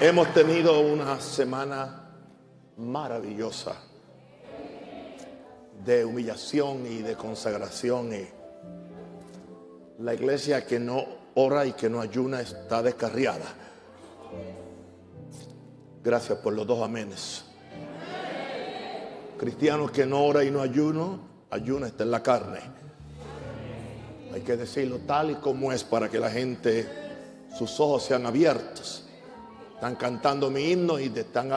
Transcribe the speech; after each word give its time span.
Hemos 0.00 0.32
tenido 0.32 0.78
una 0.78 1.20
semana 1.20 2.08
maravillosa 2.76 3.74
de 5.84 6.04
humillación 6.04 6.86
y 6.86 6.98
de 6.98 7.16
consagración. 7.16 8.14
Y 8.14 8.28
la 9.98 10.14
iglesia 10.14 10.64
que 10.64 10.78
no 10.78 11.04
ora 11.34 11.66
y 11.66 11.72
que 11.72 11.90
no 11.90 12.00
ayuna 12.00 12.40
está 12.40 12.80
descarriada. 12.80 13.46
Gracias 16.04 16.38
por 16.38 16.52
los 16.52 16.64
dos 16.64 16.80
amenes. 16.80 17.44
Cristianos 19.36 19.90
que 19.90 20.06
no 20.06 20.22
ora 20.24 20.44
y 20.44 20.52
no 20.52 20.60
ayuno, 20.60 21.18
ayuna 21.50 21.88
está 21.88 22.04
en 22.04 22.12
la 22.12 22.22
carne. 22.22 22.60
Hay 24.32 24.42
que 24.42 24.56
decirlo 24.56 24.98
tal 24.98 25.32
y 25.32 25.34
como 25.34 25.72
es 25.72 25.82
para 25.82 26.08
que 26.08 26.20
la 26.20 26.30
gente, 26.30 26.88
sus 27.58 27.80
ojos 27.80 28.04
sean 28.04 28.26
abiertos. 28.26 29.07
Están 29.78 29.94
cantando 29.94 30.50
mi 30.50 30.72
himno 30.72 30.98
y 30.98 31.04
están, 31.14 31.56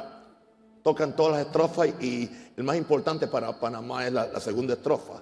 tocan 0.84 1.16
todas 1.16 1.32
las 1.32 1.48
estrofas 1.48 1.88
y 2.00 2.30
el 2.56 2.64
más 2.64 2.78
importante 2.78 3.26
para 3.26 3.60
Panamá 3.60 4.06
es 4.06 4.14
la, 4.14 4.40
segunda 4.40 4.76
estrofa. 4.76 5.14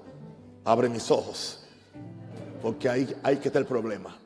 Abre 0.65 0.89
mis 0.89 1.09
ojos. 1.09 1.63
Porque 2.61 2.89
ahí, 2.89 3.15
hay 3.23 3.37
que 3.37 3.47
estar 3.47 3.61
el 3.61 3.65
problema. 3.65 4.17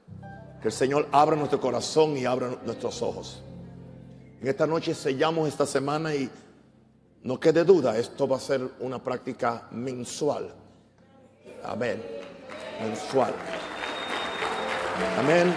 Que 0.59 0.69
el 0.69 0.73
Señor 0.73 1.07
abra 1.11 1.35
nuestro 1.35 1.61
corazón 1.61 2.17
y 2.17 2.25
abra 2.25 2.57
nuestros 2.65 2.99
ojos. 3.03 3.43
En 4.41 4.47
esta 4.47 4.65
noche 4.65 4.95
sellamos 4.95 5.47
esta 5.47 5.67
semana 5.67 6.15
y 6.15 6.27
no 7.21 7.39
quede 7.39 7.63
duda, 7.63 7.95
esto 7.95 8.27
va 8.27 8.37
a 8.37 8.39
ser 8.39 8.67
una 8.79 8.97
práctica 8.97 9.67
mensual. 9.69 10.51
Amén. 11.63 12.01
Mensual. 12.81 13.35
Amén. 15.19 15.53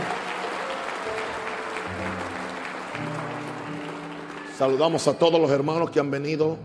Saludamos 4.57 5.07
a 5.07 5.19
todos 5.19 5.39
los 5.39 5.51
hermanos 5.51 5.91
que 5.91 6.01
han 6.01 6.11
venido. 6.11 6.57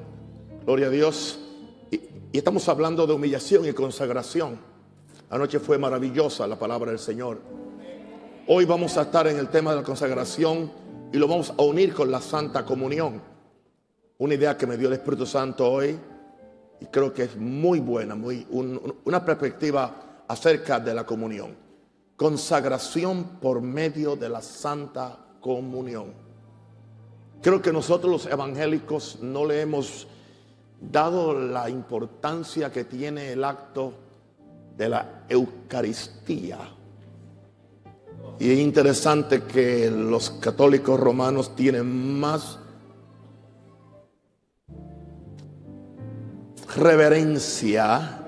Gloria 0.63 0.87
a 0.87 0.89
Dios. 0.89 1.39
Y, 1.91 1.99
estamos 2.31 2.69
hablando 2.69 3.05
de 3.05 3.11
humillación 3.11 3.65
y 3.65 3.73
consagración. 3.73 4.57
Anoche 5.29 5.59
fue 5.59 5.77
maravillosa 5.77 6.47
la 6.47 6.57
palabra 6.57 6.91
del 6.91 6.99
Señor. 6.99 7.41
Hoy 8.47 8.63
vamos 8.63 8.95
a 8.97 9.01
estar 9.01 9.27
en 9.27 9.37
el 9.37 9.49
tema 9.49 9.71
de 9.71 9.81
la 9.81 9.83
consagración 9.83 10.71
y 11.11 11.17
lo 11.17 11.27
vamos 11.27 11.49
a 11.49 11.61
unir 11.63 11.93
con 11.93 12.09
la 12.09 12.21
Santa 12.21 12.63
Comunión. 12.63 13.21
Una 14.19 14.35
idea 14.35 14.57
que 14.57 14.67
me 14.67 14.77
dio 14.77 14.87
el 14.87 14.93
Espíritu 14.93 15.25
Santo 15.25 15.69
hoy 15.69 15.99
y 16.79 16.85
creo 16.85 17.13
que 17.13 17.23
es 17.23 17.35
muy 17.35 17.81
buena, 17.81 18.15
muy, 18.15 18.47
una 19.03 19.25
perspectiva 19.25 20.23
acerca 20.29 20.79
de 20.79 20.93
la 20.93 21.05
comunión. 21.05 21.57
Consagración 22.15 23.37
por 23.41 23.59
medio 23.59 24.15
de 24.15 24.29
la 24.29 24.41
Santa 24.41 25.17
Comunión. 25.41 26.30
Creo 27.41 27.61
que 27.61 27.73
nosotros 27.73 28.11
los 28.11 28.25
evangélicos 28.27 29.17
no 29.21 29.45
le 29.45 29.61
hemos 29.61 30.07
dado 30.79 31.33
la 31.33 31.69
importancia 31.69 32.71
que 32.71 32.83
tiene 32.83 33.31
el 33.31 33.43
acto 33.43 33.93
de 34.77 34.89
la 34.89 35.23
Eucaristía. 35.27 36.59
Y 38.39 38.51
es 38.51 38.59
interesante 38.59 39.43
que 39.43 39.89
los 39.89 40.29
católicos 40.29 40.99
romanos 40.99 41.55
tienen 41.55 42.19
más 42.19 42.59
reverencia 46.75 48.19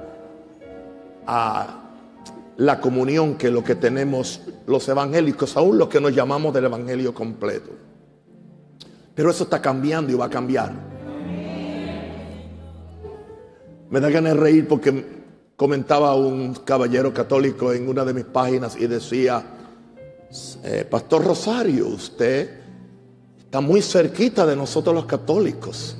a 1.25 1.79
la 2.57 2.79
comunión 2.79 3.35
que 3.35 3.49
lo 3.49 3.63
que 3.63 3.75
tenemos 3.75 4.41
los 4.67 4.87
evangélicos, 4.87 5.55
aún 5.57 5.77
los 5.77 5.87
que 5.87 6.01
nos 6.01 6.13
llamamos 6.13 6.53
del 6.53 6.65
evangelio 6.65 7.13
completo. 7.13 7.82
Pero 9.15 9.29
eso 9.29 9.43
está 9.43 9.61
cambiando 9.61 10.11
y 10.11 10.15
va 10.15 10.25
a 10.25 10.29
cambiar. 10.29 10.73
Me 13.89 13.99
da 13.99 14.09
ganas 14.09 14.33
de 14.33 14.39
reír 14.39 14.67
porque 14.67 15.23
comentaba 15.55 16.15
un 16.15 16.55
caballero 16.65 17.13
católico 17.13 17.71
en 17.71 17.87
una 17.87 18.03
de 18.03 18.13
mis 18.13 18.25
páginas 18.25 18.75
y 18.75 18.87
decía, 18.87 19.43
eh, 20.63 20.87
Pastor 20.89 21.23
Rosario, 21.23 21.87
usted 21.89 22.49
está 23.37 23.61
muy 23.61 23.81
cerquita 23.83 24.47
de 24.47 24.55
nosotros 24.55 24.95
los 24.95 25.05
católicos. 25.05 25.95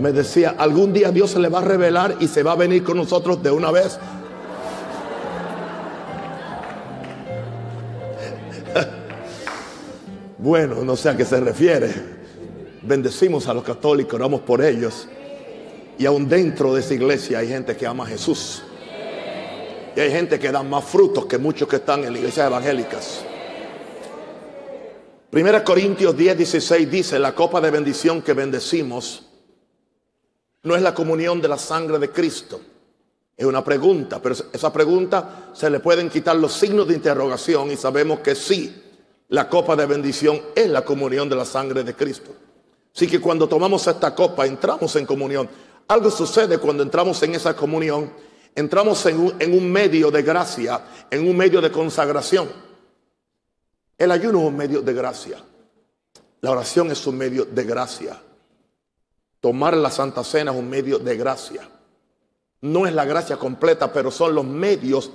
Me 0.00 0.12
decía, 0.12 0.54
algún 0.58 0.92
día 0.92 1.10
Dios 1.10 1.30
se 1.30 1.38
le 1.38 1.48
va 1.48 1.58
a 1.58 1.64
revelar 1.64 2.16
y 2.20 2.28
se 2.28 2.42
va 2.42 2.52
a 2.52 2.56
venir 2.56 2.82
con 2.82 2.96
nosotros 2.96 3.42
de 3.42 3.50
una 3.50 3.70
vez 3.70 3.98
Bueno, 10.38 10.84
no 10.84 10.96
sé 10.96 11.08
a 11.08 11.16
qué 11.16 11.24
se 11.24 11.40
refiere. 11.40 11.92
Bendecimos 12.82 13.48
a 13.48 13.54
los 13.54 13.64
católicos, 13.64 14.14
oramos 14.14 14.42
por 14.42 14.62
ellos. 14.62 15.08
Y 15.98 16.04
aún 16.04 16.28
dentro 16.28 16.74
de 16.74 16.80
esa 16.80 16.94
iglesia 16.94 17.38
hay 17.38 17.48
gente 17.48 17.76
que 17.76 17.86
ama 17.86 18.04
a 18.04 18.08
Jesús. 18.08 18.62
Y 19.96 20.00
hay 20.00 20.10
gente 20.10 20.38
que 20.38 20.52
da 20.52 20.62
más 20.62 20.84
frutos 20.84 21.24
que 21.24 21.38
muchos 21.38 21.66
que 21.68 21.76
están 21.76 22.04
en 22.04 22.12
la 22.12 22.18
iglesia 22.18 22.46
evangélicas. 22.46 23.24
Primera 25.30 25.64
Corintios 25.64 26.14
10, 26.16 26.36
16 26.36 26.90
dice, 26.90 27.18
la 27.18 27.34
copa 27.34 27.60
de 27.60 27.70
bendición 27.70 28.20
que 28.20 28.34
bendecimos 28.34 29.26
no 30.62 30.76
es 30.76 30.82
la 30.82 30.94
comunión 30.94 31.40
de 31.40 31.48
la 31.48 31.58
sangre 31.58 31.98
de 31.98 32.10
Cristo. 32.10 32.60
Es 33.34 33.46
una 33.46 33.64
pregunta, 33.64 34.20
pero 34.20 34.34
esa 34.52 34.72
pregunta 34.72 35.50
se 35.54 35.70
le 35.70 35.80
pueden 35.80 36.10
quitar 36.10 36.36
los 36.36 36.52
signos 36.52 36.88
de 36.88 36.94
interrogación 36.94 37.70
y 37.70 37.76
sabemos 37.76 38.20
que 38.20 38.34
sí 38.34 38.85
la 39.28 39.48
copa 39.48 39.74
de 39.74 39.86
bendición 39.86 40.40
es 40.54 40.68
la 40.68 40.84
comunión 40.84 41.28
de 41.28 41.36
la 41.36 41.44
sangre 41.44 41.82
de 41.82 41.94
Cristo. 41.94 42.32
Así 42.94 43.06
que 43.06 43.20
cuando 43.20 43.48
tomamos 43.48 43.86
esta 43.86 44.14
copa, 44.14 44.46
entramos 44.46 44.94
en 44.96 45.04
comunión. 45.04 45.48
Algo 45.88 46.10
sucede 46.10 46.58
cuando 46.58 46.82
entramos 46.82 47.22
en 47.22 47.34
esa 47.34 47.54
comunión. 47.54 48.10
Entramos 48.54 49.04
en 49.04 49.20
un, 49.20 49.70
medio 49.70 50.10
de 50.10 50.22
gracia, 50.22 50.82
en 51.10 51.28
un 51.28 51.36
medio 51.36 51.60
de 51.60 51.70
consagración. 51.70 52.48
El 53.98 54.10
ayuno 54.10 54.40
es 54.40 54.44
un 54.46 54.56
medio 54.56 54.80
de 54.80 54.94
gracia. 54.94 55.38
La 56.40 56.52
oración 56.52 56.90
es 56.90 57.06
un 57.06 57.18
medio 57.18 57.44
de 57.44 57.64
gracia. 57.64 58.18
Tomar 59.40 59.76
la 59.76 59.90
Santa 59.90 60.24
Cena 60.24 60.52
es 60.52 60.56
un 60.56 60.70
medio 60.70 60.98
de 60.98 61.16
gracia. 61.16 61.68
No 62.62 62.86
es 62.86 62.94
la 62.94 63.04
gracia 63.04 63.36
completa, 63.36 63.92
pero 63.92 64.10
son 64.10 64.34
los 64.34 64.44
medios 64.44 65.10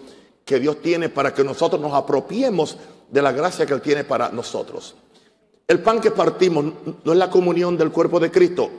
que 0.46 0.60
Dios 0.60 0.82
tiene 0.82 1.10
para 1.10 1.34
que 1.34 1.44
nosotros 1.44 1.82
nos 1.82 1.94
apropiemos 1.94 2.78
de 3.10 3.22
la 3.22 3.32
gracia 3.32 3.66
que 3.66 3.74
Él 3.74 3.82
tiene 3.82 4.04
para 4.04 4.30
nosotros. 4.30 4.96
El 5.68 5.82
pan 5.82 6.02
que 6.02 6.12
partimos 6.12 6.66
no 7.04 7.12
es 7.12 7.18
la 7.18 7.30
comunión 7.30 7.78
del 7.78 7.92
cuerpo 7.92 8.20
de 8.20 8.32
Cristo, 8.32 8.70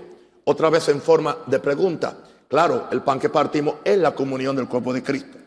otra 0.45 0.71
vez 0.71 0.89
en 0.89 1.00
forma 1.00 1.39
de 1.47 1.59
pregunta. 1.59 2.19
Claro, 2.49 2.89
el 2.91 3.03
pan 3.03 3.19
que 3.19 3.31
partimos 3.31 3.77
es 3.84 3.97
la 3.97 4.15
comunión 4.15 4.55
del 4.56 4.69
cuerpo 4.69 4.93
de 4.93 5.03
Cristo. 5.03 5.39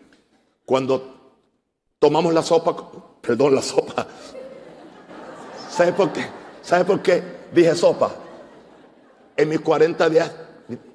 Cuando 0.66 1.16
tomamos 2.00 2.34
la 2.34 2.42
sopa, 2.42 2.76
perdón, 3.22 3.53
la 3.53 3.62
sopa. 3.62 4.08
¿Sabe 5.70 5.94
por 5.94 6.12
qué? 6.12 6.26
¿Sabe 6.62 6.86
por 6.86 7.02
qué 7.02 7.22
dije 7.53 7.76
sopa? 7.76 8.12
En 9.38 9.50
mis 9.50 9.59
40 9.59 10.09
días 10.09 10.32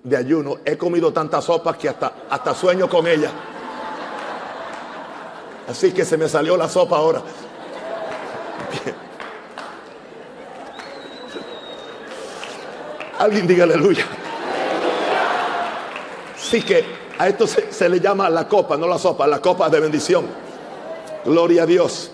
de 0.03 0.17
ayuno 0.17 0.57
he 0.65 0.77
comido 0.77 1.13
tanta 1.13 1.41
sopa 1.41 1.79
que 1.79 1.89
hasta, 1.89 2.25
hasta 2.29 2.55
sueño 2.55 2.89
con 2.89 3.07
ella. 3.07 3.31
Así 5.71 5.93
que 5.93 6.05
se 6.05 6.17
me 6.17 6.29
salió 6.29 6.57
la 6.57 6.69
sopa 6.69 6.97
ahora. 6.97 7.23
Alguien 13.21 13.47
diga 13.47 13.63
aleluya. 13.63 14.05
Así 16.35 16.61
que 16.63 16.85
a 17.17 17.29
esto 17.29 17.47
se, 17.47 17.89
le 17.89 18.01
llama 18.01 18.29
la 18.29 18.49
copa, 18.49 18.77
no 18.77 18.89
la 18.89 18.99
sopa, 18.99 19.29
la 19.29 19.41
copa 19.41 19.69
de 19.69 19.79
bendición. 19.79 20.27
Gloria 21.25 21.63
a 21.63 21.67
Dios. 21.67 22.11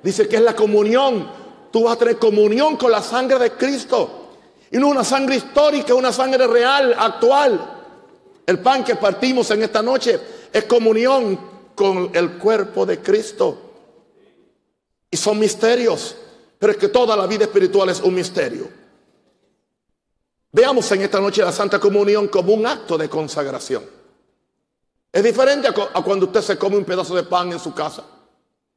Dice 0.00 0.28
que 0.28 0.36
es 0.36 0.42
la 0.42 0.54
comunión. 0.54 1.28
Tú 1.72 1.82
vas 1.84 1.96
a 1.96 1.98
tener 1.98 2.18
comunión 2.18 2.76
con 2.76 2.92
la 2.92 3.02
sangre 3.02 3.40
de 3.40 3.50
Cristo. 3.50 4.28
Y 4.70 4.76
no 4.78 4.86
una 4.86 5.02
sangre 5.02 5.34
histórica, 5.34 5.92
una 5.92 6.12
sangre 6.12 6.46
real, 6.46 6.94
actual. 6.96 7.80
El 8.46 8.60
pan 8.60 8.84
que 8.84 8.94
partimos 8.94 9.50
en 9.50 9.64
esta 9.64 9.82
noche 9.82 10.20
es 10.52 10.64
comunión 10.66 11.55
con 11.76 12.10
el 12.12 12.38
cuerpo 12.38 12.84
de 12.84 13.00
Cristo. 13.00 13.56
Y 15.08 15.16
son 15.16 15.38
misterios. 15.38 16.16
Pero 16.58 16.72
es 16.72 16.78
que 16.78 16.88
toda 16.88 17.14
la 17.16 17.26
vida 17.26 17.44
espiritual 17.44 17.90
es 17.90 18.00
un 18.00 18.14
misterio. 18.14 18.68
Veamos 20.50 20.90
en 20.90 21.02
esta 21.02 21.20
noche 21.20 21.42
la 21.42 21.52
Santa 21.52 21.78
Comunión 21.78 22.28
como 22.28 22.54
un 22.54 22.66
acto 22.66 22.96
de 22.96 23.08
consagración. 23.08 23.84
Es 25.12 25.22
diferente 25.22 25.68
a, 25.68 26.02
cuando 26.02 26.26
usted 26.26 26.40
se 26.40 26.58
come 26.58 26.76
un 26.76 26.84
pedazo 26.84 27.14
de 27.14 27.22
pan 27.22 27.52
en 27.52 27.60
su 27.60 27.74
casa. 27.74 28.04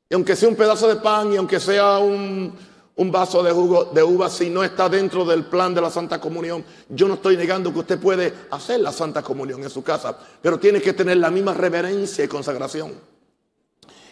Y 0.10 0.14
aunque 0.14 0.36
sea 0.36 0.50
un 0.50 0.56
pedazo 0.56 0.88
de 0.88 0.98
pan 0.98 1.34
y 1.34 1.38
aunque 1.38 1.60
sea 1.60 2.00
un, 2.00 2.54
un 3.00 3.14
vaso 3.14 3.42
de 3.42 3.54
jugo 3.54 3.86
de 3.86 4.04
uva, 4.04 4.30
si 4.30 4.50
no 4.50 4.62
está 4.62 4.90
dentro 4.90 5.24
del 5.24 5.46
plan 5.46 5.74
de 5.74 5.80
la 5.80 5.90
Santa 5.90 6.20
Comunión, 6.20 6.66
yo 6.90 7.08
no 7.08 7.14
estoy 7.14 7.38
negando 7.38 7.72
que 7.72 7.80
usted 7.80 7.98
puede 7.98 8.34
hacer 8.52 8.82
la 8.82 8.92
Santa 8.92 9.22
Comunión 9.22 9.64
en 9.64 9.70
su 9.70 9.82
casa, 9.82 10.18
pero 10.42 10.60
tiene 10.60 10.82
que 10.82 10.92
tener 10.92 11.16
la 11.16 11.32
misma 11.32 11.54
reverencia 11.54 12.26
y 12.26 12.28
consagración 12.28 12.92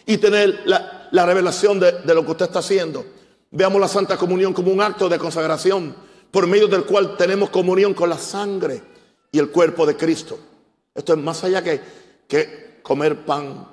y 0.06 0.16
tener 0.16 0.62
la, 0.64 1.26
revelación 1.26 1.78
de, 1.78 2.00
lo 2.14 2.24
que 2.24 2.30
usted 2.30 2.46
está 2.46 2.60
haciendo. 2.60 3.04
Veamos 3.50 3.78
la 3.78 3.88
Santa 3.88 4.16
Comunión 4.16 4.54
como 4.54 4.72
un 4.72 4.80
acto 4.80 5.06
de 5.10 5.18
consagración 5.18 5.94
por 6.30 6.46
medio 6.46 6.66
del 6.66 6.84
cual 6.84 7.14
tenemos 7.18 7.50
comunión 7.50 7.92
con 7.92 8.08
la 8.08 8.16
sangre 8.16 8.82
y 9.30 9.38
el 9.38 9.50
cuerpo 9.50 9.84
de 9.84 9.98
Cristo. 9.98 10.38
Esto 10.94 11.12
es 11.12 11.18
más 11.18 11.44
allá 11.44 11.62
que, 11.62 11.82
que 12.26 12.80
comer 12.82 13.26
pan, 13.26 13.68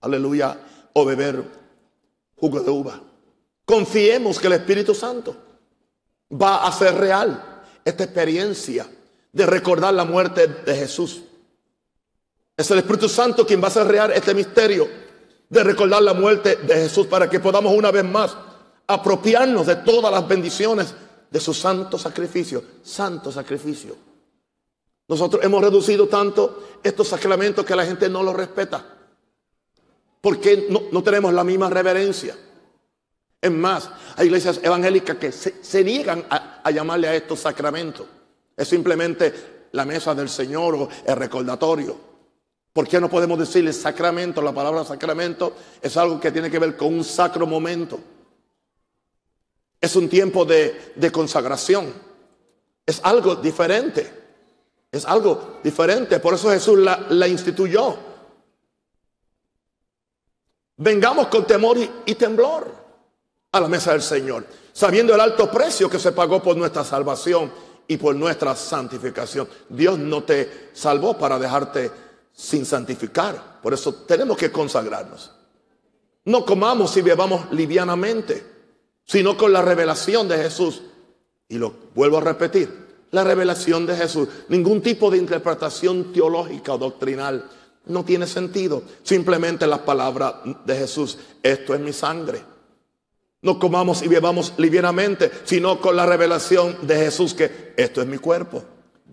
aleluya, 0.00 0.58
o 0.94 1.04
beber 1.04 1.44
jugo 2.36 2.60
de 2.60 2.70
uva. 2.70 3.09
Confiemos 3.70 4.40
que 4.40 4.48
el 4.48 4.54
Espíritu 4.54 4.96
Santo 4.96 5.36
va 6.32 6.56
a 6.56 6.66
hacer 6.66 6.92
real 6.92 7.62
esta 7.84 8.02
experiencia 8.02 8.84
de 9.30 9.46
recordar 9.46 9.94
la 9.94 10.04
muerte 10.04 10.48
de 10.48 10.74
Jesús. 10.74 11.22
Es 12.56 12.68
el 12.72 12.78
Espíritu 12.78 13.08
Santo 13.08 13.46
quien 13.46 13.60
va 13.62 13.66
a 13.66 13.68
hacer 13.68 13.86
real 13.86 14.10
este 14.12 14.34
misterio 14.34 14.88
de 15.48 15.62
recordar 15.62 16.02
la 16.02 16.14
muerte 16.14 16.56
de 16.56 16.74
Jesús 16.74 17.06
para 17.06 17.30
que 17.30 17.38
podamos 17.38 17.72
una 17.72 17.92
vez 17.92 18.02
más 18.02 18.36
apropiarnos 18.88 19.68
de 19.68 19.76
todas 19.76 20.10
las 20.10 20.26
bendiciones 20.26 20.92
de 21.30 21.38
su 21.38 21.54
santo 21.54 21.96
sacrificio. 21.96 22.64
Santo 22.82 23.30
sacrificio. 23.30 23.96
Nosotros 25.06 25.44
hemos 25.44 25.62
reducido 25.62 26.08
tanto 26.08 26.80
estos 26.82 27.06
sacramentos 27.06 27.64
que 27.64 27.76
la 27.76 27.86
gente 27.86 28.08
no 28.08 28.24
los 28.24 28.34
respeta. 28.34 28.84
Porque 30.20 30.66
no, 30.68 30.82
no 30.90 31.04
tenemos 31.04 31.32
la 31.32 31.44
misma 31.44 31.70
reverencia. 31.70 32.36
Es 33.40 33.50
más, 33.50 33.88
hay 34.16 34.26
iglesias 34.26 34.60
evangélicas 34.62 35.16
que 35.16 35.32
se, 35.32 35.82
niegan 35.82 36.24
a, 36.28 36.70
llamarle 36.70 37.08
a 37.08 37.14
estos 37.14 37.40
sacramentos. 37.40 38.06
Es 38.54 38.68
simplemente 38.68 39.68
la 39.72 39.86
mesa 39.86 40.14
del 40.14 40.28
Señor 40.28 40.74
o 40.74 40.88
el 41.06 41.16
recordatorio. 41.16 41.96
¿Por 42.72 42.86
qué 42.86 43.00
no 43.00 43.08
podemos 43.08 43.38
decirle 43.38 43.72
sacramento? 43.72 44.42
La 44.42 44.52
palabra 44.52 44.84
sacramento 44.84 45.54
es 45.80 45.96
algo 45.96 46.20
que 46.20 46.30
tiene 46.30 46.50
que 46.50 46.58
ver 46.58 46.76
con 46.76 46.92
un 46.92 47.04
sacro 47.04 47.46
momento. 47.46 47.98
Es 49.80 49.96
un 49.96 50.08
tiempo 50.10 50.44
de, 50.44 51.10
consagración. 51.10 51.94
Es 52.84 53.00
algo 53.02 53.36
diferente. 53.36 54.12
Es 54.92 55.06
algo 55.06 55.60
diferente. 55.64 56.20
Por 56.20 56.34
eso 56.34 56.50
Jesús 56.50 56.78
la, 56.78 57.26
instituyó. 57.26 57.96
Vengamos 60.76 61.28
con 61.28 61.46
temor 61.46 61.78
y 62.04 62.14
temblor 62.14 62.79
a 63.52 63.60
la 63.60 63.68
mesa 63.68 63.92
del 63.92 64.02
Señor, 64.02 64.46
sabiendo 64.72 65.14
el 65.14 65.20
alto 65.20 65.50
precio 65.50 65.90
que 65.90 65.98
se 65.98 66.12
pagó 66.12 66.42
por 66.42 66.56
nuestra 66.56 66.84
salvación 66.84 67.50
y 67.88 67.96
por 67.96 68.14
nuestra 68.14 68.54
santificación. 68.54 69.48
Dios 69.68 69.98
no 69.98 70.22
te 70.22 70.70
salvó 70.72 71.18
para 71.18 71.38
dejarte 71.38 71.90
sin 72.32 72.64
santificar. 72.64 73.60
Por 73.60 73.74
eso 73.74 73.92
tenemos 74.06 74.36
que 74.36 74.52
consagrarnos. 74.52 75.32
No 76.24 76.44
comamos 76.44 76.96
y 76.96 77.02
bebamos 77.02 77.50
livianamente, 77.50 78.46
sino 79.04 79.36
con 79.36 79.52
la 79.52 79.62
revelación 79.62 80.28
de 80.28 80.36
Jesús. 80.36 80.82
Y 81.48 81.58
lo 81.58 81.74
vuelvo 81.94 82.18
a 82.18 82.20
repetir, 82.20 82.72
la 83.10 83.24
revelación 83.24 83.86
de 83.86 83.96
Jesús. 83.96 84.28
Ningún 84.48 84.80
tipo 84.80 85.10
de 85.10 85.18
interpretación 85.18 86.12
teológica 86.12 86.74
o 86.74 86.78
doctrinal 86.78 87.50
no 87.86 88.04
tiene 88.04 88.28
sentido. 88.28 88.84
Simplemente 89.02 89.66
las 89.66 89.80
palabras 89.80 90.34
de 90.64 90.76
Jesús. 90.76 91.18
Esto 91.42 91.74
es 91.74 91.80
mi 91.80 91.92
sangre. 91.92 92.49
No 93.42 93.58
comamos 93.58 94.02
y 94.02 94.08
bebamos 94.08 94.54
livianamente, 94.58 95.30
sino 95.44 95.80
con 95.80 95.96
la 95.96 96.04
revelación 96.04 96.76
de 96.82 96.96
Jesús 96.96 97.34
que 97.34 97.72
esto 97.76 98.02
es 98.02 98.06
mi 98.06 98.18
cuerpo. 98.18 98.62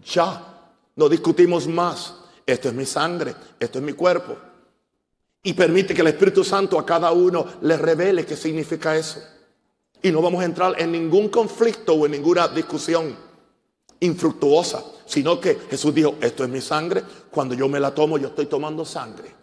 Ya, 0.03 0.71
no 0.95 1.07
discutimos 1.07 1.67
más. 1.67 2.15
Esto 2.45 2.69
es 2.69 2.73
mi 2.73 2.85
sangre, 2.85 3.35
esto 3.59 3.79
es 3.79 3.83
mi 3.83 3.91
cuerpo. 3.93 4.37
Y 5.43 5.53
permite 5.53 5.93
que 5.93 6.01
el 6.01 6.07
Espíritu 6.07 6.43
Santo 6.43 6.79
a 6.79 6.85
cada 6.85 7.11
uno 7.11 7.45
le 7.61 7.77
revele 7.77 8.25
qué 8.25 8.35
significa 8.37 8.95
eso. 8.95 9.21
Y 10.01 10.11
no 10.11 10.21
vamos 10.21 10.41
a 10.41 10.45
entrar 10.45 10.81
en 10.81 10.91
ningún 10.91 11.27
conflicto 11.27 11.93
o 11.93 12.05
en 12.05 12.13
ninguna 12.13 12.47
discusión 12.47 13.15
infructuosa, 13.99 14.83
sino 15.05 15.39
que 15.39 15.57
Jesús 15.69 15.93
dijo, 15.93 16.15
esto 16.21 16.43
es 16.43 16.49
mi 16.49 16.61
sangre, 16.61 17.03
cuando 17.31 17.55
yo 17.55 17.67
me 17.67 17.79
la 17.79 17.93
tomo 17.93 18.17
yo 18.17 18.27
estoy 18.27 18.45
tomando 18.45 18.85
sangre. 18.85 19.35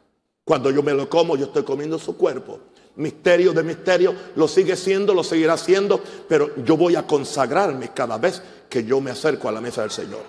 Cuando 0.45 0.71
yo 0.71 0.83
me 0.83 0.93
lo 0.93 1.09
como 1.09 1.37
yo 1.37 1.47
estoy 1.47 1.63
comiendo 1.63 1.99
su 1.99 2.17
cuerpo. 2.17 2.61
Misterio 2.97 3.53
de 3.53 3.63
misterio, 3.65 4.15
lo 4.37 4.47
sigue 4.47 4.77
siendo, 4.77 5.15
lo 5.15 5.25
seguirá 5.25 5.57
siendo, 5.57 6.01
pero 6.29 6.55
yo 6.65 6.77
voy 6.77 6.95
a 6.95 7.07
consagrarme 7.07 7.91
cada 7.93 8.19
vez 8.19 8.41
que 8.69 8.85
yo 8.85 9.01
me 9.01 9.11
acerco 9.11 9.49
a 9.49 9.53
la 9.53 9.61
mesa 9.61 9.83
del 9.83 9.91
Señor. 9.91 10.23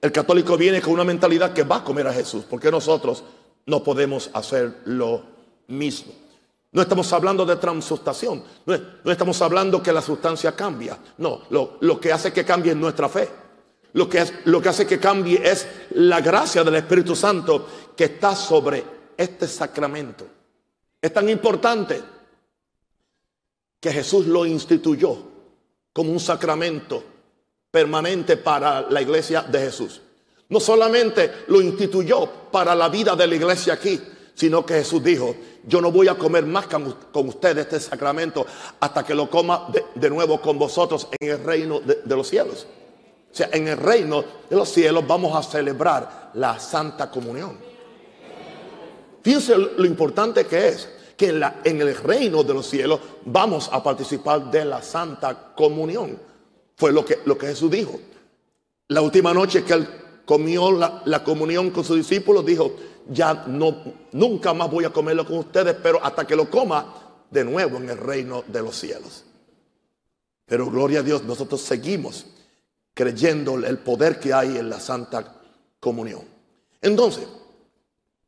El 0.00 0.12
católico 0.12 0.56
viene 0.56 0.80
con 0.80 0.94
una 0.94 1.04
mentalidad 1.04 1.52
que 1.52 1.62
va 1.62 1.76
a 1.76 1.84
comer 1.84 2.06
a 2.08 2.12
Jesús, 2.12 2.44
porque 2.48 2.70
nosotros 2.70 3.22
no 3.66 3.84
podemos 3.84 4.30
hacer 4.32 4.80
lo 4.86 5.22
mismo. 5.68 6.12
No 6.72 6.82
estamos 6.82 7.12
hablando 7.12 7.44
de 7.44 7.56
transustación, 7.56 8.44
no, 8.64 9.12
estamos 9.12 9.42
hablando 9.42 9.82
que 9.82 9.92
la 9.92 10.00
sustancia 10.00 10.52
cambia. 10.52 10.98
No, 11.18 11.42
lo, 11.50 12.00
que 12.00 12.12
hace 12.12 12.32
que 12.32 12.44
cambie 12.44 12.72
es 12.72 12.78
nuestra 12.78 13.08
fe. 13.08 13.28
Lo 13.92 14.08
que, 14.08 14.24
lo 14.44 14.62
que 14.62 14.68
hace 14.68 14.86
que 14.86 15.00
cambie 15.00 15.40
es 15.44 15.66
la 15.90 16.20
gracia 16.20 16.62
del 16.62 16.76
Espíritu 16.76 17.16
Santo 17.16 17.66
que 17.96 18.04
está 18.04 18.36
sobre 18.36 18.84
este 19.16 19.48
sacramento. 19.48 20.26
Es 21.00 21.12
tan 21.12 21.28
importante 21.28 22.02
que 23.80 23.92
Jesús 23.92 24.26
lo 24.26 24.44
instituyó 24.44 25.16
como 25.92 26.12
un 26.12 26.20
sacramento 26.20 27.02
permanente 27.70 28.36
para 28.36 28.82
la 28.82 29.00
iglesia 29.00 29.42
de 29.42 29.60
Jesús. 29.60 30.00
No 30.50 30.60
solamente 30.60 31.44
lo 31.46 31.60
instituyó 31.60 32.26
para 32.50 32.74
la 32.74 32.88
vida 32.88 33.14
de 33.16 33.26
la 33.26 33.34
iglesia 33.34 33.74
aquí, 33.74 34.00
sino 34.34 34.66
que 34.66 34.74
Jesús 34.74 35.02
dijo, 35.02 35.34
yo 35.64 35.80
no 35.80 35.92
voy 35.92 36.08
a 36.08 36.16
comer 36.16 36.44
más 36.46 36.66
con 36.66 37.28
ustedes 37.28 37.66
este 37.66 37.80
sacramento 37.80 38.46
hasta 38.80 39.04
que 39.04 39.14
lo 39.14 39.30
coma 39.30 39.68
de, 39.94 40.10
nuevo 40.10 40.40
con 40.40 40.58
vosotros 40.58 41.08
en 41.18 41.30
el 41.30 41.44
reino 41.44 41.80
de, 41.80 42.16
los 42.16 42.28
cielos. 42.28 42.66
O 43.32 43.34
sea, 43.34 43.50
en 43.52 43.68
el 43.68 43.76
reino 43.76 44.24
de 44.48 44.56
los 44.56 44.68
cielos 44.68 45.06
vamos 45.06 45.36
a 45.36 45.48
celebrar 45.48 46.30
la 46.34 46.58
Santa 46.58 47.10
Comunión. 47.10 47.69
Fíjense 49.22 49.56
lo 49.56 49.84
importante 49.84 50.46
que 50.46 50.68
es 50.68 50.88
que 51.16 51.28
en, 51.28 51.40
la, 51.40 51.60
el 51.64 51.94
reino 51.96 52.42
de 52.42 52.54
los 52.54 52.66
cielos 52.66 52.98
vamos 53.26 53.68
a 53.70 53.82
participar 53.82 54.50
de 54.50 54.64
la 54.64 54.80
Santa 54.80 55.52
Comunión. 55.54 56.18
Fue 56.76 56.92
lo 56.92 57.04
que, 57.04 57.18
Jesús 57.40 57.70
dijo. 57.70 58.00
La 58.88 59.02
última 59.02 59.34
noche 59.34 59.62
que 59.62 59.74
él 59.74 59.88
comió 60.24 60.72
la, 60.72 61.22
comunión 61.22 61.70
con 61.70 61.84
sus 61.84 61.98
discípulos, 61.98 62.46
dijo, 62.46 62.74
ya 63.06 63.44
no, 63.46 63.82
nunca 64.12 64.54
más 64.54 64.70
voy 64.70 64.86
a 64.86 64.90
comerlo 64.90 65.26
con 65.26 65.36
ustedes, 65.38 65.76
pero 65.82 66.02
hasta 66.02 66.26
que 66.26 66.34
lo 66.34 66.48
coma 66.48 66.86
de 67.30 67.44
nuevo 67.44 67.76
en 67.76 67.90
el 67.90 67.98
reino 67.98 68.42
de 68.46 68.62
los 68.62 68.76
cielos. 68.76 69.24
Pero 70.46 70.70
gloria 70.70 71.00
a 71.00 71.02
Dios, 71.02 71.22
nosotros 71.24 71.60
seguimos 71.60 72.24
creyendo 72.94 73.56
el 73.56 73.78
poder 73.78 74.18
que 74.18 74.32
hay 74.32 74.56
en 74.56 74.70
la 74.70 74.80
Santa 74.80 75.34
Comunión. 75.78 76.22
Entonces, 76.80 77.28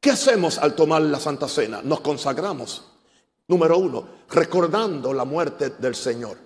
¿qué 0.03 0.11
hacemos 0.11 0.59
al 0.59 0.75
tomar 0.75 1.01
la 1.01 1.21
Santa 1.21 1.49
Cena? 1.49 1.81
Nos 1.83 2.01
consagramos. 2.01 2.83
Número 3.47 3.79
uno, 3.79 4.05
recordando 4.29 5.15
la 5.15 5.25
muerte 5.25 5.71
del 5.79 5.95
Señor. 5.95 6.37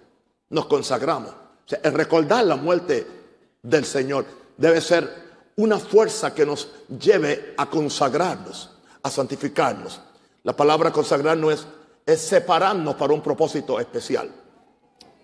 Nos 0.50 0.66
consagramos. 0.66 1.34
El 1.82 1.94
recordar 1.94 2.44
la 2.44 2.56
muerte 2.56 3.06
del 3.62 3.84
Señor 3.84 4.26
debe 4.56 4.80
ser 4.80 5.26
una 5.56 5.78
fuerza 5.78 6.34
que 6.34 6.44
nos 6.44 6.68
lleve 7.00 7.54
a 7.56 7.66
consagrarnos, 7.68 8.70
a 9.02 9.10
santificarnos. 9.10 10.00
La 10.44 10.54
palabra 10.54 10.92
consagrarnos 10.92 11.54
es, 11.54 11.66
es 12.04 12.20
separarnos 12.20 12.94
para 12.94 13.14
un 13.14 13.22
propósito 13.22 13.80
especial. 13.80 14.30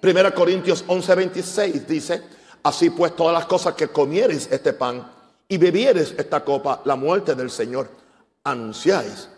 Primera 0.00 0.34
Corintios 0.34 0.84
11:26 0.86 1.86
dice, 1.86 2.22
así 2.62 2.90
pues 2.90 3.14
todas 3.14 3.34
las 3.34 3.46
cosas 3.46 3.74
que 3.74 3.88
comieres 3.88 4.48
este 4.50 4.72
pan 4.72 5.06
y 5.46 5.58
bebieres 5.58 6.14
esta 6.16 6.42
copa, 6.42 6.80
la 6.86 6.96
muerte 6.96 7.34
del 7.34 7.50
Señor, 7.50 8.01
anunciáis 8.44 9.28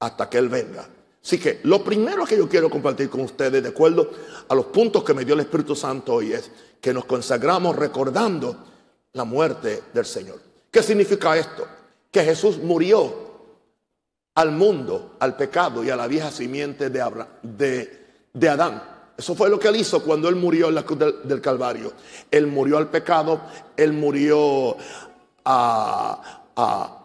hasta 0.00 0.28
que 0.28 0.38
Él 0.38 0.48
venga. 0.48 0.88
Así 1.22 1.38
que 1.38 1.60
lo 1.64 1.82
primero 1.82 2.24
que 2.24 2.36
yo 2.36 2.48
quiero 2.48 2.70
compartir 2.70 3.10
con 3.10 3.20
ustedes, 3.20 3.62
de 3.62 3.68
acuerdo 3.68 4.10
a 4.48 4.54
los 4.54 4.66
puntos 4.66 5.04
que 5.04 5.14
me 5.14 5.24
dio 5.24 5.34
el 5.34 5.40
Espíritu 5.40 5.74
Santo 5.74 6.14
hoy, 6.14 6.32
es 6.32 6.50
que 6.80 6.94
nos 6.94 7.04
consagramos 7.04 7.76
recordando 7.76 8.56
la 9.12 9.24
muerte 9.24 9.82
del 9.92 10.06
Señor. 10.06 10.40
¿Qué 10.70 10.82
significa 10.82 11.36
esto? 11.36 11.66
Que 12.10 12.22
Jesús 12.22 12.58
murió 12.58 13.28
al 14.36 14.52
mundo, 14.52 15.16
al 15.18 15.36
pecado 15.36 15.82
y 15.82 15.90
a 15.90 15.96
la 15.96 16.06
vieja 16.06 16.30
simiente 16.30 16.88
de, 16.90 17.02
Adán. 18.48 18.82
Eso 19.16 19.34
fue 19.34 19.50
lo 19.50 19.58
que 19.58 19.68
él 19.68 19.76
hizo 19.76 20.02
cuando 20.02 20.28
él 20.28 20.36
murió 20.36 20.68
en 20.68 20.76
la 20.76 20.84
cruz 20.84 21.00
del, 21.24 21.40
Calvario. 21.40 21.92
Él 22.30 22.46
murió 22.46 22.78
al 22.78 22.88
pecado, 22.88 23.40
él 23.76 23.92
murió 23.92 24.76
a 25.44 26.22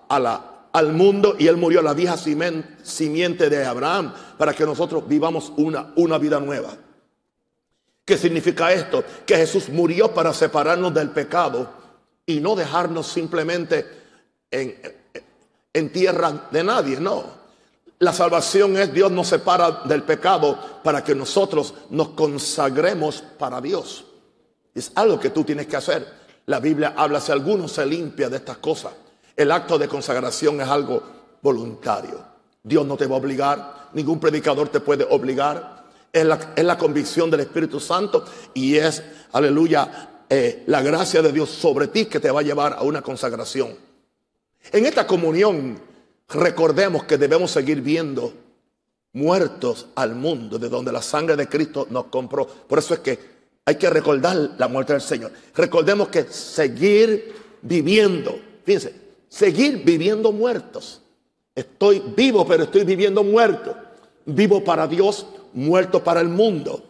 la 0.10 0.53
al 0.74 0.92
mundo 0.92 1.36
y 1.38 1.48
Él 1.48 1.58
murió 1.58 1.82
la 1.82 1.94
vieja 1.94 2.18
simiente 2.18 3.50
de 3.50 3.66
Abraham 3.66 4.14
para 4.38 4.54
que 4.54 4.66
nosotros 4.66 5.08
vivamos 5.08 5.54
una, 5.56 5.94
una 5.96 6.18
vida 6.18 6.40
nueva. 6.40 6.76
¿Qué 8.04 8.18
significa 8.18 8.74
esto? 8.74 9.04
Que 9.26 9.38
Jesús 9.38 9.70
murió 9.70 10.14
para 10.14 10.34
separarnos 10.34 10.94
del 10.94 11.12
pecado 11.12 11.72
y 12.26 12.42
no 12.42 12.56
dejarnos 12.56 13.08
simplemente 13.08 13.86
en, 14.52 14.76
en 15.72 15.92
tierra 15.92 16.48
de 16.52 16.64
nadie, 16.64 17.00
no. 17.00 17.44
La 18.00 18.12
salvación 18.12 18.76
es 18.76 18.92
Dios 18.92 19.12
nos 19.12 19.28
separa 19.28 19.84
del 19.86 20.04
pecado 20.04 20.60
para 20.84 21.04
que 21.04 21.16
nosotros 21.16 21.74
nos 21.92 22.10
consagremos 22.10 23.24
para 23.38 23.62
Dios. 23.62 24.06
Es 24.74 24.92
algo 24.96 25.20
que 25.20 25.30
tú 25.30 25.44
tienes 25.44 25.68
que 25.68 25.78
hacer. 25.78 26.06
La 26.48 26.60
Biblia 26.60 26.96
habla, 26.98 27.22
si 27.22 27.32
alguno 27.32 27.68
se 27.70 27.86
limpia 27.86 28.28
de 28.28 28.38
estas 28.38 28.58
cosas, 28.58 28.92
el 29.36 29.52
acto 29.52 29.78
de 29.78 29.88
consagración 29.88 30.62
es 30.62 30.68
algo 30.68 31.02
voluntario. 31.42 32.20
Dios 32.62 32.86
no 32.86 32.96
te 32.96 33.08
va 33.08 33.16
a 33.16 33.20
obligar, 33.20 33.90
ningún 33.94 34.20
predicador 34.20 34.70
te 34.70 34.80
puede 34.80 35.06
obligar. 35.10 35.84
Es 36.12 36.26
la, 36.26 36.54
es 36.56 36.64
la 36.64 36.78
convicción 36.78 37.32
del 37.32 37.42
Espíritu 37.42 37.80
Santo 37.80 38.24
y 38.54 38.76
es, 38.76 39.04
aleluya, 39.32 40.10
eh, 40.30 40.64
la 40.68 40.82
gracia 40.82 41.22
de 41.22 41.32
Dios 41.32 41.50
sobre 41.50 41.88
ti 41.88 42.06
que 42.06 42.20
te 42.20 42.32
va 42.32 42.40
a 42.40 42.44
llevar 42.44 42.74
a 42.74 42.84
una 42.84 43.02
consagración. 43.02 43.76
En 44.72 44.86
esta 44.86 45.06
comunión 45.06 45.80
recordemos 46.30 47.04
que 47.04 47.18
debemos 47.18 47.52
seguir 47.52 47.82
viendo 47.82 48.34
muertos 49.14 49.88
al 49.96 50.16
mundo 50.16 50.58
de 50.58 50.70
donde 50.70 50.92
la 50.92 51.02
sangre 51.02 51.36
de 51.36 51.48
Cristo 51.48 51.88
nos 51.90 52.06
compró. 52.06 52.48
Por 52.48 52.80
eso 52.80 52.94
es 52.94 53.00
que 53.02 53.20
hay 53.66 53.76
que 53.76 53.90
recordar 53.90 54.52
la 54.58 54.68
muerte 54.68 54.94
del 54.94 55.02
Señor. 55.02 55.32
Recordemos 55.56 56.10
que 56.10 56.24
seguir 56.24 57.34
viviendo, 57.62 58.40
fíjense, 58.66 59.03
seguir 59.34 59.84
viviendo 59.84 60.32
muertos. 60.32 61.02
Estoy 61.56 62.04
vivo, 62.16 62.46
pero 62.46 62.66
estoy 62.66 62.84
viviendo 62.84 63.24
muerto. 63.24 63.76
Vivo 64.26 64.64
para 64.64 64.86
Dios, 64.88 65.26
muerto 65.54 66.04
para 66.04 66.22
el 66.22 66.30
mundo. 66.30 66.84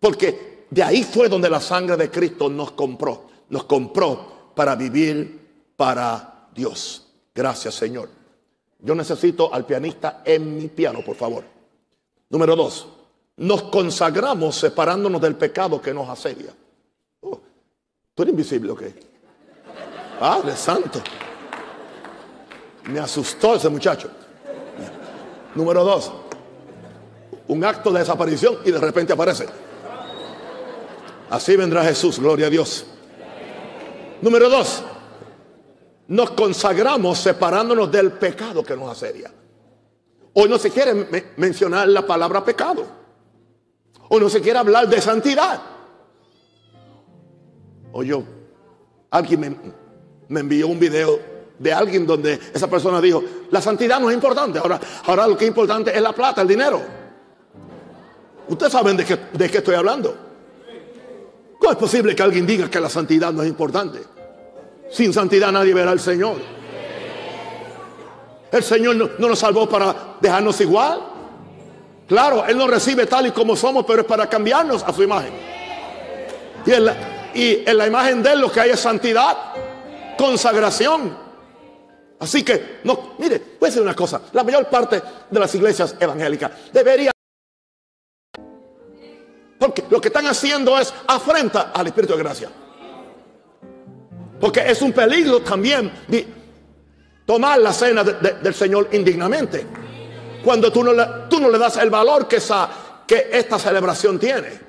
Porque 0.00 0.66
de 0.68 0.82
ahí 0.82 1.04
fue 1.04 1.28
donde 1.28 1.48
la 1.48 1.60
sangre 1.60 1.96
de 1.96 2.10
Cristo 2.10 2.48
nos 2.48 2.72
compró. 2.72 3.28
Nos 3.48 3.62
compró 3.64 4.52
para 4.56 4.74
vivir 4.74 5.70
para 5.76 6.48
Dios. 6.52 7.06
Gracias, 7.32 7.74
Señor. 7.76 8.08
Yo 8.80 8.96
necesito 8.96 9.54
al 9.54 9.64
pianista 9.64 10.22
en 10.24 10.56
mi 10.56 10.66
piano, 10.66 11.00
por 11.04 11.14
favor. 11.14 11.44
Número 12.28 12.56
dos, 12.56 12.88
nos 13.36 13.62
consagramos 13.64 14.56
separándonos 14.56 15.20
del 15.20 15.36
pecado 15.36 15.80
que 15.80 15.94
nos 15.94 16.08
asedia. 16.08 16.52
Oh, 17.20 17.40
¿Tú 18.16 18.22
eres 18.24 18.32
invisible 18.32 18.72
o 18.72 18.76
qué? 18.76 18.94
Padre 20.18 20.56
Santo. 20.56 21.00
Me 22.86 23.00
asustó 23.00 23.56
ese 23.56 23.68
muchacho. 23.68 24.10
Número 25.54 25.84
dos, 25.84 26.12
un 27.48 27.64
acto 27.64 27.90
de 27.90 28.00
desaparición 28.00 28.58
y 28.64 28.70
de 28.70 28.78
repente 28.78 29.12
aparece. 29.12 29.46
Así 31.30 31.56
vendrá 31.56 31.82
Jesús, 31.82 32.18
gloria 32.18 32.46
a 32.46 32.50
Dios. 32.50 32.86
Número 34.20 34.48
dos, 34.48 34.82
nos 36.08 36.30
consagramos 36.30 37.18
separándonos 37.18 37.90
del 37.90 38.12
pecado 38.12 38.62
que 38.62 38.76
nos 38.76 38.90
asedia. 38.90 39.32
Hoy 40.34 40.48
no 40.48 40.58
se 40.58 40.70
quiere 40.70 41.32
mencionar 41.36 41.88
la 41.88 42.06
palabra 42.06 42.44
pecado. 42.44 42.86
Hoy 44.08 44.20
no 44.20 44.28
se 44.28 44.40
quiere 44.40 44.58
hablar 44.58 44.88
de 44.88 45.00
santidad. 45.00 45.60
O 47.92 48.02
yo, 48.02 48.22
alguien 49.10 49.74
me, 50.28 50.40
envió 50.40 50.68
un 50.68 50.78
video 50.78 51.18
de 51.58 51.72
alguien 51.72 52.06
donde 52.06 52.38
esa 52.52 52.68
persona 52.68 53.00
dijo, 53.00 53.22
la 53.50 53.60
santidad 53.60 53.98
no 54.00 54.10
es 54.10 54.14
importante. 54.14 54.58
Ahora, 54.58 54.80
ahora 55.06 55.26
lo 55.26 55.36
que 55.36 55.44
es 55.44 55.48
importante 55.48 55.94
es 55.94 56.02
la 56.02 56.12
plata, 56.12 56.42
el 56.42 56.48
dinero. 56.48 56.80
Ustedes 58.48 58.72
saben 58.72 58.96
de 58.96 59.04
qué, 59.04 59.18
de 59.32 59.50
qué 59.50 59.58
estoy 59.58 59.74
hablando. 59.74 60.14
¿Cómo 61.58 61.72
es 61.72 61.78
posible 61.78 62.14
que 62.14 62.22
alguien 62.22 62.46
diga 62.46 62.70
que 62.70 62.78
la 62.78 62.88
santidad 62.90 63.32
no 63.32 63.42
es 63.42 63.48
importante? 63.48 64.00
Sin 64.90 65.12
santidad 65.12 65.50
nadie 65.50 65.74
verá 65.74 65.90
al 65.90 66.00
Señor. 66.00 66.36
El 68.52 68.62
Señor 68.62 68.96
no, 68.96 69.28
nos 69.28 69.38
salvó 69.38 69.68
para 69.68 70.16
dejarnos 70.20 70.60
igual. 70.60 71.00
Claro, 72.06 72.44
Él 72.46 72.56
nos 72.56 72.70
recibe 72.70 73.06
tal 73.06 73.26
y 73.26 73.30
como 73.32 73.56
somos, 73.56 73.84
pero 73.84 74.02
es 74.02 74.06
para 74.06 74.28
cambiarnos 74.28 74.82
a 74.84 74.92
su 74.92 75.02
imagen. 75.02 75.32
Y 76.64 76.72
en 76.72 76.84
la, 76.84 76.96
y 77.34 77.68
en 77.68 77.76
la 77.76 77.86
imagen 77.86 78.22
de 78.22 78.32
Él 78.32 78.40
lo 78.40 78.50
que 78.50 78.60
hay 78.60 78.70
es 78.70 78.80
santidad, 78.80 79.36
consagración. 80.16 81.25
Así 82.18 82.42
que, 82.42 82.80
no, 82.84 83.14
mire, 83.18 83.38
voy 83.60 83.66
a 83.66 83.70
decir 83.70 83.82
una 83.82 83.94
cosa. 83.94 84.22
La 84.32 84.42
mayor 84.42 84.68
parte 84.68 85.02
de 85.30 85.40
las 85.40 85.54
iglesias 85.54 85.96
evangélicas 86.00 86.50
debería 86.72 87.12
porque 89.58 89.84
lo 89.90 90.00
que 90.00 90.08
están 90.08 90.26
haciendo 90.26 90.78
es 90.78 90.92
afrenta 91.06 91.72
al 91.74 91.86
Espíritu 91.86 92.14
de 92.14 92.22
gracia. 92.22 92.50
Porque 94.38 94.60
es 94.60 94.82
un 94.82 94.92
peligro 94.92 95.40
también 95.40 95.90
tomar 97.24 97.58
la 97.58 97.72
cena 97.72 98.04
del 98.04 98.54
Señor 98.54 98.88
indignamente. 98.92 99.66
Cuando 100.44 100.70
tú 100.70 100.84
no, 100.84 100.92
le, 100.92 101.06
tú 101.28 101.40
no 101.40 101.50
le 101.50 101.58
das 101.58 101.78
el 101.78 101.90
valor 101.90 102.28
que, 102.28 102.36
esa, 102.36 102.68
que 103.06 103.30
esta 103.32 103.58
celebración 103.58 104.18
tiene. 104.18 104.66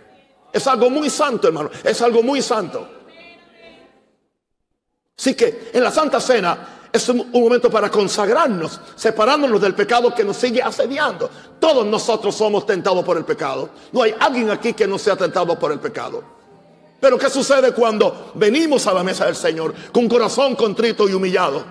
Es 0.51 0.66
algo 0.68 0.89
muy 0.89 1.10
santo, 1.10 1.48
hermano. 1.48 1.70
Es 1.84 2.01
algo 2.01 2.24
muy 2.24 2.42
santo. 2.42 2.89
Así 5.18 5.36
que 5.36 5.70
en 5.74 5.84
la 5.84 5.92
Santa 5.92 6.20
Cena 6.22 6.76
es 6.91 7.10
un, 7.10 7.29
momento 7.32 7.70
para 7.70 7.89
consagrarnos, 7.89 8.79
separándonos 8.96 9.62
del 9.62 9.74
pecado 9.74 10.13
que 10.13 10.24
nos 10.24 10.38
sigue 10.38 10.62
asediando. 10.62 11.29
Todos 11.60 11.86
nosotros 11.86 12.36
somos 12.36 12.65
tentados 12.65 13.03
por 13.03 13.17
el 13.17 13.25
pecado. 13.25 13.70
No 13.91 14.01
hay 14.01 14.15
alguien 14.20 14.50
aquí 14.50 14.74
que 14.74 14.88
no 14.88 14.98
sea 14.98 15.15
tentado 15.15 15.58
por 15.58 15.72
el 15.72 15.79
pecado. 15.79 16.24
Pero 17.00 17.17
¿qué 17.17 17.29
sucede 17.29 17.74
cuando 17.74 18.32
venimos 18.36 18.88
a 18.88 18.94
la 18.94 19.03
mesa 19.03 19.25
del 19.25 19.36
Señor 19.36 19.74
con 19.91 20.08
corazón 20.08 20.56
contrito 20.56 21.08
y 21.08 21.13
humillado? 21.13 21.63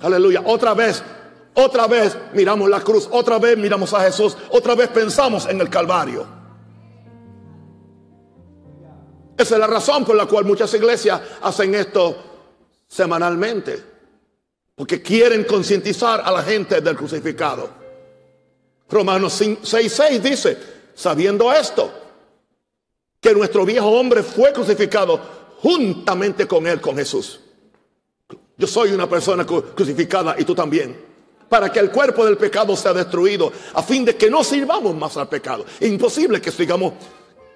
Aleluya. 0.00 0.42
Otra 0.46 0.74
vez, 0.74 1.02
otra 1.54 1.86
vez 1.86 2.16
miramos 2.32 2.68
la 2.70 2.80
cruz, 2.80 3.08
otra 3.10 3.38
vez 3.38 3.58
miramos 3.58 3.92
a 3.92 4.00
Jesús, 4.00 4.36
otra 4.50 4.74
vez 4.74 4.88
pensamos 4.88 5.46
en 5.46 5.60
el 5.60 5.68
Calvario. 5.68 6.38
Esa 9.36 9.54
es 9.54 9.60
la 9.60 9.66
razón 9.66 10.04
por 10.04 10.16
la 10.16 10.26
cual 10.26 10.44
muchas 10.44 10.72
iglesias 10.74 11.20
hacen 11.42 11.74
esto 11.74 12.16
semanalmente. 12.88 13.87
Porque 14.78 15.02
quieren 15.02 15.42
concientizar 15.42 16.22
a 16.24 16.30
la 16.30 16.40
gente 16.44 16.80
del 16.80 16.96
crucificado. 16.96 17.68
Romanos 18.88 19.40
6:6 19.40 20.20
dice, 20.20 20.56
sabiendo 20.94 21.52
esto, 21.52 21.92
que 23.20 23.34
nuestro 23.34 23.66
viejo 23.66 23.88
hombre 23.88 24.22
fue 24.22 24.52
crucificado 24.52 25.20
juntamente 25.60 26.46
con 26.46 26.64
él, 26.68 26.80
con 26.80 26.96
Jesús. 26.96 27.40
Yo 28.56 28.68
soy 28.68 28.92
una 28.92 29.08
persona 29.08 29.44
crucificada 29.44 30.36
y 30.38 30.44
tú 30.44 30.54
también. 30.54 30.96
Para 31.48 31.72
que 31.72 31.80
el 31.80 31.90
cuerpo 31.90 32.24
del 32.24 32.36
pecado 32.36 32.76
sea 32.76 32.92
destruido, 32.92 33.52
a 33.74 33.82
fin 33.82 34.04
de 34.04 34.16
que 34.16 34.30
no 34.30 34.44
sirvamos 34.44 34.94
más 34.94 35.16
al 35.16 35.28
pecado. 35.28 35.64
Imposible 35.80 36.40
que 36.40 36.52
sigamos, 36.52 36.92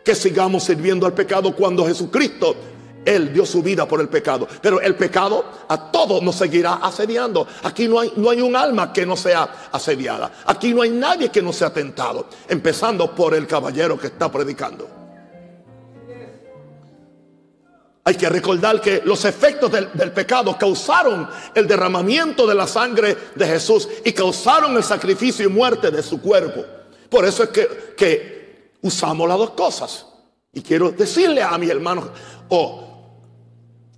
que 0.05 0.17
sigamos 0.17 0.65
sirviendo 0.65 1.07
al 1.07 1.15
pecado 1.15 1.55
cuando 1.55 1.87
Jesucristo, 1.87 2.57
Él 3.05 3.33
dio 3.33 3.45
su 3.45 3.63
vida 3.63 3.87
por 3.87 4.01
el 4.01 4.09
pecado. 4.09 4.47
Pero 4.61 4.81
el 4.81 4.95
pecado 4.95 5.45
a 5.69 5.91
todos 5.91 6.23
nos 6.23 6.37
seguirá 6.37 6.75
asediando. 6.75 7.47
Aquí 7.65 7.89
no 7.89 8.01
hay, 8.01 8.13
no 8.17 8.31
hay 8.31 8.41
un 8.41 8.55
alma 8.55 8.93
que 8.93 9.05
no 9.05 9.17
sea 9.17 9.69
asediada. 9.73 10.31
Aquí 10.47 10.73
no 10.73 10.83
hay 10.83 10.91
nadie 10.91 11.31
que 11.31 11.43
no 11.43 11.53
sea 11.53 11.73
tentado. 11.73 12.27
Empezando 12.49 13.15
por 13.15 13.35
el 13.35 13.47
caballero 13.47 13.99
que 13.99 14.09
está 14.09 14.31
predicando. 14.31 14.89
Hay 18.05 18.17
que 18.17 18.29
recordar 18.29 18.81
que 18.81 19.03
los 19.05 19.25
efectos 19.25 19.71
del, 19.71 19.89
del, 19.95 20.11
pecado 20.11 20.57
causaron 20.59 21.29
el 21.55 21.69
derramamiento 21.69 22.49
de 22.49 22.55
la 22.55 22.67
sangre 22.67 23.17
de 23.37 23.47
Jesús 23.47 23.89
y 24.05 24.13
causaron 24.13 24.77
el 24.77 24.83
sacrificio 24.83 25.47
y 25.47 25.49
muerte 25.49 25.93
de 25.93 26.03
su 26.03 26.21
cuerpo. 26.21 26.65
Por 27.09 27.25
eso 27.25 27.45
es 27.45 27.51
que, 27.51 27.95
que 27.97 28.73
usamos 28.83 29.29
las 29.29 29.39
dos 29.39 29.51
cosas. 29.51 30.07
Y 30.53 30.63
quiero 30.63 30.91
decirle 30.91 31.43
a 31.43 31.57
mis 31.59 31.71
hermanos 31.71 32.07
o 32.49 32.92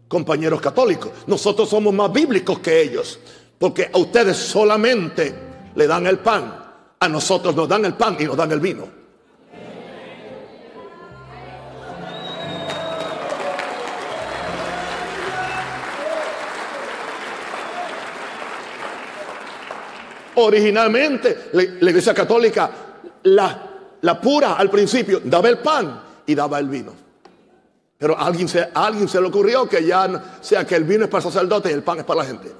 compañeros 0.08 0.60
católicos, 0.60 1.10
nosotros 1.26 1.68
somos 1.68 1.92
más 1.92 2.12
bíblicos 2.12 2.58
que 2.58 2.82
ellos, 2.82 3.18
porque 3.58 3.90
a 3.92 3.98
ustedes 3.98 4.36
solamente 4.36 5.34
le 5.74 5.86
dan 5.86 6.06
el 6.06 6.18
pan, 6.18 6.64
a 6.98 7.08
nosotros 7.08 7.54
nos 7.54 7.68
dan 7.68 7.84
el 7.84 7.94
pan 7.94 8.16
y 8.18 8.24
nos 8.24 8.36
dan 8.36 8.52
el 8.52 8.60
vino. 8.60 9.04
Originalmente, 20.36 21.50
la, 21.52 21.62
iglesia 21.62 22.12
católica, 22.12 22.70
la, 23.22 23.70
la, 24.00 24.20
pura 24.20 24.54
al 24.54 24.68
principio, 24.68 25.20
daba 25.24 25.48
el 25.48 25.58
pan 25.58 26.02
y 26.26 26.34
daba 26.34 26.58
el 26.58 26.68
vino. 26.68 27.03
Pero 28.04 28.18
a 28.18 28.26
alguien, 28.26 28.46
se, 28.46 28.68
alguien 28.74 29.08
se 29.08 29.18
le 29.18 29.28
ocurrió 29.28 29.66
que 29.66 29.82
ya 29.82 30.38
sea 30.42 30.66
que 30.66 30.74
el 30.74 30.84
vino 30.84 31.04
es 31.04 31.10
para 31.10 31.24
el 31.24 31.32
sacerdote 31.32 31.70
y 31.70 31.72
el 31.72 31.82
pan 31.82 32.00
es 32.00 32.04
para 32.04 32.20
la 32.20 32.26
gente. 32.26 32.52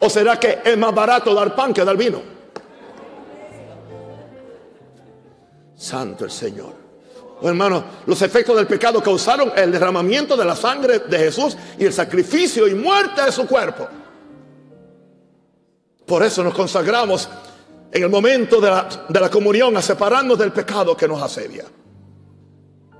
¿O 0.00 0.10
será 0.10 0.40
que 0.40 0.58
es 0.64 0.76
más 0.76 0.92
barato 0.92 1.32
dar 1.32 1.54
pan 1.54 1.72
que 1.72 1.84
dar 1.84 1.96
vino? 1.96 2.22
Santo 5.76 6.24
el 6.24 6.32
Señor. 6.32 6.72
Hermanos, 7.40 7.84
los 8.06 8.20
efectos 8.22 8.56
del 8.56 8.66
pecado 8.66 9.00
causaron 9.00 9.52
el 9.54 9.70
derramamiento 9.70 10.36
de 10.36 10.44
la 10.44 10.56
sangre 10.56 10.98
de 10.98 11.18
Jesús 11.18 11.56
y 11.78 11.84
el 11.84 11.92
sacrificio 11.92 12.66
y 12.66 12.74
muerte 12.74 13.22
de 13.22 13.30
su 13.30 13.46
cuerpo. 13.46 13.86
Por 16.04 16.24
eso 16.24 16.42
nos 16.42 16.52
consagramos 16.52 17.28
en 17.92 18.02
el 18.02 18.08
momento 18.08 18.60
de 18.60 18.70
la, 18.70 18.88
de 19.08 19.20
la 19.20 19.30
comunión 19.30 19.76
a 19.76 19.82
separarnos 19.82 20.38
del 20.38 20.52
pecado 20.52 20.96
que 20.96 21.08
nos 21.08 21.22
asedia. 21.22 21.64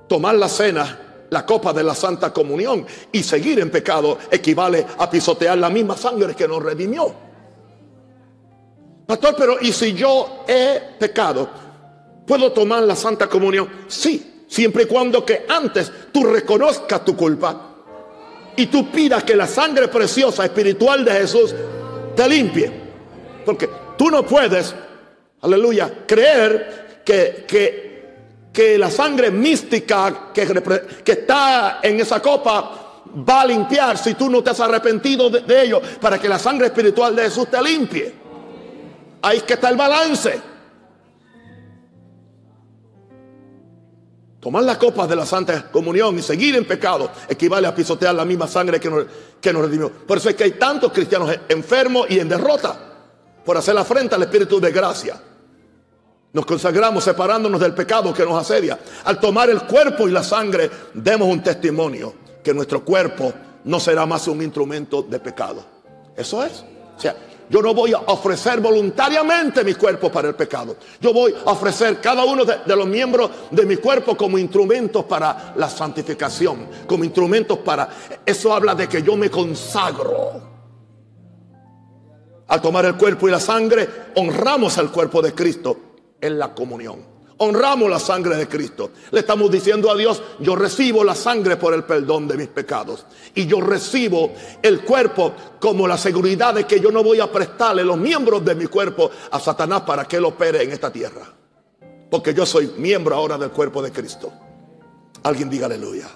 Tomar 0.07 0.35
la 0.35 0.47
cena, 0.47 1.25
la 1.29 1.45
copa 1.45 1.73
de 1.73 1.83
la 1.83 1.93
Santa 1.93 2.31
Comunión 2.31 2.85
y 3.11 3.23
seguir 3.23 3.59
en 3.59 3.69
pecado 3.69 4.17
equivale 4.31 4.85
a 4.97 5.09
pisotear 5.09 5.57
la 5.57 5.69
misma 5.69 5.97
sangre 5.97 6.33
que 6.33 6.47
nos 6.47 6.63
redimió. 6.63 7.13
Pastor, 9.05 9.35
pero 9.37 9.57
¿y 9.61 9.71
si 9.71 9.93
yo 9.93 10.43
he 10.47 10.81
pecado? 10.99 11.49
¿Puedo 12.25 12.51
tomar 12.51 12.83
la 12.83 12.95
Santa 12.95 13.27
Comunión? 13.27 13.69
Sí, 13.87 14.43
siempre 14.47 14.83
y 14.83 14.85
cuando 14.85 15.25
que 15.25 15.45
antes 15.47 15.91
tú 16.11 16.25
reconozcas 16.25 17.05
tu 17.05 17.15
culpa 17.15 17.75
y 18.55 18.67
tú 18.67 18.91
pidas 18.91 19.23
que 19.23 19.35
la 19.35 19.47
sangre 19.47 19.87
preciosa 19.87 20.43
espiritual 20.43 21.05
de 21.05 21.11
Jesús 21.11 21.55
te 22.15 22.27
limpie. 22.27 22.71
Porque 23.45 23.69
tú 23.97 24.09
no 24.09 24.25
puedes, 24.25 24.73
aleluya, 25.41 26.05
creer 26.07 27.01
que, 27.03 27.45
que, 27.47 28.49
que 28.53 28.77
la 28.77 28.91
sangre 28.91 29.31
mística 29.31 30.31
que, 30.33 30.45
que, 31.03 31.11
está 31.11 31.79
en 31.81 31.99
esa 31.99 32.21
copa 32.21 33.03
va 33.27 33.41
a 33.41 33.45
limpiar 33.45 33.97
si 33.97 34.13
tú 34.13 34.29
no 34.29 34.43
te 34.43 34.49
has 34.49 34.59
arrepentido 34.59 35.29
de, 35.29 35.41
de 35.41 35.63
ello 35.63 35.81
para 36.01 36.19
que 36.19 36.27
la 36.27 36.37
sangre 36.39 36.67
espiritual 36.67 37.15
de 37.15 37.23
Jesús 37.23 37.47
te 37.49 37.61
limpie. 37.61 38.13
Ahí 39.21 39.37
es 39.37 39.43
que 39.43 39.53
está 39.53 39.69
el 39.69 39.77
balance. 39.77 40.41
Tomar 44.39 44.63
la 44.63 44.77
copa 44.77 45.07
de 45.07 45.15
la 45.15 45.25
Santa 45.25 45.69
Comunión 45.71 46.17
y 46.19 46.21
seguir 46.21 46.55
en 46.55 46.65
pecado 46.65 47.09
equivale 47.27 47.67
a 47.67 47.75
pisotear 47.75 48.13
la 48.13 48.23
misma 48.23 48.47
sangre 48.47 48.79
que 48.79 48.89
nos, 48.89 49.05
que 49.41 49.51
nos 49.51 49.63
redimió. 49.63 49.91
Por 49.91 50.17
eso 50.17 50.29
es 50.29 50.35
que 50.35 50.43
hay 50.45 50.51
tantos 50.51 50.91
cristianos 50.91 51.37
enfermos 51.49 52.05
y 52.09 52.19
en 52.19 52.29
derrota 52.29 52.86
por 53.47 53.55
hacer 53.55 53.73
la 53.73 53.85
frente 53.85 54.13
al 54.13 54.23
Espíritu 54.23 54.59
de 54.59 54.73
gracia. 54.73 55.15
Nos 56.33 56.45
consagramos 56.45 57.01
separándonos 57.01 57.61
del 57.61 57.73
pecado 57.73 58.13
que 58.13 58.25
nos 58.25 58.41
asedia. 58.41 58.77
Al 59.05 59.21
tomar 59.21 59.49
el 59.49 59.61
cuerpo 59.61 60.05
y 60.05 60.11
la 60.11 60.21
sangre, 60.21 60.69
demos 60.93 61.29
un 61.29 61.41
testimonio 61.41 62.13
que 62.43 62.53
nuestro 62.53 62.83
cuerpo 62.83 63.33
no 63.63 63.79
será 63.79 64.05
más 64.05 64.27
un 64.27 64.41
instrumento 64.41 65.01
de 65.01 65.19
pecado. 65.21 65.63
Eso 66.17 66.43
es. 66.43 66.65
O 66.97 66.99
sea, 66.99 67.15
yo 67.49 67.61
no 67.61 67.73
voy 67.73 67.93
a 67.93 67.99
ofrecer 67.99 68.59
voluntariamente 68.59 69.63
mi 69.63 69.75
cuerpo 69.75 70.11
para 70.11 70.27
el 70.27 70.35
pecado. 70.35 70.75
Yo 70.99 71.13
voy 71.13 71.33
a 71.45 71.51
ofrecer 71.51 72.01
cada 72.01 72.25
uno 72.25 72.43
de, 72.43 72.57
de, 72.65 72.75
los 72.75 72.85
miembros 72.85 73.31
de 73.49 73.65
mi 73.65 73.77
cuerpo 73.77 74.17
como 74.17 74.37
instrumentos 74.37 75.05
para 75.05 75.53
la 75.55 75.69
santificación, 75.69 76.67
como 76.85 77.05
instrumentos 77.05 77.59
para... 77.59 77.87
Eso 78.25 78.53
habla 78.53 78.75
de 78.75 78.89
que 78.89 79.01
yo 79.01 79.15
me 79.15 79.31
consagro. 79.31 80.56
Al 82.47 82.61
tomar 82.61 82.85
el 82.85 82.95
cuerpo 82.95 83.27
y 83.27 83.31
la 83.31 83.39
sangre, 83.39 83.87
honramos 84.15 84.77
al 84.77 84.91
cuerpo 84.91 85.21
de 85.21 85.33
Cristo 85.33 85.77
en 86.21 86.39
la 86.39 86.53
comunión. 86.53 87.17
Honramos 87.39 87.89
la 87.89 87.99
sangre 87.99 88.35
de 88.35 88.47
Cristo. 88.47 88.91
Le 89.11 89.19
estamos 89.19 89.51
diciendo 89.51 89.91
a 89.91 89.95
Dios, 89.95 90.23
yo 90.39 90.55
recibo 90.55 91.03
la 91.03 91.13
sangre 91.13 91.57
por 91.57 91.73
el 91.73 91.83
perdón 91.83 92.27
de 92.27 92.35
mis 92.35 92.47
pecados. 92.47 93.05
Y 93.35 93.45
yo 93.45 93.61
recibo 93.61 94.31
el 94.61 94.81
cuerpo 94.81 95.33
como 95.59 95.87
la 95.87 95.97
seguridad 95.97 96.55
de 96.55 96.65
que 96.65 96.79
yo 96.79 96.89
no 96.89 97.03
voy 97.03 97.19
a 97.19 97.31
prestarle 97.31 97.83
los 97.83 97.97
miembros 97.97 98.43
de 98.43 98.55
mi 98.55 98.65
cuerpo 98.65 99.11
a 99.29 99.39
Satanás 99.39 99.81
para 99.81 100.05
que 100.05 100.17
él 100.17 100.25
opere 100.25 100.63
en 100.63 100.71
esta 100.71 100.91
tierra. 100.91 101.31
Porque 102.09 102.33
yo 102.33 102.45
soy 102.45 102.73
miembro 102.77 103.13
ahora 103.13 103.37
del 103.37 103.51
cuerpo 103.51 103.83
de 103.83 103.91
Cristo. 103.91 104.31
Alguien 105.21 105.49
diga 105.49 105.67
aleluya. 105.67 106.07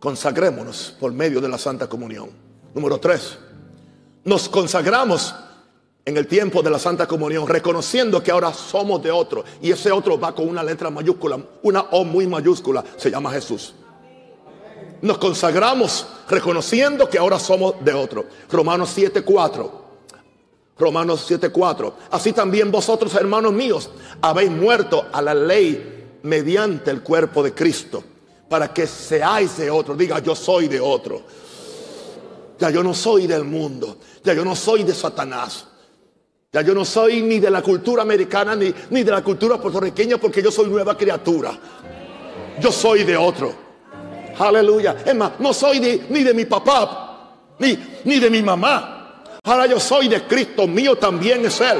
Consagrémonos 0.00 0.96
por 0.98 1.12
medio 1.12 1.40
de 1.40 1.48
la 1.48 1.58
Santa 1.58 1.88
Comunión. 1.88 2.47
Número 2.74 2.98
tres, 2.98 3.38
nos 4.24 4.48
consagramos 4.48 5.34
en 6.04 6.16
el 6.16 6.26
tiempo 6.26 6.62
de 6.62 6.70
la 6.70 6.78
Santa 6.78 7.06
Comunión, 7.06 7.46
reconociendo 7.46 8.22
que 8.22 8.30
ahora 8.30 8.52
somos 8.52 9.02
de 9.02 9.10
otro. 9.10 9.44
Y 9.60 9.70
ese 9.70 9.92
otro 9.92 10.18
va 10.18 10.34
con 10.34 10.48
una 10.48 10.62
letra 10.62 10.90
mayúscula, 10.90 11.38
una 11.62 11.82
O 11.90 12.04
muy 12.04 12.26
mayúscula, 12.26 12.82
se 12.96 13.10
llama 13.10 13.30
Jesús. 13.30 13.74
Nos 15.02 15.18
consagramos 15.18 16.06
reconociendo 16.28 17.08
que 17.08 17.18
ahora 17.18 17.38
somos 17.38 17.74
de 17.84 17.92
otro. 17.92 18.24
Romanos 18.50 18.90
7:4. 18.96 19.70
Romanos 20.78 21.26
7:4. 21.28 21.92
Así 22.10 22.32
también 22.32 22.70
vosotros, 22.70 23.14
hermanos 23.14 23.52
míos, 23.52 23.90
habéis 24.22 24.50
muerto 24.50 25.06
a 25.12 25.20
la 25.20 25.34
ley 25.34 26.18
mediante 26.22 26.90
el 26.90 27.02
cuerpo 27.02 27.42
de 27.42 27.52
Cristo, 27.52 28.02
para 28.48 28.72
que 28.72 28.86
seáis 28.86 29.58
de 29.58 29.70
otro. 29.70 29.94
Diga, 29.94 30.20
yo 30.20 30.34
soy 30.34 30.68
de 30.68 30.80
otro. 30.80 31.22
Ya 32.58 32.70
yo 32.70 32.82
no 32.82 32.92
soy 32.92 33.26
del 33.26 33.44
mundo, 33.44 33.98
ya 34.24 34.34
yo 34.34 34.44
no 34.44 34.56
soy 34.56 34.82
de 34.84 34.94
Satanás. 34.94 35.66
Ya 36.50 36.62
yo 36.62 36.74
no 36.74 36.84
soy 36.84 37.20
ni 37.20 37.40
de 37.40 37.50
la 37.50 37.60
cultura 37.60 38.02
americana 38.02 38.56
ni, 38.56 38.72
ni 38.90 39.02
de 39.02 39.10
la 39.10 39.22
cultura 39.22 39.58
puertorriqueña 39.58 40.16
porque 40.16 40.42
yo 40.42 40.50
soy 40.50 40.66
nueva 40.68 40.96
criatura. 40.96 41.52
Yo 42.58 42.72
soy 42.72 43.04
de 43.04 43.16
otro. 43.16 43.52
Aleluya. 44.38 44.96
Es 45.04 45.14
más, 45.14 45.32
no 45.38 45.52
soy 45.52 45.78
ni 46.08 46.22
de 46.22 46.32
mi 46.32 46.46
papá, 46.46 47.34
ni, 47.58 47.78
ni 48.04 48.18
de 48.18 48.30
mi 48.30 48.42
mamá. 48.42 49.24
Ahora 49.44 49.66
yo 49.66 49.78
soy 49.78 50.08
de 50.08 50.22
Cristo, 50.22 50.66
mío 50.66 50.96
también 50.96 51.44
es 51.44 51.60
Él. 51.60 51.78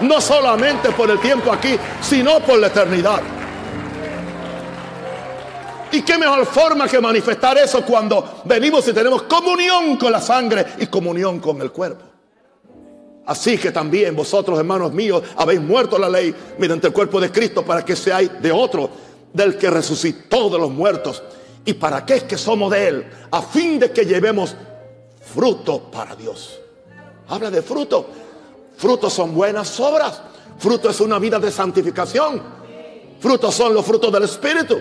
No 0.00 0.20
solamente 0.20 0.90
por 0.90 1.10
el 1.10 1.20
tiempo 1.20 1.52
aquí, 1.52 1.76
sino 2.02 2.40
por 2.40 2.58
la 2.58 2.66
eternidad. 2.66 3.22
¿Y 5.96 6.02
qué 6.02 6.18
mejor 6.18 6.44
forma 6.44 6.86
que 6.86 7.00
manifestar 7.00 7.56
eso 7.56 7.82
cuando 7.82 8.42
venimos 8.44 8.86
y 8.86 8.92
tenemos 8.92 9.22
comunión 9.22 9.96
con 9.96 10.12
la 10.12 10.20
sangre 10.20 10.66
y 10.78 10.88
comunión 10.88 11.40
con 11.40 11.58
el 11.62 11.72
cuerpo? 11.72 12.04
Así 13.24 13.56
que 13.56 13.70
también 13.70 14.14
vosotros, 14.14 14.58
hermanos 14.58 14.92
míos, 14.92 15.22
habéis 15.38 15.62
muerto 15.62 15.98
la 15.98 16.10
ley 16.10 16.34
mediante 16.58 16.88
el 16.88 16.92
cuerpo 16.92 17.18
de 17.18 17.32
Cristo 17.32 17.64
para 17.64 17.82
que 17.82 17.96
seáis 17.96 18.30
de 18.42 18.52
otro, 18.52 18.90
del 19.32 19.56
que 19.56 19.70
resucitó 19.70 20.50
de 20.50 20.58
los 20.58 20.70
muertos. 20.70 21.22
¿Y 21.64 21.72
para 21.72 22.04
qué 22.04 22.16
es 22.16 22.22
que 22.24 22.36
somos 22.36 22.70
de 22.72 22.88
Él? 22.88 23.06
A 23.30 23.40
fin 23.40 23.78
de 23.78 23.90
que 23.90 24.04
llevemos 24.04 24.54
fruto 25.34 25.90
para 25.90 26.14
Dios. 26.14 26.60
Habla 27.28 27.50
de 27.50 27.62
fruto. 27.62 28.06
Frutos 28.76 29.14
son 29.14 29.34
buenas 29.34 29.80
obras. 29.80 30.20
Fruto 30.58 30.90
es 30.90 31.00
una 31.00 31.18
vida 31.18 31.38
de 31.38 31.50
santificación. 31.50 32.42
Frutos 33.18 33.54
son 33.54 33.72
los 33.72 33.86
frutos 33.86 34.12
del 34.12 34.24
Espíritu. 34.24 34.76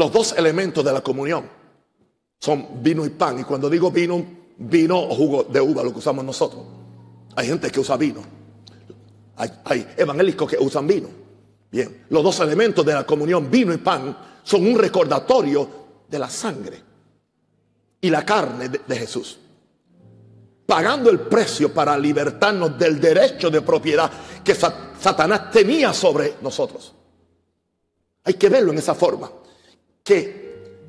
Los 0.00 0.10
dos 0.10 0.32
elementos 0.32 0.82
de 0.82 0.94
la 0.94 1.02
comunión 1.02 1.46
son 2.38 2.82
vino 2.82 3.04
y 3.04 3.10
pan. 3.10 3.38
Y 3.38 3.44
cuando 3.44 3.68
digo 3.68 3.90
vino, 3.90 4.24
vino 4.56 4.98
o 4.98 5.14
jugo 5.14 5.44
de 5.44 5.60
uva, 5.60 5.82
lo 5.82 5.92
que 5.92 5.98
usamos 5.98 6.24
nosotros. 6.24 6.62
Hay 7.36 7.48
gente 7.48 7.70
que 7.70 7.80
usa 7.80 7.98
vino. 7.98 8.22
Hay, 9.36 9.86
evangélicos 9.98 10.48
que 10.48 10.56
usan 10.58 10.86
vino. 10.86 11.08
Bien, 11.70 12.06
los 12.08 12.24
dos 12.24 12.40
elementos 12.40 12.82
de 12.86 12.94
la 12.94 13.04
comunión, 13.04 13.50
vino 13.50 13.74
y 13.74 13.76
pan, 13.76 14.16
son 14.42 14.66
un 14.66 14.78
recordatorio 14.78 15.68
de 16.08 16.18
la 16.18 16.30
sangre 16.30 16.82
y 18.00 18.08
la 18.08 18.24
carne 18.24 18.70
de 18.70 18.96
Jesús. 18.96 19.38
Pagando 20.64 21.10
el 21.10 21.20
precio 21.20 21.74
para 21.74 21.98
libertarnos 21.98 22.78
del 22.78 22.98
derecho 22.98 23.50
de 23.50 23.60
propiedad 23.60 24.10
que 24.42 24.54
Satanás 24.54 25.50
tenía 25.50 25.92
sobre 25.92 26.36
nosotros. 26.40 26.94
Hay 28.24 28.32
que 28.32 28.48
verlo 28.48 28.72
en 28.72 28.78
esa 28.78 28.94
forma. 28.94 29.30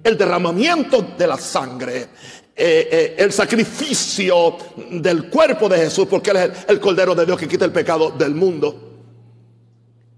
El 0.03 0.17
derramamiento 0.17 1.05
de 1.17 1.27
la 1.27 1.37
sangre, 1.37 2.09
eh, 2.55 2.89
eh, 2.91 3.15
el 3.17 3.31
sacrificio 3.31 4.57
del 4.89 5.29
cuerpo 5.29 5.69
de 5.69 5.77
Jesús, 5.77 6.07
porque 6.09 6.31
Él 6.31 6.37
es 6.37 6.43
el, 6.43 6.53
el, 6.69 6.79
Cordero 6.79 7.13
de 7.13 7.25
Dios 7.25 7.37
que 7.37 7.47
quita 7.47 7.65
el 7.65 7.71
pecado 7.71 8.11
del 8.11 8.33
mundo. 8.33 8.91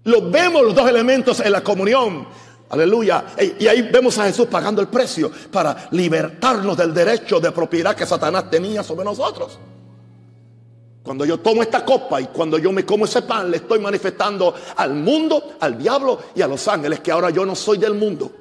Lo 0.04 0.30
vemos 0.30 0.62
los 0.62 0.74
dos 0.74 0.88
elementos 0.88 1.40
en 1.40 1.52
la 1.52 1.62
comunión. 1.62 2.26
Aleluya. 2.70 3.26
Y 3.58 3.66
ahí 3.66 3.82
vemos 3.82 4.18
a 4.18 4.24
Jesús 4.24 4.46
pagando 4.46 4.80
el 4.80 4.88
precio 4.88 5.30
para 5.50 5.88
libertarnos 5.92 6.76
del 6.76 6.92
derecho 6.92 7.38
de 7.38 7.52
propiedad 7.52 7.94
que 7.94 8.06
Satanás 8.06 8.50
tenía 8.50 8.82
sobre 8.82 9.04
nosotros. 9.04 9.58
Cuando 11.04 11.26
yo 11.26 11.38
tomo 11.38 11.62
esta 11.62 11.84
copa 11.84 12.20
y 12.20 12.26
cuando 12.26 12.56
yo 12.58 12.72
me 12.72 12.84
como 12.84 13.04
ese 13.04 13.22
pan, 13.22 13.50
le 13.50 13.58
estoy 13.58 13.78
manifestando 13.78 14.54
al 14.76 14.94
mundo, 14.94 15.56
al 15.60 15.76
diablo 15.76 16.18
y 16.34 16.40
a 16.40 16.48
los 16.48 16.66
ángeles 16.66 17.00
que 17.00 17.12
ahora 17.12 17.28
yo 17.30 17.44
no 17.44 17.54
soy 17.54 17.76
del 17.76 17.94
mundo. 17.94 18.32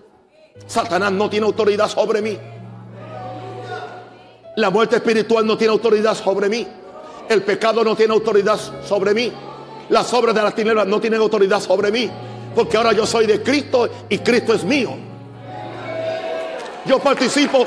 Satanás 0.67 1.11
no 1.11 1.29
tiene 1.29 1.45
autoridad 1.45 1.87
sobre 1.89 2.21
mí. 2.21 2.37
La 4.55 4.69
muerte 4.69 4.97
espiritual 4.97 5.45
no 5.45 5.57
tiene 5.57 5.73
autoridad 5.73 6.15
sobre 6.15 6.47
mí. 6.47 6.67
El 7.27 7.41
pecado 7.43 7.83
no 7.83 7.95
tiene 7.95 8.13
autoridad 8.13 8.59
sobre 8.85 9.13
mí. 9.13 9.31
Las 9.89 10.13
obras 10.13 10.35
de 10.35 10.41
las 10.41 10.53
tinieblas 10.53 10.87
no 10.87 11.01
tienen 11.01 11.19
autoridad 11.19 11.59
sobre 11.59 11.91
mí. 11.91 12.09
Porque 12.53 12.77
ahora 12.77 12.93
yo 12.93 13.05
soy 13.07 13.25
de 13.25 13.41
Cristo 13.41 13.89
y 14.09 14.19
Cristo 14.19 14.53
es 14.53 14.63
mío. 14.63 14.95
Yo 16.85 16.99
participo. 16.99 17.65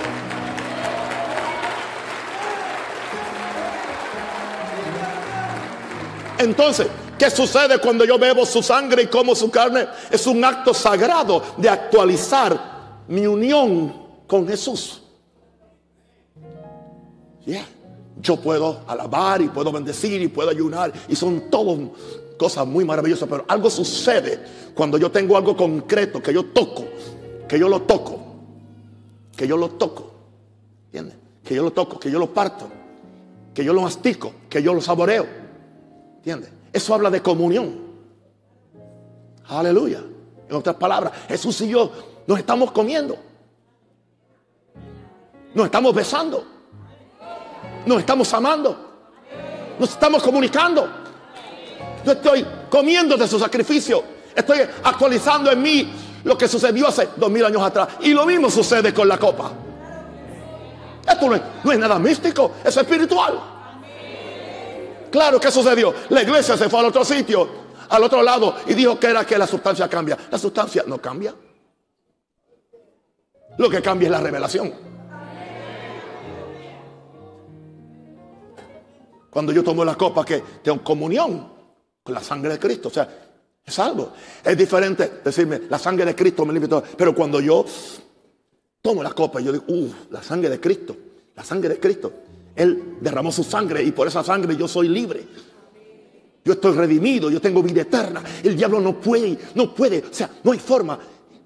Entonces, 6.38 6.86
¿qué 7.18 7.30
sucede 7.30 7.78
cuando 7.78 8.04
yo 8.04 8.18
bebo 8.18 8.46
su 8.46 8.62
sangre 8.62 9.02
y 9.02 9.06
como 9.06 9.34
su 9.34 9.50
carne? 9.50 9.88
Es 10.10 10.26
un 10.26 10.44
acto 10.44 10.72
sagrado 10.72 11.42
de 11.56 11.68
actualizar 11.68 12.75
mi 13.08 13.26
unión 13.26 13.92
con 14.26 14.46
Jesús. 14.46 15.02
Yo 18.20 18.36
puedo 18.40 18.80
alabar 18.86 19.42
y 19.42 19.48
puedo 19.48 19.70
bendecir 19.70 20.20
y 20.20 20.28
puedo 20.28 20.50
ayunar 20.50 20.92
y 21.06 21.14
son 21.14 21.50
todas 21.50 21.78
cosas 22.38 22.66
muy 22.66 22.84
maravillosas, 22.84 23.28
pero 23.28 23.44
algo 23.46 23.70
sucede 23.70 24.40
cuando 24.74 24.98
yo 24.98 25.10
tengo 25.10 25.36
algo 25.36 25.56
concreto 25.56 26.22
que 26.22 26.32
yo 26.32 26.46
toco, 26.46 26.84
que 27.46 27.58
yo 27.58 27.68
lo 27.68 27.82
toco, 27.82 28.18
que 29.36 29.46
yo 29.46 29.56
lo 29.56 29.70
toco, 29.70 30.12
¿entiendes? 30.86 31.16
Que 31.44 31.54
yo 31.54 31.62
lo 31.62 31.72
toco, 31.72 32.00
que 32.00 32.10
yo 32.10 32.18
lo 32.18 32.32
parto, 32.32 32.68
que 33.54 33.64
yo 33.64 33.72
lo 33.72 33.82
mastico, 33.82 34.32
que 34.48 34.62
yo 34.62 34.74
lo 34.74 34.80
saboreo, 34.80 35.26
¿entiendes? 36.16 36.50
Eso 36.72 36.94
habla 36.94 37.10
de 37.10 37.22
comunión. 37.22 37.86
Aleluya. 39.46 40.02
En 40.48 40.56
otras 40.56 40.76
palabras, 40.76 41.12
Jesús 41.28 41.60
y 41.60 41.68
yo 41.68 41.90
nos 42.26 42.38
estamos 42.38 42.72
comiendo. 42.72 43.16
Nos 45.54 45.66
estamos 45.66 45.94
besando. 45.94 46.44
Nos 47.86 47.98
estamos 48.00 48.32
amando. 48.34 48.76
Nos 49.78 49.90
estamos 49.90 50.22
comunicando. 50.22 50.88
Yo 52.04 52.12
estoy 52.12 52.46
comiendo 52.68 53.16
de 53.16 53.28
su 53.28 53.38
sacrificio. 53.38 54.02
Estoy 54.34 54.60
actualizando 54.84 55.50
en 55.50 55.62
mí 55.62 55.92
lo 56.24 56.36
que 56.36 56.48
sucedió 56.48 56.88
hace 56.88 57.08
dos 57.16 57.30
mil 57.30 57.44
años 57.44 57.62
atrás. 57.62 57.88
Y 58.00 58.12
lo 58.12 58.26
mismo 58.26 58.50
sucede 58.50 58.92
con 58.92 59.08
la 59.08 59.18
copa. 59.18 59.52
Esto 61.08 61.28
no 61.62 61.72
es, 61.72 61.78
nada 61.78 61.98
místico, 61.98 62.52
es 62.64 62.76
espiritual. 62.76 63.40
Claro, 65.10 65.38
¿qué 65.38 65.50
sucedió? 65.50 65.94
La 66.08 66.22
iglesia 66.22 66.56
se 66.56 66.68
fue 66.68 66.80
al 66.80 66.86
otro 66.86 67.04
sitio, 67.04 67.48
al 67.88 68.02
otro 68.02 68.22
lado, 68.22 68.56
y 68.66 68.74
dijo 68.74 68.98
que 68.98 69.06
era 69.06 69.24
que 69.24 69.38
la 69.38 69.46
sustancia 69.46 69.88
cambia. 69.88 70.18
La 70.30 70.38
sustancia 70.38 70.82
no 70.86 70.98
cambia. 70.98 71.32
Lo 73.58 73.70
que 73.70 73.80
cambia 73.82 74.06
es 74.06 74.12
la 74.12 74.20
revelación. 74.20 74.72
Cuando 79.30 79.52
yo 79.52 79.62
tomo 79.62 79.84
la 79.84 79.96
copa 79.96 80.24
que 80.24 80.42
tengo 80.62 80.82
comunión 80.82 81.46
con 82.02 82.14
la 82.14 82.22
sangre 82.22 82.52
de 82.52 82.58
Cristo. 82.58 82.88
O 82.88 82.90
sea, 82.90 83.08
es 83.64 83.78
algo. 83.78 84.12
Es 84.44 84.56
diferente 84.56 85.20
decirme, 85.24 85.62
la 85.68 85.78
sangre 85.78 86.04
de 86.04 86.14
Cristo 86.14 86.46
me 86.46 86.54
limpia 86.54 86.82
Pero 86.96 87.14
cuando 87.14 87.40
yo 87.40 87.64
tomo 88.80 89.02
la 89.02 89.12
copa 89.12 89.40
yo 89.40 89.52
digo, 89.52 89.64
uff, 89.68 90.10
la 90.10 90.22
sangre 90.22 90.48
de 90.48 90.60
Cristo, 90.60 90.96
la 91.34 91.44
sangre 91.44 91.70
de 91.70 91.80
Cristo. 91.80 92.12
Él 92.54 92.96
derramó 93.00 93.30
su 93.32 93.44
sangre 93.44 93.82
y 93.82 93.92
por 93.92 94.08
esa 94.08 94.22
sangre 94.22 94.56
yo 94.56 94.68
soy 94.68 94.88
libre. 94.88 95.26
Yo 96.44 96.52
estoy 96.52 96.76
redimido, 96.76 97.28
yo 97.28 97.40
tengo 97.40 97.62
vida 97.62 97.82
eterna. 97.82 98.22
El 98.42 98.56
diablo 98.56 98.80
no 98.80 99.00
puede, 99.00 99.36
no 99.56 99.74
puede, 99.74 99.98
o 99.98 100.14
sea, 100.14 100.30
no 100.44 100.52
hay 100.52 100.58
forma. 100.60 100.98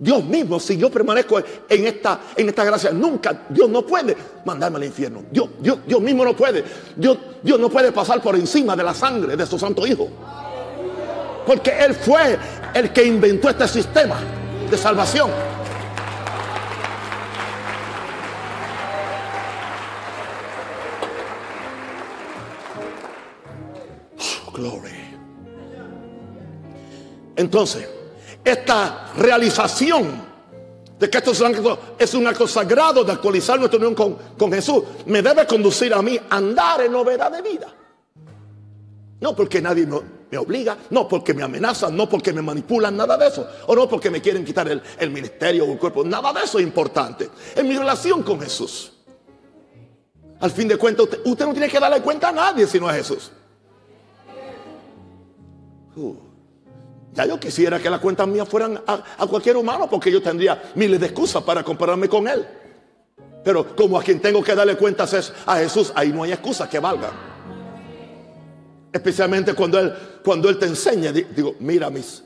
Dios 0.03 0.25
mismo, 0.25 0.59
si 0.59 0.79
yo 0.79 0.91
permanezco 0.91 1.39
en 1.69 1.87
esta, 1.87 2.21
en 2.35 2.47
gracia, 2.47 2.91
nunca, 2.91 3.43
Dios 3.51 3.69
no 3.69 3.83
puede 3.83 4.17
mandarme 4.47 4.79
al 4.79 4.85
infierno. 4.85 5.25
Dios, 5.31 5.51
Dios, 5.61 5.81
Dios 5.87 6.01
mismo 6.01 6.25
no 6.25 6.35
puede. 6.35 6.65
Dios, 6.97 7.19
Dios 7.43 7.61
no 7.61 7.69
puede 7.69 7.93
pasar 7.93 8.23
por 8.23 8.35
encima 8.35 8.75
de 8.75 8.83
la 8.83 8.95
sangre 8.95 9.37
de 9.37 9.45
su 9.45 9.59
santo 9.59 9.87
Hijo. 9.87 10.09
Porque 11.45 11.71
Él 11.85 11.95
fue 11.95 12.39
el 12.73 12.91
que 12.95 13.05
inventó 13.05 13.51
este 13.51 13.69
sistema 13.69 14.17
de 14.71 14.79
salvación. 14.79 15.31
Oh. 24.63 24.81
Entonces, 27.37 27.89
esta 28.45 29.13
realización 29.17 30.31
de 30.99 31.09
que 31.09 31.19
esto 31.19 31.33
es 31.99 32.15
un 32.15 32.27
acto, 32.27 32.47
sagrado 32.47 33.03
de 33.03 33.13
actualizar 33.13 33.59
nuestra 33.59 33.79
unión 33.79 33.95
con, 33.95 34.15
con 34.37 34.53
Jesús, 34.53 34.83
me 35.07 35.23
debe 35.23 35.47
conducir 35.47 35.95
a 35.95 36.03
mí 36.03 36.19
a 36.29 36.37
andar 36.37 36.83
en 36.83 36.93
novedad 36.93 37.33
de 37.33 37.41
vida. 37.41 37.75
No 39.21 39.35
porque 39.35 39.63
nadie 39.63 39.87
me, 39.87 40.39
obliga, 40.39 40.77
no 40.91 41.09
porque 41.09 41.33
me 41.33 41.43
amenazan, 41.43 41.97
no 41.97 42.09
porque 42.09 42.33
me 42.33 42.43
manipulan, 42.43 42.97
nada 42.97 43.17
de 43.17 43.29
eso. 43.29 43.47
O 43.67 43.75
no 43.75 43.89
porque 43.89 44.11
me 44.11 44.21
quieren 44.21 44.45
quitar 44.45 44.69
el, 44.69 44.83
el 44.99 45.11
ministerio 45.11 45.65
o 45.65 45.73
el 45.73 45.79
cuerpo, 45.79 46.05
nada 46.05 46.33
de 46.35 46.45
eso 46.45 46.59
es 46.59 46.65
importante. 46.65 47.31
En 47.57 47.67
mi 47.67 47.77
relación 47.77 48.23
con 48.23 48.41
Jesús. 48.41 48.93
Al 50.41 50.51
fin 50.51 50.69
de 50.69 50.77
cuentas, 50.77 51.07
usted, 51.25 51.47
no 51.47 51.53
tiene 51.53 51.69
que 51.69 51.81
darle 51.81 52.01
cuenta 52.01 52.29
a 52.29 52.33
nadie 52.33 52.67
si 52.67 52.79
no 52.79 52.89
a 52.89 52.95
Jesús. 52.95 53.31
Uh. 55.97 56.30
Ya 57.13 57.27
yo 57.27 57.41
quisiera 57.41 57.81
que 57.81 57.91
las 57.91 58.01
cuentas 58.01 58.27
mías 58.29 58.49
fueran 58.49 58.81
a, 58.87 59.27
cualquier 59.27 59.57
humano 59.57 59.89
porque 59.91 60.13
yo 60.13 60.23
tendría 60.23 60.71
miles 60.77 61.01
de 61.01 61.07
excusas 61.07 61.43
para 61.43 61.65
compararme 61.65 62.09
con 62.09 62.29
él. 62.29 62.47
Pero 63.43 63.75
como 63.75 63.99
a 63.99 64.03
quien 64.03 64.21
tengo 64.21 64.43
que 64.43 64.55
darle 64.55 64.77
cuentas 64.77 65.13
es 65.15 65.33
a 65.47 65.57
Jesús, 65.57 65.93
ahí 65.95 66.13
no 66.13 66.23
hay 66.23 66.33
excusas 66.33 66.69
que 66.69 66.79
valgan. 66.79 67.11
Especialmente 68.93 69.55
cuando 69.55 69.79
él, 69.79 69.95
cuando 70.25 70.49
él 70.49 70.59
te 70.59 70.67
enseña, 70.67 71.11
digo, 71.13 71.55
mira 71.61 71.91
mis, 71.91 72.23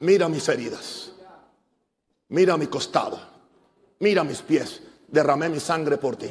mira 0.00 0.28
mis 0.28 0.48
heridas, 0.48 1.12
mira 2.28 2.56
mi 2.56 2.66
costado, 2.66 3.18
mira 4.00 4.22
mis 4.22 4.42
pies, 4.42 4.82
derramé 5.08 5.48
mi 5.48 5.60
sangre 5.60 5.96
por 5.96 6.16
ti. 6.16 6.30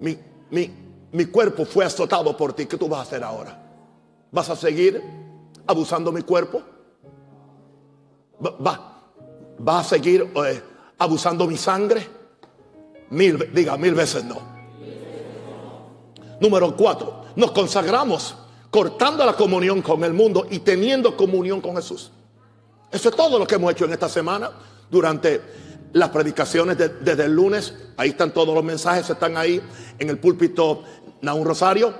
Mi, 0.00 0.16
mi, 0.50 0.70
mi 1.12 1.24
cuerpo 1.26 1.64
fue 1.64 1.84
azotado 1.84 2.36
por 2.36 2.52
ti. 2.52 2.66
¿Qué 2.66 2.76
tú 2.76 2.88
vas 2.88 3.00
a 3.00 3.02
hacer 3.02 3.24
ahora? 3.24 3.64
¿Vas 4.30 4.50
a 4.50 4.56
seguir 4.56 5.02
abusando 5.68 6.10
mi 6.10 6.22
cuerpo? 6.22 6.62
¿Va, 8.44 9.02
va 9.66 9.78
a 9.78 9.84
seguir 9.84 10.32
eh, 10.44 10.62
abusando 10.98 11.46
mi 11.46 11.56
sangre? 11.56 12.08
Mil, 13.10 13.50
diga, 13.52 13.76
mil 13.76 13.94
veces 13.94 14.24
no. 14.24 14.58
Número 16.40 16.76
cuatro, 16.76 17.24
nos 17.36 17.52
consagramos 17.52 18.34
cortando 18.70 19.24
la 19.24 19.34
comunión 19.34 19.82
con 19.82 20.04
el 20.04 20.12
mundo 20.12 20.46
y 20.50 20.60
teniendo 20.60 21.16
comunión 21.16 21.60
con 21.60 21.76
Jesús. 21.76 22.10
Eso 22.90 23.08
es 23.10 23.16
todo 23.16 23.38
lo 23.38 23.46
que 23.46 23.56
hemos 23.56 23.72
hecho 23.72 23.84
en 23.84 23.92
esta 23.92 24.08
semana 24.08 24.50
durante 24.90 25.42
las 25.92 26.10
predicaciones 26.10 26.78
desde 26.78 27.24
el 27.24 27.32
lunes. 27.32 27.74
Ahí 27.96 28.10
están 28.10 28.32
todos 28.32 28.54
los 28.54 28.64
mensajes, 28.64 29.08
están 29.10 29.36
ahí 29.36 29.60
en 29.98 30.08
el 30.08 30.18
púlpito 30.18 30.84
Naun 31.20 31.44
Rosario, 31.44 31.92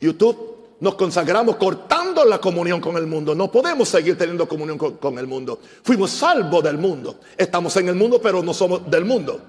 YouTube 0.00 0.52
nos 0.82 0.96
consagramos 0.96 1.54
cortando 1.56 2.24
la 2.24 2.40
comunión 2.40 2.80
con 2.80 2.96
el 2.96 3.06
mundo. 3.06 3.36
No 3.36 3.52
podemos 3.52 3.88
seguir 3.88 4.18
teniendo 4.18 4.48
comunión 4.48 4.76
con, 4.76 5.16
el 5.16 5.28
mundo. 5.28 5.60
Fuimos 5.84 6.10
salvos 6.10 6.60
del 6.64 6.76
mundo. 6.76 7.20
Estamos 7.38 7.76
en 7.76 7.86
el 7.86 7.94
mundo, 7.94 8.20
pero 8.20 8.42
no 8.42 8.52
somos 8.52 8.90
del 8.90 9.04
mundo. 9.04 9.40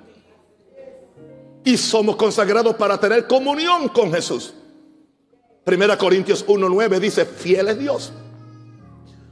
Y 1.63 1.75
somos 1.75 2.17
consagrados 2.17 2.75
para 2.75 2.99
tener 2.99 3.25
comunión 3.25 3.89
con 3.89 4.13
Jesús. 4.13 4.53
Primera 5.63 5.97
Corintios 5.97 6.45
1.9 6.45 6.99
dice, 6.99 7.25
fiel 7.25 7.67
es 7.69 7.79
Dios. 7.79 8.13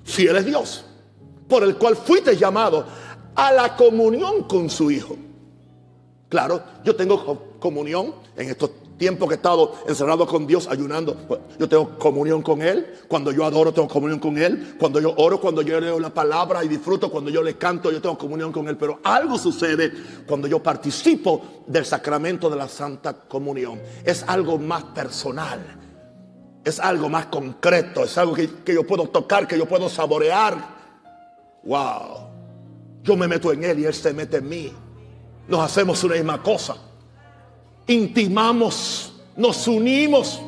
Fiel 0.04 0.38
es 0.38 0.46
Dios. 0.48 0.84
Por 1.48 1.64
el 1.64 1.76
cual 1.76 1.96
fuiste 1.96 2.36
llamado 2.36 2.84
a 3.36 3.52
la 3.52 3.76
comunión 3.76 4.46
con 4.46 4.72
su 4.72 4.90
Hijo. 4.90 5.18
Claro, 6.30 6.64
yo 6.84 6.96
tengo 6.96 7.60
comunión 7.60 8.16
en 8.36 8.50
estos 8.50 8.72
tiempo 9.02 9.28
que 9.28 9.34
he 9.34 9.38
estado 9.38 9.74
encerrado 9.88 10.28
con 10.28 10.46
Dios, 10.46 10.68
ayunando, 10.70 11.16
pues, 11.28 11.40
yo 11.58 11.68
tengo 11.68 11.98
comunión 11.98 12.44
con 12.44 12.62
Él. 12.62 13.00
Cuando 13.08 13.32
yo 13.32 13.46
adoro, 13.46 13.74
tengo 13.74 13.88
comunión 13.88 14.20
con 14.20 14.38
Él. 14.38 14.76
Cuando 14.78 15.00
yo 15.02 15.16
oro, 15.18 15.42
cuando 15.42 15.64
yo 15.64 15.80
leo 15.80 16.00
la 16.00 16.14
palabra 16.14 16.64
y 16.64 16.68
disfruto, 16.68 17.10
cuando 17.10 17.32
yo 17.32 17.42
le 17.42 17.58
canto, 17.58 17.92
yo 17.92 18.00
tengo 18.00 18.16
comunión 18.16 18.52
con 18.52 18.68
Él. 18.68 18.78
Pero 18.78 19.00
algo 19.04 19.40
sucede 19.40 19.92
cuando 20.28 20.48
yo 20.48 20.62
participo 20.62 21.64
del 21.66 21.84
sacramento 21.84 22.48
de 22.48 22.58
la 22.58 22.68
Santa 22.68 23.14
Comunión. 23.28 23.82
Es 24.06 24.24
algo 24.28 24.60
más 24.60 24.84
personal. 24.84 25.60
Es 26.64 26.80
algo 26.80 27.10
más 27.10 27.26
concreto. 27.26 28.04
Es 28.04 28.16
algo 28.20 28.36
que, 28.36 28.48
que 28.64 28.76
yo 28.76 28.86
puedo 28.86 29.08
tocar, 29.08 29.48
que 29.48 29.58
yo 29.58 29.66
puedo 29.66 29.90
saborear. 29.90 30.60
Wow. 31.64 32.30
Yo 33.02 33.18
me 33.18 33.28
meto 33.28 33.52
en 33.52 33.64
Él 33.64 33.80
y 33.80 33.86
Él 33.86 33.96
se 33.96 34.14
mete 34.14 34.38
en 34.38 34.48
mí. 34.48 34.72
Nos 35.48 35.60
hacemos 35.62 36.04
una 36.04 36.14
misma 36.14 36.44
cosa 36.44 36.91
intimamos, 37.92 39.14
nos 39.36 39.68
unimos. 39.68 40.42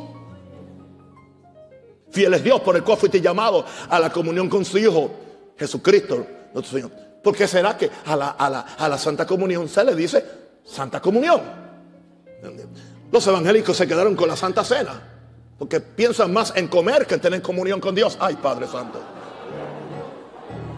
Fiel 2.11 2.33
es 2.33 2.43
Dios 2.43 2.61
por 2.61 2.75
el 2.75 2.83
cual 2.83 2.97
fuiste 2.97 3.19
llamado 3.19 3.65
a 3.89 3.99
la 3.99 4.11
comunión 4.11 4.47
con 4.47 4.63
su 4.63 4.77
Hijo, 4.77 5.11
Jesucristo, 5.57 6.25
nuestro 6.53 6.77
Señor. 6.77 6.91
¿Por 7.23 7.35
qué 7.35 7.47
será 7.47 7.77
que 7.77 7.89
a 8.05 8.15
la, 8.15 8.29
a 8.29 8.89
la 8.89 8.97
Santa 8.97 9.25
Comunión 9.25 9.67
se 9.69 9.83
le 9.83 9.95
dice 9.95 10.23
Santa 10.63 11.01
Comunión? 11.01 11.41
Los 13.11 13.25
evangélicos 13.27 13.77
se 13.77 13.87
quedaron 13.87 14.15
con 14.15 14.27
la 14.27 14.35
Santa 14.35 14.63
Cena, 14.63 15.01
porque 15.57 15.79
piensan 15.79 16.33
más 16.33 16.53
en 16.55 16.67
comer 16.67 17.05
que 17.05 17.15
en 17.15 17.21
tener 17.21 17.41
comunión 17.41 17.79
con 17.79 17.95
Dios. 17.95 18.17
Ay, 18.19 18.35
Padre 18.35 18.67
Santo. 18.67 18.99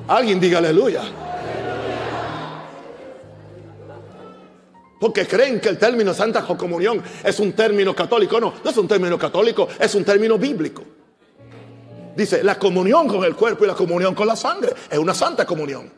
Alguien 0.07 0.39
diga 0.39 0.59
aleluya. 0.59 1.01
Porque 4.99 5.27
creen 5.27 5.59
que 5.59 5.69
el 5.69 5.77
término 5.77 6.13
Santa 6.13 6.43
Comunión 6.43 7.03
es 7.23 7.39
un 7.39 7.53
término 7.53 7.95
católico. 7.95 8.39
No, 8.39 8.53
no 8.63 8.69
es 8.69 8.77
un 8.77 8.87
término 8.87 9.17
católico, 9.17 9.67
es 9.79 9.93
un 9.95 10.03
término 10.03 10.37
bíblico. 10.37 10.83
Dice, 12.15 12.43
la 12.43 12.57
comunión 12.57 13.07
con 13.07 13.23
el 13.25 13.35
cuerpo 13.35 13.65
y 13.65 13.67
la 13.67 13.75
comunión 13.75 14.15
con 14.15 14.27
la 14.27 14.35
sangre 14.35 14.73
es 14.89 14.97
una 14.97 15.13
santa 15.13 15.45
comunión. 15.45 15.91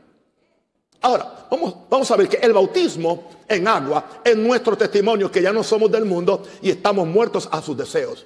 Ahora, 1.01 1.47
vamos, 1.51 1.75
vamos 1.89 2.09
a 2.09 2.15
ver 2.15 2.27
que 2.27 2.37
el 2.37 2.53
bautismo 2.53 3.29
en 3.47 3.67
agua 3.67 4.21
es 4.23 4.35
nuestro 4.35 4.75
testimonio 4.75 5.31
que 5.31 5.43
ya 5.43 5.53
no 5.53 5.63
somos 5.63 5.91
del 5.91 6.05
mundo 6.05 6.43
y 6.61 6.71
estamos 6.71 7.07
muertos 7.07 7.47
a 7.51 7.61
sus 7.61 7.77
deseos. 7.77 8.25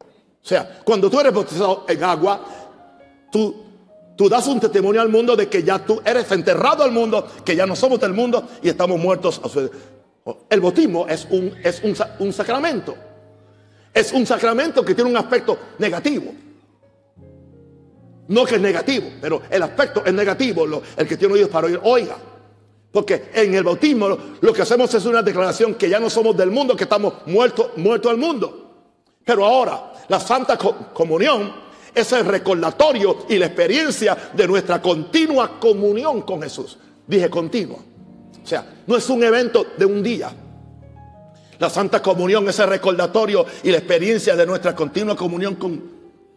O 0.00 0.46
sea, 0.46 0.80
cuando 0.84 1.08
tú 1.08 1.18
eres 1.18 1.32
bautizado 1.32 1.86
en 1.88 2.04
agua, 2.04 2.44
tú, 3.32 3.56
tú 4.14 4.28
das 4.28 4.46
un 4.46 4.60
testimonio 4.60 5.00
al 5.00 5.08
mundo 5.08 5.34
de 5.34 5.48
que 5.48 5.62
ya 5.62 5.78
tú 5.78 6.02
eres 6.04 6.30
enterrado 6.30 6.84
al 6.84 6.92
mundo, 6.92 7.26
que 7.42 7.56
ya 7.56 7.64
no 7.64 7.74
somos 7.74 7.98
del 7.98 8.12
mundo 8.12 8.46
y 8.62 8.68
estamos 8.68 9.00
muertos 9.00 9.40
a 9.42 9.48
su 9.48 9.70
El 10.48 10.60
bautismo 10.60 11.06
es 11.06 11.26
un, 11.30 11.54
es 11.62 11.82
un, 11.82 11.94
un 12.18 12.32
sacramento. 12.32 12.96
Es 13.92 14.12
un 14.12 14.26
sacramento 14.26 14.84
que 14.84 14.94
tiene 14.94 15.10
un 15.10 15.16
aspecto 15.16 15.58
negativo. 15.78 16.32
No 18.28 18.44
que 18.44 18.54
es 18.54 18.60
negativo, 18.60 19.10
pero 19.20 19.42
el 19.50 19.62
aspecto 19.62 20.02
es 20.04 20.12
negativo, 20.12 20.82
el 20.96 21.06
que 21.06 21.16
tiene 21.16 21.34
oídos 21.34 21.50
para 21.50 21.66
oír, 21.66 21.78
oiga. 21.82 22.16
Porque 22.90 23.30
en 23.34 23.54
el 23.54 23.64
bautismo 23.64 24.16
lo, 24.40 24.52
que 24.52 24.62
hacemos 24.62 24.94
es 24.94 25.04
una 25.04 25.20
declaración 25.22 25.74
que 25.74 25.90
ya 25.90 26.00
no 26.00 26.08
somos 26.08 26.36
del 26.36 26.50
mundo, 26.50 26.76
que 26.76 26.84
estamos 26.84 27.14
muertos 27.26 27.70
muerto 27.76 28.08
al 28.08 28.16
mundo. 28.16 28.70
Pero 29.24 29.44
ahora, 29.44 29.92
la 30.08 30.20
Santa 30.20 30.56
Comunión 30.56 31.52
es 31.94 32.12
el 32.12 32.24
recordatorio 32.24 33.26
y 33.28 33.36
la 33.36 33.46
experiencia 33.46 34.16
de 34.32 34.46
nuestra 34.46 34.80
continua 34.80 35.58
comunión 35.58 36.22
con 36.22 36.42
Jesús. 36.42 36.78
Dije 37.06 37.28
continua. 37.28 37.78
O 38.44 38.46
sea, 38.46 38.66
no 38.86 38.96
es 38.96 39.08
un 39.08 39.24
evento 39.24 39.66
de 39.78 39.86
un 39.86 40.02
día. 40.02 40.30
La 41.58 41.70
Santa 41.70 42.02
Comunión 42.02 42.46
es 42.48 42.58
el 42.58 42.68
recordatorio 42.68 43.46
y 43.62 43.70
la 43.70 43.78
experiencia 43.78 44.36
de 44.36 44.44
nuestra 44.44 44.74
continua 44.74 45.16
comunión 45.16 45.54
con, 45.54 45.82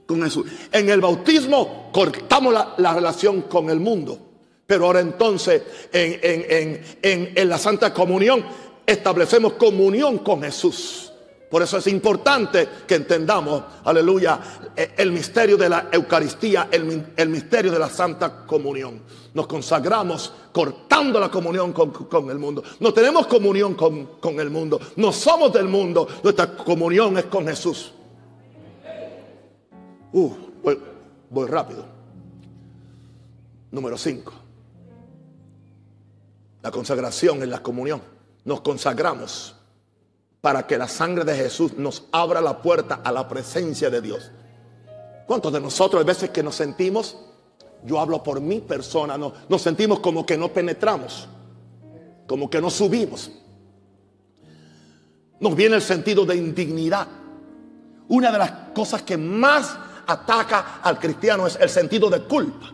con 0.05 0.23
Jesús. 0.23 0.49
En 0.71 0.89
el 0.89 1.01
bautismo 1.01 1.89
cortamos 1.91 2.53
la, 2.77 2.93
relación 2.93 3.41
con 3.43 3.69
el 3.69 3.81
mundo. 3.81 4.17
Pero 4.65 4.85
ahora 4.85 5.01
entonces 5.01 5.63
en, 5.91 6.81
en, 7.01 7.49
la 7.49 7.57
Santa 7.57 7.93
Comunión 7.93 8.45
establecemos 8.85 9.53
comunión 9.53 10.19
con 10.19 10.41
Jesús. 10.43 11.06
Por 11.49 11.61
eso 11.61 11.77
es 11.77 11.87
importante 11.87 12.67
que 12.85 12.95
entendamos, 12.95 13.63
aleluya, 13.85 14.39
e, 14.75 14.95
el 14.97 15.13
misterio 15.13 15.55
de 15.55 15.69
la 15.69 15.87
Eucaristía, 15.91 16.67
el, 16.69 17.29
misterio 17.29 17.71
de 17.71 17.79
la 17.79 17.89
Santa 17.89 18.45
Comunión. 18.45 19.01
Nos 19.33 19.47
consagramos 19.47 20.33
cortando 20.51 21.19
la 21.19 21.29
comunión 21.29 21.71
con, 21.71 22.29
el 22.29 22.37
mundo. 22.37 22.63
No 22.81 22.93
tenemos 22.93 23.27
comunión 23.27 23.75
con, 23.75 24.17
con 24.19 24.39
el 24.39 24.49
mundo. 24.49 24.79
No 24.97 25.13
somos 25.13 25.53
del 25.53 25.69
mundo. 25.69 26.07
Nuestra 26.21 26.55
comunión 26.57 27.17
es 27.17 27.25
con 27.25 27.47
Jesús. 27.47 27.93
Uh, 30.11 30.33
voy, 31.29 31.47
rápido. 31.47 31.85
Número 33.71 33.97
5. 33.97 34.33
La 36.61 36.71
consagración 36.71 37.41
en 37.43 37.51
la 37.51 37.61
comunión. 37.61 38.01
Nos 38.43 38.61
consagramos 38.61 39.56
para 40.47 40.65
que 40.65 40.77
la 40.77 40.87
sangre 40.87 41.25
de 41.25 41.35
Jesús 41.35 41.73
nos 41.77 42.05
abra 42.09 42.39
la 42.39 42.61
puerta 42.61 43.01
a 43.03 43.11
la 43.11 43.27
presencia 43.27 43.89
de 43.89 43.99
Dios. 43.99 44.31
¿Cuántos 45.25 45.51
de 45.51 45.59
nosotros, 45.59 46.01
a 46.01 46.05
veces 46.05 46.29
que 46.29 46.41
nos 46.41 46.55
sentimos, 46.55 47.17
yo 47.83 47.99
hablo 47.99 48.23
por 48.23 48.39
mi 48.39 48.61
persona, 48.61 49.17
no, 49.17 49.33
nos 49.49 49.61
sentimos 49.61 49.99
como 49.99 50.25
que 50.25 50.37
no 50.37 50.47
penetramos, 50.47 51.27
como 52.25 52.49
que 52.49 52.61
no 52.61 52.69
subimos? 52.69 53.29
Nos 55.41 55.53
viene 55.53 55.75
el 55.75 55.81
sentido 55.81 56.25
de 56.25 56.37
indignidad. 56.37 57.09
Una 58.07 58.31
de 58.31 58.37
las 58.37 58.51
cosas 58.73 59.01
que 59.01 59.17
más 59.17 59.77
ataca 60.07 60.79
al 60.81 60.97
cristiano 60.97 61.45
es 61.45 61.57
el 61.59 61.67
sentido 61.67 62.09
de 62.09 62.23
culpa. 62.23 62.71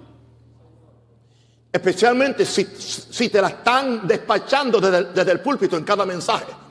Especialmente 1.71 2.45
si, 2.45 3.29
te 3.29 3.41
la 3.41 3.47
están 3.47 4.07
despachando 4.07 4.79
desde, 4.79 5.31
el 5.31 5.39
púlpito 5.39 5.75
en 5.75 5.83
cada 5.83 6.05
mensaje. 6.05 6.61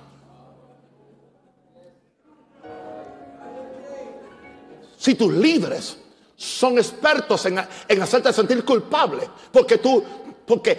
Si 5.02 5.16
tus 5.16 5.32
líderes 5.32 5.96
son 6.36 6.78
expertos 6.78 7.44
en, 7.46 7.60
en, 7.88 8.02
hacerte 8.02 8.32
sentir 8.32 8.64
culpable, 8.64 9.28
porque 9.50 9.78
tú, 9.78 10.00
porque 10.46 10.78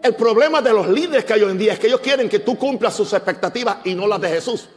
el 0.00 0.14
problema 0.14 0.62
de 0.62 0.72
los 0.72 0.88
líderes 0.88 1.24
que 1.24 1.32
hay 1.32 1.42
hoy 1.42 1.50
en 1.50 1.58
día 1.58 1.72
es 1.72 1.80
que 1.80 1.88
ellos 1.88 1.98
quieren 1.98 2.28
que 2.28 2.38
tú 2.38 2.56
cumplas 2.56 2.94
sus 2.94 3.12
expectativas 3.12 3.78
y 3.82 3.96
no 3.96 4.06
las 4.06 4.20
de 4.20 4.28
Jesús. 4.28 4.68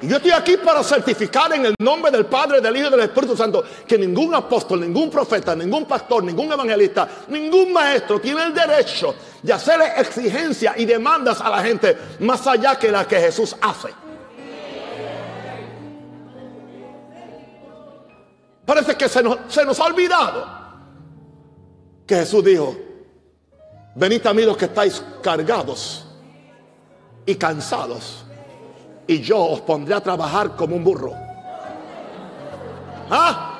Y 0.00 0.06
yo 0.06 0.16
estoy 0.16 0.30
aquí 0.30 0.56
para 0.58 0.82
certificar 0.84 1.52
en 1.52 1.66
el 1.66 1.74
nombre 1.80 2.12
del 2.12 2.26
Padre, 2.26 2.60
del 2.60 2.76
Hijo 2.76 2.86
y 2.86 2.90
del 2.90 3.00
Espíritu 3.00 3.36
Santo 3.36 3.64
que 3.86 3.98
ningún 3.98 4.32
apóstol, 4.32 4.80
ningún 4.80 5.10
profeta, 5.10 5.56
ningún 5.56 5.86
pastor, 5.86 6.22
ningún 6.22 6.52
evangelista, 6.52 7.08
ningún 7.28 7.72
maestro 7.72 8.20
tiene 8.20 8.44
el 8.44 8.54
derecho 8.54 9.14
de 9.42 9.52
hacerle 9.52 9.86
exigencias 9.96 10.78
y 10.78 10.84
demandas 10.84 11.40
a 11.40 11.50
la 11.50 11.62
gente 11.62 11.96
más 12.20 12.46
allá 12.46 12.78
que 12.78 12.92
la 12.92 13.08
que 13.08 13.16
Jesús 13.16 13.56
hace. 13.60 13.88
Parece 18.64 18.94
que 18.94 19.08
se 19.08 19.22
nos, 19.22 19.38
se 19.48 19.64
nos 19.64 19.80
ha 19.80 19.84
olvidado 19.84 20.58
que 22.06 22.14
Jesús 22.16 22.44
dijo, 22.44 22.76
venid 23.96 24.24
a 24.24 24.32
mí 24.32 24.42
los 24.42 24.56
que 24.56 24.66
estáis 24.66 25.02
cargados 25.22 26.06
y 27.26 27.34
cansados 27.34 28.27
y 29.08 29.20
yo 29.20 29.38
os 29.38 29.62
pondré 29.62 29.94
a 29.94 30.00
trabajar 30.00 30.54
como 30.54 30.76
un 30.76 30.84
burro. 30.84 31.12
¿Ah? 33.10 33.54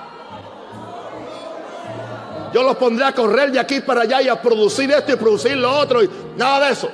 Yo 2.52 2.62
los 2.62 2.76
pondré 2.76 3.04
a 3.04 3.12
correr 3.12 3.50
de 3.50 3.58
aquí 3.58 3.80
para 3.80 4.02
allá 4.02 4.22
y 4.22 4.28
a 4.28 4.40
producir 4.40 4.90
esto 4.90 5.12
y 5.12 5.16
producir 5.16 5.56
lo 5.56 5.70
otro 5.70 6.02
y 6.02 6.11
nada 6.37 6.66
de 6.66 6.72
eso. 6.72 6.90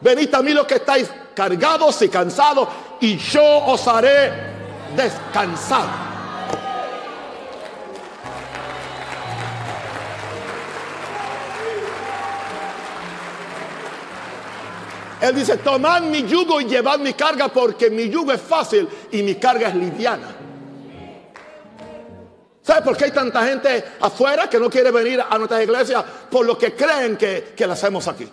Venid 0.00 0.32
a 0.34 0.42
mí 0.42 0.52
los 0.52 0.66
que 0.66 0.76
estáis 0.76 1.10
cargados 1.34 2.00
y 2.02 2.08
cansados 2.08 2.68
y 3.00 3.16
yo 3.16 3.64
os 3.66 3.88
haré 3.88 4.32
descansar. 4.94 6.07
Él 15.20 15.34
dice, 15.34 15.56
tomad 15.58 16.02
mi 16.02 16.22
yugo 16.24 16.60
y 16.60 16.66
llevad 16.66 16.98
mi 16.98 17.14
carga 17.14 17.48
porque 17.48 17.90
mi 17.90 18.08
yugo 18.08 18.32
es 18.32 18.40
fácil 18.40 18.88
y 19.10 19.22
mi 19.22 19.34
carga 19.34 19.68
es 19.68 19.74
liviana. 19.74 20.36
¿Sabe 22.62 22.82
por 22.82 22.96
qué 22.96 23.06
hay 23.06 23.10
tanta 23.12 23.44
gente 23.46 23.82
afuera 24.00 24.48
que 24.48 24.60
no 24.60 24.68
quiere 24.68 24.90
venir 24.90 25.22
a 25.26 25.38
nuestras 25.38 25.62
iglesias? 25.62 26.04
Por 26.30 26.44
lo 26.44 26.58
que 26.58 26.74
creen 26.74 27.16
que, 27.16 27.54
que 27.56 27.66
la 27.66 27.72
hacemos 27.72 28.06
aquí. 28.06 28.30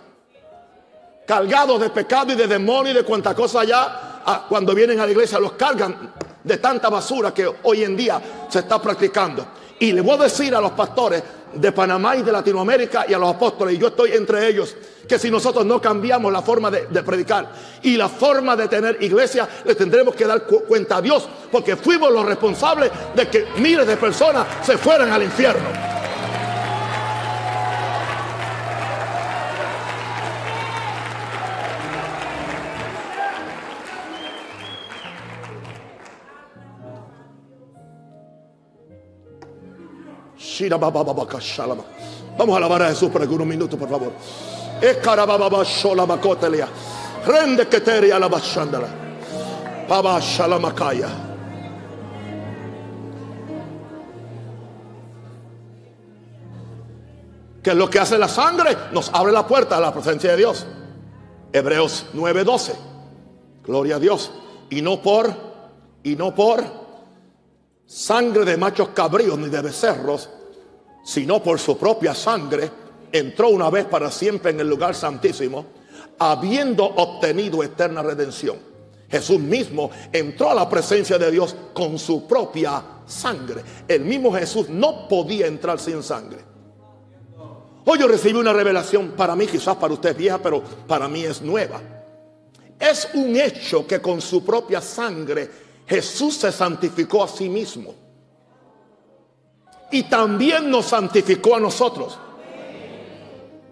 Cargados 1.26 1.80
de 1.80 1.90
pecado 1.90 2.32
y 2.32 2.36
de 2.36 2.46
demonio 2.46 2.92
y 2.92 2.94
de 2.96 3.02
cuanta 3.02 3.34
cosa 3.34 3.60
allá, 3.60 4.22
ah, 4.24 4.46
cuando 4.48 4.74
vienen 4.74 5.00
a 5.00 5.06
la 5.06 5.12
iglesia 5.12 5.40
los 5.40 5.52
cargan 5.52 6.12
de 6.44 6.58
tanta 6.58 6.88
basura 6.88 7.32
que 7.32 7.50
hoy 7.62 7.82
en 7.82 7.96
día 7.96 8.20
se 8.48 8.60
está 8.60 8.80
practicando. 8.80 9.46
Y 9.78 9.92
le 9.92 10.00
voy 10.00 10.18
a 10.18 10.24
decir 10.24 10.54
a 10.54 10.60
los 10.60 10.72
pastores 10.72 11.22
de 11.52 11.72
Panamá 11.72 12.16
y 12.16 12.22
de 12.22 12.32
Latinoamérica 12.32 13.06
y 13.08 13.14
a 13.14 13.18
los 13.18 13.34
apóstoles, 13.34 13.74
y 13.74 13.78
yo 13.78 13.88
estoy 13.88 14.12
entre 14.12 14.48
ellos, 14.48 14.74
que 15.06 15.18
si 15.18 15.30
nosotros 15.30 15.64
no 15.64 15.80
cambiamos 15.80 16.32
la 16.32 16.42
forma 16.42 16.70
de, 16.70 17.02
predicar 17.02 17.50
y 17.82 17.96
la 17.96 18.08
forma 18.08 18.56
de 18.56 18.68
tener 18.68 19.02
iglesia, 19.02 19.48
le 19.64 19.74
tendremos 19.74 20.14
que 20.14 20.26
dar 20.26 20.44
cuenta 20.44 20.96
a 20.96 21.02
Dios, 21.02 21.28
porque 21.50 21.76
fuimos 21.76 22.10
los 22.10 22.24
responsables 22.24 22.90
de 23.14 23.28
que 23.28 23.46
miles 23.58 23.86
de 23.86 23.96
personas 23.96 24.46
se 24.62 24.76
fueran 24.76 25.12
al 25.12 25.22
infierno. 25.22 25.96
Vamos 42.38 42.54
a 42.54 42.56
alabar 42.58 42.82
a 42.82 42.88
Jesús 42.88 43.10
por 43.10 43.22
algunos 43.22 43.46
minutos, 43.46 43.78
por 43.78 43.88
favor. 43.88 44.12
Rende 47.26 47.66
que 47.68 47.80
te 47.80 47.98
es 57.70 57.76
lo 57.76 57.90
que 57.90 57.98
hace 57.98 58.16
la 58.16 58.28
sangre? 58.28 58.76
Nos 58.92 59.10
abre 59.12 59.32
la 59.32 59.46
puerta 59.46 59.76
a 59.76 59.80
la 59.80 59.92
presencia 59.92 60.30
de 60.30 60.36
Dios. 60.36 60.66
Hebreos 61.52 62.06
9:12. 62.14 62.74
Gloria 63.64 63.96
a 63.96 63.98
Dios. 63.98 64.30
Y 64.70 64.82
no 64.82 65.02
por, 65.02 65.34
y 66.02 66.14
no 66.14 66.34
por 66.34 66.62
sangre 67.86 68.44
de 68.44 68.56
machos 68.56 68.90
cabríos 68.90 69.38
ni 69.38 69.48
de 69.48 69.62
becerros, 69.62 70.28
sino 71.06 71.40
por 71.40 71.60
su 71.60 71.78
propia 71.78 72.16
sangre, 72.16 72.68
entró 73.12 73.50
una 73.50 73.70
vez 73.70 73.84
para 73.84 74.10
siempre 74.10 74.50
en 74.50 74.58
el 74.58 74.68
lugar 74.68 74.92
santísimo, 74.92 75.64
habiendo 76.18 76.84
obtenido 76.84 77.62
eterna 77.62 78.02
redención. 78.02 78.56
Jesús 79.08 79.38
mismo 79.38 79.88
entró 80.12 80.50
a 80.50 80.54
la 80.54 80.68
presencia 80.68 81.16
de 81.16 81.30
Dios 81.30 81.54
con 81.72 81.96
su 81.96 82.26
propia 82.26 82.82
sangre. 83.06 83.62
El 83.86 84.00
mismo 84.00 84.32
Jesús 84.32 84.68
no 84.68 85.06
podía 85.06 85.46
entrar 85.46 85.78
sin 85.78 86.02
sangre. 86.02 86.38
Hoy 87.84 88.00
yo 88.00 88.08
recibí 88.08 88.36
una 88.36 88.52
revelación, 88.52 89.12
para 89.12 89.36
mí 89.36 89.46
quizás 89.46 89.76
para 89.76 89.94
usted 89.94 90.10
es 90.10 90.16
vieja, 90.16 90.38
pero 90.38 90.60
para 90.88 91.06
mí 91.06 91.22
es 91.22 91.40
nueva. 91.40 91.80
Es 92.80 93.08
un 93.14 93.36
hecho 93.36 93.86
que 93.86 94.00
con 94.00 94.20
su 94.20 94.44
propia 94.44 94.80
sangre 94.80 95.48
Jesús 95.86 96.34
se 96.34 96.50
santificó 96.50 97.22
a 97.22 97.28
sí 97.28 97.48
mismo. 97.48 98.05
Y 99.96 100.02
también 100.02 100.70
nos 100.70 100.84
santificó 100.84 101.56
a 101.56 101.60
nosotros. 101.60 102.18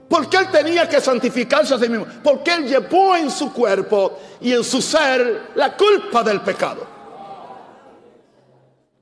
Porque 0.08 0.38
Él 0.38 0.50
tenía 0.50 0.88
que 0.88 0.98
santificarse 0.98 1.74
a 1.74 1.78
sí 1.78 1.86
mismo. 1.86 2.06
Porque 2.22 2.50
Él 2.54 2.66
llevó 2.66 3.14
en 3.14 3.30
su 3.30 3.52
cuerpo 3.52 4.18
y 4.40 4.54
en 4.54 4.64
su 4.64 4.80
ser 4.80 5.50
la 5.54 5.76
culpa 5.76 6.22
del 6.22 6.40
pecado. 6.40 6.86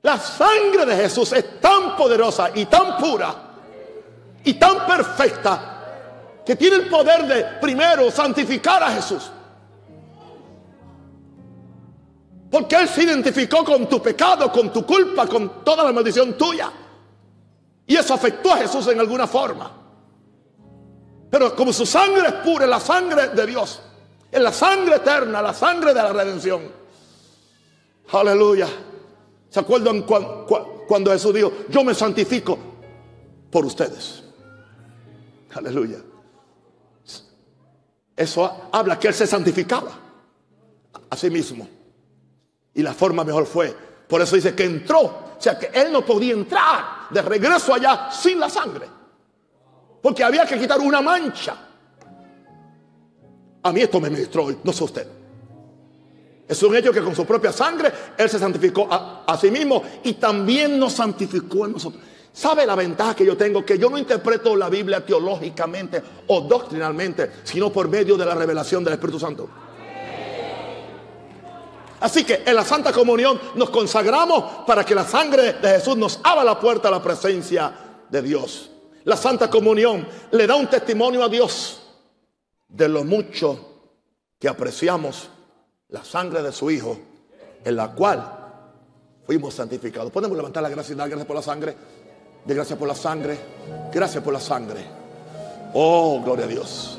La 0.02 0.18
sangre 0.18 0.84
de 0.84 0.96
Jesús 0.96 1.32
es 1.32 1.60
tan 1.60 1.96
poderosa 1.96 2.50
y 2.56 2.64
tan 2.64 2.96
pura 2.96 3.32
y 4.42 4.54
tan 4.54 4.84
perfecta 4.84 6.40
que 6.44 6.56
tiene 6.56 6.74
el 6.74 6.88
poder 6.88 7.24
de 7.28 7.44
primero 7.60 8.10
santificar 8.10 8.82
a 8.82 8.90
Jesús. 8.90 9.30
Porque 12.50 12.74
Él 12.74 12.88
se 12.88 13.04
identificó 13.04 13.64
con 13.64 13.88
tu 13.88 14.02
pecado, 14.02 14.50
con 14.50 14.72
tu 14.72 14.84
culpa, 14.84 15.28
con 15.28 15.62
toda 15.62 15.84
la 15.84 15.92
maldición 15.92 16.36
tuya. 16.36 16.72
Y 17.86 17.96
eso 17.96 18.14
afectó 18.14 18.52
a 18.52 18.58
Jesús 18.58 18.86
en 18.88 19.00
alguna 19.00 19.26
forma. 19.26 19.70
Pero 21.30 21.56
como 21.56 21.72
su 21.72 21.86
sangre 21.86 22.28
es 22.28 22.34
pura, 22.34 22.66
la 22.66 22.78
sangre 22.78 23.28
de 23.28 23.46
Dios, 23.46 23.80
es 24.30 24.40
la 24.40 24.52
sangre 24.52 24.96
eterna, 24.96 25.42
la 25.42 25.54
sangre 25.54 25.94
de 25.94 26.02
la 26.02 26.12
redención. 26.12 26.62
Aleluya. 28.12 28.68
¿Se 29.48 29.60
acuerdan 29.60 30.02
cuando, 30.02 30.46
cuando 30.86 31.10
Jesús 31.10 31.34
dijo, 31.34 31.52
yo 31.68 31.84
me 31.84 31.94
santifico 31.94 32.58
por 33.50 33.64
ustedes? 33.64 34.22
Aleluya. 35.54 35.98
Eso 38.16 38.68
habla 38.70 38.98
que 38.98 39.08
Él 39.08 39.14
se 39.14 39.26
santificaba 39.26 39.90
a 41.08 41.16
sí 41.16 41.30
mismo. 41.30 41.68
Y 42.74 42.82
la 42.82 42.94
forma 42.94 43.24
mejor 43.24 43.46
fue. 43.46 43.74
Por 44.12 44.20
eso 44.20 44.36
dice 44.36 44.54
que 44.54 44.64
entró. 44.64 45.00
O 45.00 45.36
sea 45.38 45.58
que 45.58 45.70
Él 45.72 45.90
no 45.90 46.04
podía 46.04 46.34
entrar 46.34 47.08
de 47.08 47.22
regreso 47.22 47.72
allá 47.72 48.10
sin 48.12 48.38
la 48.38 48.50
sangre. 48.50 48.86
Porque 50.02 50.22
había 50.22 50.44
que 50.44 50.58
quitar 50.58 50.78
una 50.80 51.00
mancha. 51.00 51.56
A 53.62 53.72
mí 53.72 53.80
esto 53.80 53.98
me 54.00 54.10
ministró 54.10 54.44
hoy, 54.44 54.58
no 54.62 54.70
sé 54.70 54.84
usted. 54.84 55.08
Es 56.46 56.62
un 56.62 56.76
hecho 56.76 56.92
que 56.92 57.00
con 57.00 57.16
su 57.16 57.24
propia 57.24 57.52
sangre 57.52 57.90
Él 58.18 58.28
se 58.28 58.38
santificó 58.38 58.86
a, 58.90 59.24
a 59.26 59.38
sí 59.38 59.50
mismo 59.50 59.82
y 60.04 60.12
también 60.12 60.78
nos 60.78 60.92
santificó 60.92 61.64
a 61.64 61.68
nosotros. 61.68 62.02
¿Sabe 62.34 62.66
la 62.66 62.74
ventaja 62.74 63.16
que 63.16 63.24
yo 63.24 63.34
tengo? 63.34 63.64
Que 63.64 63.78
yo 63.78 63.88
no 63.88 63.96
interpreto 63.96 64.54
la 64.54 64.68
Biblia 64.68 65.02
teológicamente 65.06 66.02
o 66.26 66.42
doctrinalmente, 66.42 67.30
sino 67.44 67.72
por 67.72 67.88
medio 67.88 68.18
de 68.18 68.26
la 68.26 68.34
revelación 68.34 68.84
del 68.84 68.92
Espíritu 68.92 69.18
Santo. 69.18 69.48
Así 72.02 72.24
que 72.24 72.42
en 72.44 72.56
la 72.56 72.64
Santa 72.64 72.92
Comunión 72.92 73.40
nos 73.54 73.70
consagramos 73.70 74.64
para 74.66 74.84
que 74.84 74.92
la 74.94 75.06
sangre 75.06 75.54
de 75.54 75.68
Jesús 75.68 75.96
nos 75.96 76.18
abra 76.24 76.42
la 76.42 76.58
puerta 76.58 76.88
a 76.88 76.90
la 76.90 77.02
presencia 77.02 77.72
de 78.10 78.20
Dios. 78.20 78.70
La 79.04 79.16
Santa 79.16 79.48
Comunión 79.48 80.06
le 80.32 80.46
da 80.48 80.56
un 80.56 80.66
testimonio 80.68 81.22
a 81.22 81.28
Dios 81.28 81.80
de 82.68 82.88
lo 82.88 83.04
mucho 83.04 83.84
que 84.38 84.48
apreciamos 84.48 85.28
la 85.90 86.02
sangre 86.04 86.42
de 86.42 86.50
su 86.50 86.72
Hijo, 86.72 86.98
en 87.64 87.76
la 87.76 87.92
cual 87.92 88.42
fuimos 89.24 89.54
santificados. 89.54 90.10
Podemos 90.10 90.36
levantar 90.36 90.62
la 90.64 90.70
gracia 90.70 90.94
y 90.94 90.96
dar 90.96 91.08
gracias 91.08 91.26
por 91.26 91.36
la 91.36 91.42
sangre. 91.42 91.76
De 92.44 92.52
gracias 92.52 92.76
por 92.76 92.88
la 92.88 92.96
sangre. 92.96 93.38
Gracias 93.92 94.24
por 94.24 94.32
la 94.32 94.40
sangre. 94.40 94.84
Oh, 95.74 96.20
gloria 96.24 96.46
a 96.46 96.48
Dios. 96.48 96.98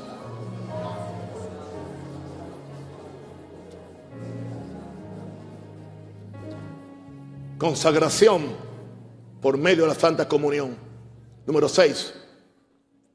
Consagración 7.64 8.58
por 9.42 9.58
medio 9.58 9.84
de 9.84 9.88
la 9.88 9.96
Santa 9.96 10.28
Comunión. 10.28 10.76
Número 11.46 11.70
6. 11.70 12.14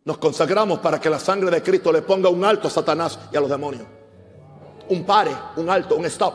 Nos 0.06 0.16
consagramos 0.16 0.78
para 0.78 0.98
que 0.98 1.10
la 1.10 1.18
sangre 1.18 1.50
de 1.50 1.62
Cristo 1.62 1.92
le 1.92 2.00
ponga 2.00 2.30
un 2.30 2.42
alto 2.42 2.66
a 2.66 2.70
Satanás 2.70 3.18
y 3.30 3.36
a 3.36 3.42
los 3.42 3.50
demonios. 3.50 3.84
Un 4.88 5.04
pare, 5.04 5.32
un 5.56 5.68
alto, 5.68 5.96
un 5.96 6.06
stop. 6.06 6.32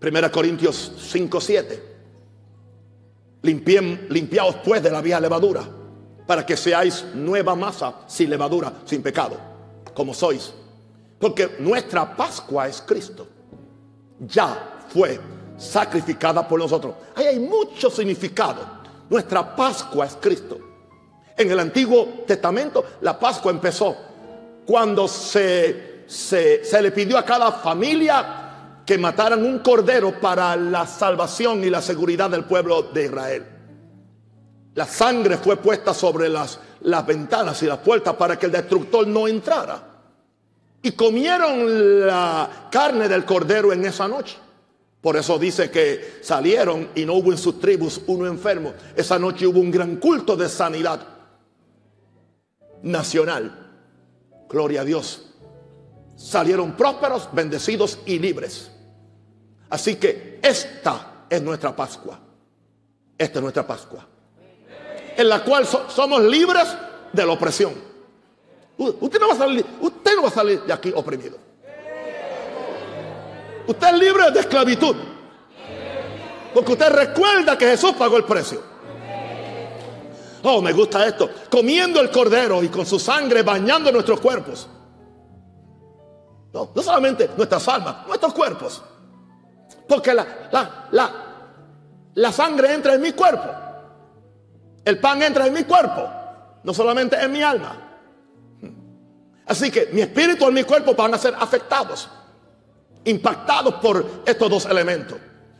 Primera 0.00 0.28
Corintios 0.28 0.92
5, 0.98 1.40
7 1.40 1.82
limpiaos 3.42 4.56
pues 4.64 4.82
de 4.82 4.90
la 4.90 5.00
vieja 5.00 5.20
levadura, 5.20 5.62
para 6.26 6.44
que 6.44 6.56
seáis 6.56 7.04
nueva 7.14 7.54
masa 7.54 7.94
sin 8.08 8.28
levadura, 8.28 8.72
sin 8.86 9.04
pecado, 9.04 9.36
como 9.94 10.12
sois. 10.12 10.52
Porque 11.20 11.58
nuestra 11.60 12.16
Pascua 12.16 12.66
es 12.66 12.82
Cristo. 12.82 13.28
Ya 14.18 14.78
fue 14.92 15.20
sacrificada 15.56 16.46
por 16.46 16.58
nosotros. 16.58 16.94
Ahí 17.14 17.26
hay 17.26 17.38
mucho 17.38 17.90
significado. 17.90 18.80
Nuestra 19.08 19.54
Pascua 19.54 20.06
es 20.06 20.16
Cristo. 20.20 20.58
En 21.36 21.50
el 21.50 21.58
Antiguo 21.58 22.24
Testamento 22.26 22.84
la 23.00 23.18
Pascua 23.18 23.50
empezó 23.50 23.96
cuando 24.66 25.08
se, 25.08 26.04
se, 26.06 26.64
se 26.64 26.82
le 26.82 26.90
pidió 26.90 27.18
a 27.18 27.24
cada 27.24 27.52
familia 27.52 28.82
que 28.84 28.98
mataran 28.98 29.44
un 29.44 29.60
cordero 29.60 30.20
para 30.20 30.56
la 30.56 30.86
salvación 30.86 31.62
y 31.64 31.70
la 31.70 31.80
seguridad 31.80 32.30
del 32.30 32.44
pueblo 32.44 32.82
de 32.82 33.04
Israel. 33.04 33.46
La 34.74 34.86
sangre 34.86 35.36
fue 35.36 35.56
puesta 35.56 35.92
sobre 35.92 36.28
las, 36.28 36.58
las 36.82 37.06
ventanas 37.06 37.62
y 37.62 37.66
las 37.66 37.78
puertas 37.78 38.14
para 38.14 38.38
que 38.38 38.46
el 38.46 38.52
destructor 38.52 39.06
no 39.06 39.28
entrara. 39.28 39.82
Y 40.82 40.92
comieron 40.92 42.06
la 42.06 42.68
carne 42.70 43.08
del 43.08 43.24
cordero 43.24 43.72
en 43.72 43.84
esa 43.84 44.08
noche. 44.08 44.36
Por 45.00 45.16
eso 45.16 45.38
dice 45.38 45.70
que 45.70 46.18
salieron 46.20 46.90
y 46.94 47.06
no 47.06 47.14
hubo 47.14 47.32
en 47.32 47.38
sus 47.38 47.58
tribus 47.58 48.00
uno 48.06 48.26
enfermo. 48.26 48.74
Esa 48.94 49.18
noche 49.18 49.46
hubo 49.46 49.58
un 49.58 49.70
gran 49.70 49.96
culto 49.96 50.36
de 50.36 50.48
sanidad 50.48 51.00
nacional. 52.82 53.72
Gloria 54.48 54.82
a 54.82 54.84
Dios. 54.84 55.26
Salieron 56.16 56.76
prósperos, 56.76 57.28
bendecidos 57.32 57.98
y 58.04 58.18
libres. 58.18 58.70
Así 59.70 59.96
que 59.96 60.38
esta 60.42 61.24
es 61.30 61.40
nuestra 61.40 61.74
Pascua. 61.74 62.18
Esta 63.16 63.38
es 63.38 63.42
nuestra 63.42 63.66
Pascua. 63.66 64.06
En 65.16 65.28
la 65.28 65.42
cual 65.42 65.66
somos 65.66 66.22
libres 66.24 66.68
de 67.12 67.24
la 67.24 67.32
opresión. 67.32 67.72
Usted 68.76 69.20
no, 69.20 69.28
va 69.28 69.34
a 69.34 69.38
salir, 69.38 69.64
usted 69.80 70.16
no 70.16 70.22
va 70.22 70.28
a 70.28 70.32
salir 70.32 70.62
de 70.62 70.72
aquí 70.72 70.92
oprimido. 70.94 71.49
Usted 73.70 73.86
es 73.86 73.98
libre 74.00 74.30
de 74.32 74.40
esclavitud. 74.40 74.96
Porque 76.52 76.72
usted 76.72 76.90
recuerda 76.90 77.56
que 77.56 77.66
Jesús 77.66 77.92
pagó 77.92 78.16
el 78.16 78.24
precio. 78.24 78.60
Oh, 80.42 80.60
me 80.60 80.72
gusta 80.72 81.06
esto. 81.06 81.30
Comiendo 81.48 82.00
el 82.00 82.10
cordero 82.10 82.64
y 82.64 82.68
con 82.68 82.84
su 82.84 82.98
sangre 82.98 83.44
bañando 83.44 83.92
nuestros 83.92 84.18
cuerpos. 84.18 84.68
No, 86.52 86.72
no 86.74 86.82
solamente 86.82 87.30
nuestras 87.36 87.68
almas, 87.68 88.08
nuestros 88.08 88.34
cuerpos. 88.34 88.82
Porque 89.86 90.14
la, 90.14 90.26
la, 90.50 91.12
la, 92.14 92.32
sangre 92.32 92.74
entra 92.74 92.94
en 92.94 93.00
mi 93.00 93.12
cuerpo. 93.12 93.50
El 94.84 94.98
pan 94.98 95.22
entra 95.22 95.46
en 95.46 95.52
mi 95.52 95.62
cuerpo. 95.62 96.10
No 96.64 96.74
solamente 96.74 97.22
en 97.22 97.30
mi 97.30 97.40
alma. 97.40 97.76
Así 99.46 99.70
que 99.70 99.90
mi 99.92 100.00
espíritu 100.00 100.48
y 100.48 100.52
mi 100.52 100.64
cuerpo 100.64 100.92
van 100.94 101.14
a 101.14 101.18
ser 101.18 101.36
afectados. 101.38 102.08
Impactados 103.04 103.74
por 103.76 104.22
estos 104.26 104.50
dos 104.50 104.66
elementos. 104.66 105.18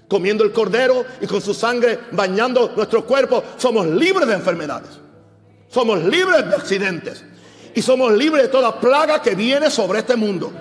Comiendo 0.08 0.44
el 0.44 0.52
cordero 0.52 1.04
y 1.20 1.26
con 1.26 1.40
su 1.40 1.54
sangre 1.54 1.98
bañando 2.12 2.72
nuestro 2.76 3.04
cuerpo. 3.04 3.42
Somos 3.56 3.86
libres 3.86 4.26
de 4.28 4.34
enfermedades. 4.34 4.98
Somos 5.68 6.02
libres 6.02 6.48
de 6.48 6.56
accidentes. 6.56 7.24
Y 7.74 7.82
somos 7.82 8.12
libres 8.12 8.42
de 8.42 8.48
toda 8.48 8.78
plaga 8.80 9.22
que 9.22 9.34
viene 9.34 9.70
sobre 9.70 10.00
este 10.00 10.16
mundo. 10.16 10.52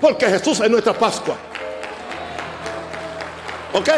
Porque 0.00 0.26
Jesús 0.26 0.60
es 0.60 0.70
nuestra 0.70 0.94
Pascua. 0.94 1.36
¿Ok? 3.74 3.88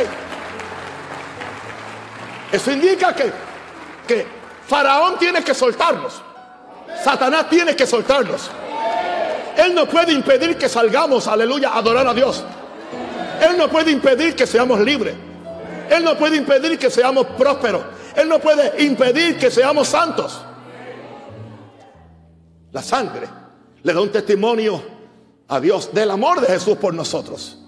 Eso 2.53 2.73
indica 2.73 3.15
que, 3.15 3.33
que 4.07 4.27
Faraón 4.67 5.19
tiene 5.19 5.43
que 5.45 5.55
soltarnos. 5.55 6.21
Satanás 7.05 7.49
tiene 7.49 7.77
que 7.77 7.87
soltarnos. 7.87 8.51
Él 9.57 9.75
no 9.75 9.87
puede 9.87 10.13
impedir 10.13 10.57
que 10.57 10.69
salgamos, 10.69 11.27
aleluya, 11.27 11.71
a 11.71 11.79
adorar 11.79 12.07
a 12.07 12.15
Dios. 12.15 12.45
Él 13.41 13.57
no 13.57 13.69
puede 13.69 13.91
impedir 13.91 14.35
que 14.35 14.47
seamos 14.47 14.81
libres. 14.81 15.15
Él 15.91 16.05
no 16.05 16.17
puede 16.17 16.37
impedir 16.37 16.79
que 16.79 16.91
seamos 16.91 17.27
prósperos. 17.39 17.83
Él 18.15 18.29
no 18.29 18.39
puede 18.39 18.83
impedir 18.85 19.39
que 19.39 19.51
seamos 19.51 19.89
santos. 19.89 20.41
La 22.73 22.83
sangre 22.83 23.27
le 23.83 23.93
da 23.93 24.01
un 24.01 24.11
testimonio 24.11 24.83
a 25.49 25.59
Dios 25.59 25.93
del 25.93 26.11
amor 26.11 26.41
de 26.41 26.47
Jesús 26.47 26.77
por 26.77 26.95
nosotros. 26.95 27.59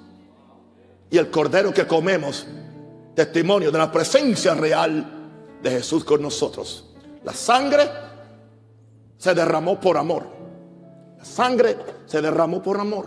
Y 1.10 1.18
el 1.18 1.30
cordero 1.30 1.72
que 1.72 1.86
comemos, 1.86 2.46
testimonio 3.14 3.70
de 3.70 3.78
la 3.78 3.90
presencia 3.90 4.54
real 4.54 5.04
de 5.62 5.70
Jesús 5.70 6.04
con 6.04 6.22
nosotros. 6.22 6.90
La 7.24 7.32
sangre 7.32 7.88
se 9.18 9.34
derramó 9.34 9.80
por 9.80 9.96
amor. 9.96 10.41
Sangre 11.22 11.76
se 12.06 12.20
derramó 12.20 12.62
por 12.62 12.78
amor. 12.78 13.06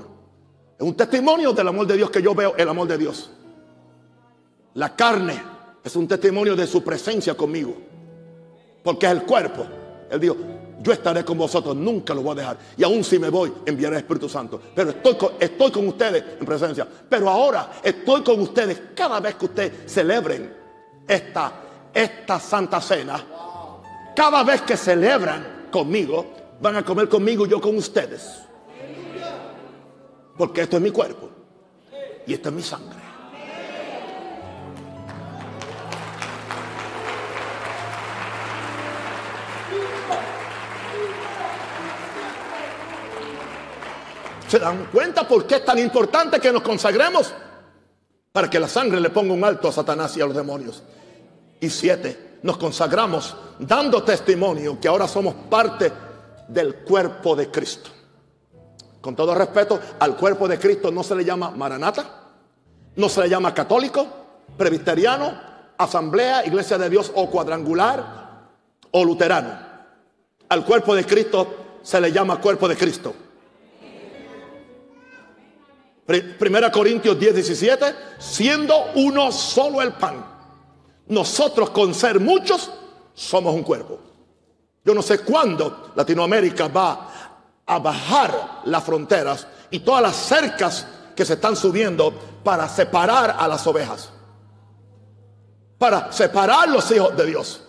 Es 0.78 0.86
un 0.86 0.96
testimonio 0.96 1.54
del 1.54 1.68
amor 1.68 1.88
de 1.88 1.98
Dios 1.98 2.10
que 2.10 2.22
yo 2.22 2.36
veo 2.36 2.56
el 2.58 2.68
amor 2.68 2.88
de 2.88 2.98
Dios. 2.98 3.32
La 4.74 4.96
carne 4.96 5.42
es 5.84 5.96
un 5.96 6.08
testimonio 6.08 6.56
de 6.56 6.68
su 6.68 6.84
presencia 6.84 7.36
conmigo. 7.36 7.76
Porque 8.84 9.06
es 9.06 9.12
el 9.12 9.24
cuerpo. 9.24 9.66
Él 10.10 10.20
dijo, 10.20 10.36
yo 10.82 10.92
estaré 10.92 11.24
con 11.24 11.38
vosotros, 11.38 11.76
nunca 11.76 12.14
lo 12.14 12.22
voy 12.22 12.34
a 12.34 12.36
dejar. 12.36 12.58
Y 12.78 12.84
aún 12.84 13.04
si 13.04 13.18
me 13.18 13.30
voy, 13.30 13.52
enviaré 13.66 13.96
el 13.96 14.02
Espíritu 14.02 14.30
Santo. 14.30 14.62
Pero 14.76 14.92
estoy 14.92 15.16
con, 15.16 15.32
estoy 15.40 15.72
con 15.72 15.88
ustedes 15.88 16.24
en 16.40 16.46
presencia. 16.46 16.88
Pero 17.10 17.30
ahora 17.30 17.72
estoy 17.82 18.22
con 18.22 18.40
ustedes 18.42 18.82
cada 18.94 19.20
vez 19.20 19.36
que 19.36 19.46
ustedes 19.46 19.92
celebren 19.92 20.54
esta, 21.08 21.54
esta 21.94 22.40
Santa 22.40 22.82
Cena. 22.82 23.24
Cada 24.16 24.44
vez 24.44 24.62
que 24.62 24.78
celebran 24.78 25.68
conmigo, 25.72 26.35
van 26.60 26.76
a 26.78 26.84
comer 26.84 27.10
conmigo 27.10 27.46
y 27.46 27.50
yo 27.50 27.62
con 27.62 27.76
ustedes. 27.78 28.42
Porque 30.38 30.62
esto 30.62 30.78
es 30.78 30.84
mi 30.84 30.92
cuerpo. 30.92 31.30
Y 32.28 32.34
esto 32.34 32.50
es 32.50 32.56
mi 32.56 32.62
sangre. 32.62 33.06
¿Se 44.48 44.60
dan 44.60 44.86
cuenta 44.86 45.28
por 45.28 45.46
qué 45.48 45.56
es 45.56 45.66
tan 45.66 45.80
importante 45.80 46.40
que 46.40 46.52
nos 46.52 46.62
consagremos? 46.62 47.34
Para 48.32 48.50
que 48.50 48.60
la 48.60 48.68
sangre 48.68 49.00
le 49.00 49.10
ponga 49.10 49.34
un 49.34 49.44
alto 49.44 49.68
a 49.68 49.72
Satanás 49.72 50.16
y 50.18 50.22
a 50.22 50.26
los 50.26 50.36
demonios. 50.36 50.84
Y 51.60 51.70
siete, 51.70 52.40
nos 52.44 52.58
consagramos 52.58 53.36
dando 53.58 54.04
testimonio 54.04 54.80
que 54.80 54.88
ahora 54.88 55.08
somos 55.08 55.34
parte 55.50 55.92
del 56.48 56.76
cuerpo 56.76 57.36
de 57.36 57.50
Cristo. 57.50 57.90
Con 59.02 59.16
todo 59.16 59.36
respeto, 59.36 59.80
al 60.00 60.16
cuerpo 60.16 60.48
de 60.48 60.58
Cristo 60.58 60.92
no 60.92 61.04
se 61.04 61.16
le 61.16 61.24
llama 61.24 61.52
maranata, 61.52 62.24
no 62.96 63.10
se 63.10 63.22
le 63.22 63.30
llama 63.30 63.54
católico, 63.54 64.08
presbiteriano, 64.58 65.32
asamblea, 65.78 66.46
iglesia 66.46 66.78
de 66.78 66.90
Dios 66.90 67.12
o 67.14 67.30
cuadrangular 67.30 68.50
o 68.92 69.06
luterano. 69.06 69.60
Al 70.50 70.66
cuerpo 70.66 70.96
de 70.96 71.06
Cristo 71.06 71.80
se 71.82 72.00
le 72.02 72.12
llama 72.12 72.40
cuerpo 72.40 72.68
de 72.68 72.76
Cristo. 72.76 73.14
Primera 76.06 76.72
Corintios 76.72 77.20
10, 77.20 77.36
17, 77.36 77.86
siendo 78.20 78.92
uno 78.96 79.32
solo 79.32 79.82
el 79.82 79.94
pan. 79.94 80.24
Nosotros 81.08 81.72
con 81.72 81.94
ser 81.94 82.20
muchos 82.20 82.72
somos 83.14 83.54
un 83.54 83.64
cuerpo. 83.64 84.00
Yo 84.86 84.94
no 84.94 85.02
sé 85.02 85.20
cuándo 85.20 85.92
Latinoamérica 85.96 86.68
va 86.68 87.10
a 87.66 87.80
bajar 87.80 88.62
las 88.66 88.84
fronteras 88.84 89.48
y 89.72 89.80
todas 89.80 90.04
las 90.04 90.16
cercas 90.16 90.86
que 91.16 91.26
se 91.26 91.34
están 91.34 91.56
subiendo 91.56 92.14
para 92.44 92.70
separar 92.70 93.36
a 93.40 93.48
las 93.48 93.66
ovejas. 93.66 94.12
Para 95.80 96.12
separar 96.12 96.70
los 96.70 96.90
hijos 96.92 97.18
de 97.18 97.26
Dios. 97.26 97.62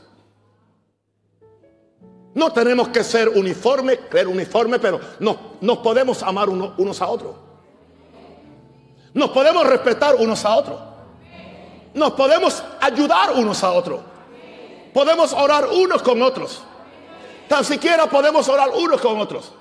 No 2.34 2.52
tenemos 2.52 2.88
que 2.88 3.02
ser 3.02 3.30
uniforme, 3.30 3.98
creer 3.98 4.28
uniforme, 4.28 4.78
pero 4.78 5.00
no, 5.20 5.56
nos 5.62 5.78
podemos 5.78 6.22
amar 6.22 6.50
unos 6.50 7.00
a 7.00 7.06
otros. 7.06 7.34
Nos 9.14 9.30
podemos 9.30 9.66
respetar 9.66 10.16
unos 10.16 10.44
a 10.44 10.54
otros. 10.54 10.78
Nos 11.94 12.12
podemos 12.12 12.62
ayudar 12.78 13.32
unos 13.32 13.64
a 13.64 13.72
otros. 13.72 14.00
Podemos 14.92 15.32
orar 15.32 15.66
unos 15.68 16.02
con 16.02 16.20
otros. 16.20 16.62
Tan 17.48 17.64
siquiera 17.64 18.06
podemos 18.06 18.48
orar 18.48 18.70
unos 18.70 19.00
con 19.00 19.20
otros. 19.20 19.52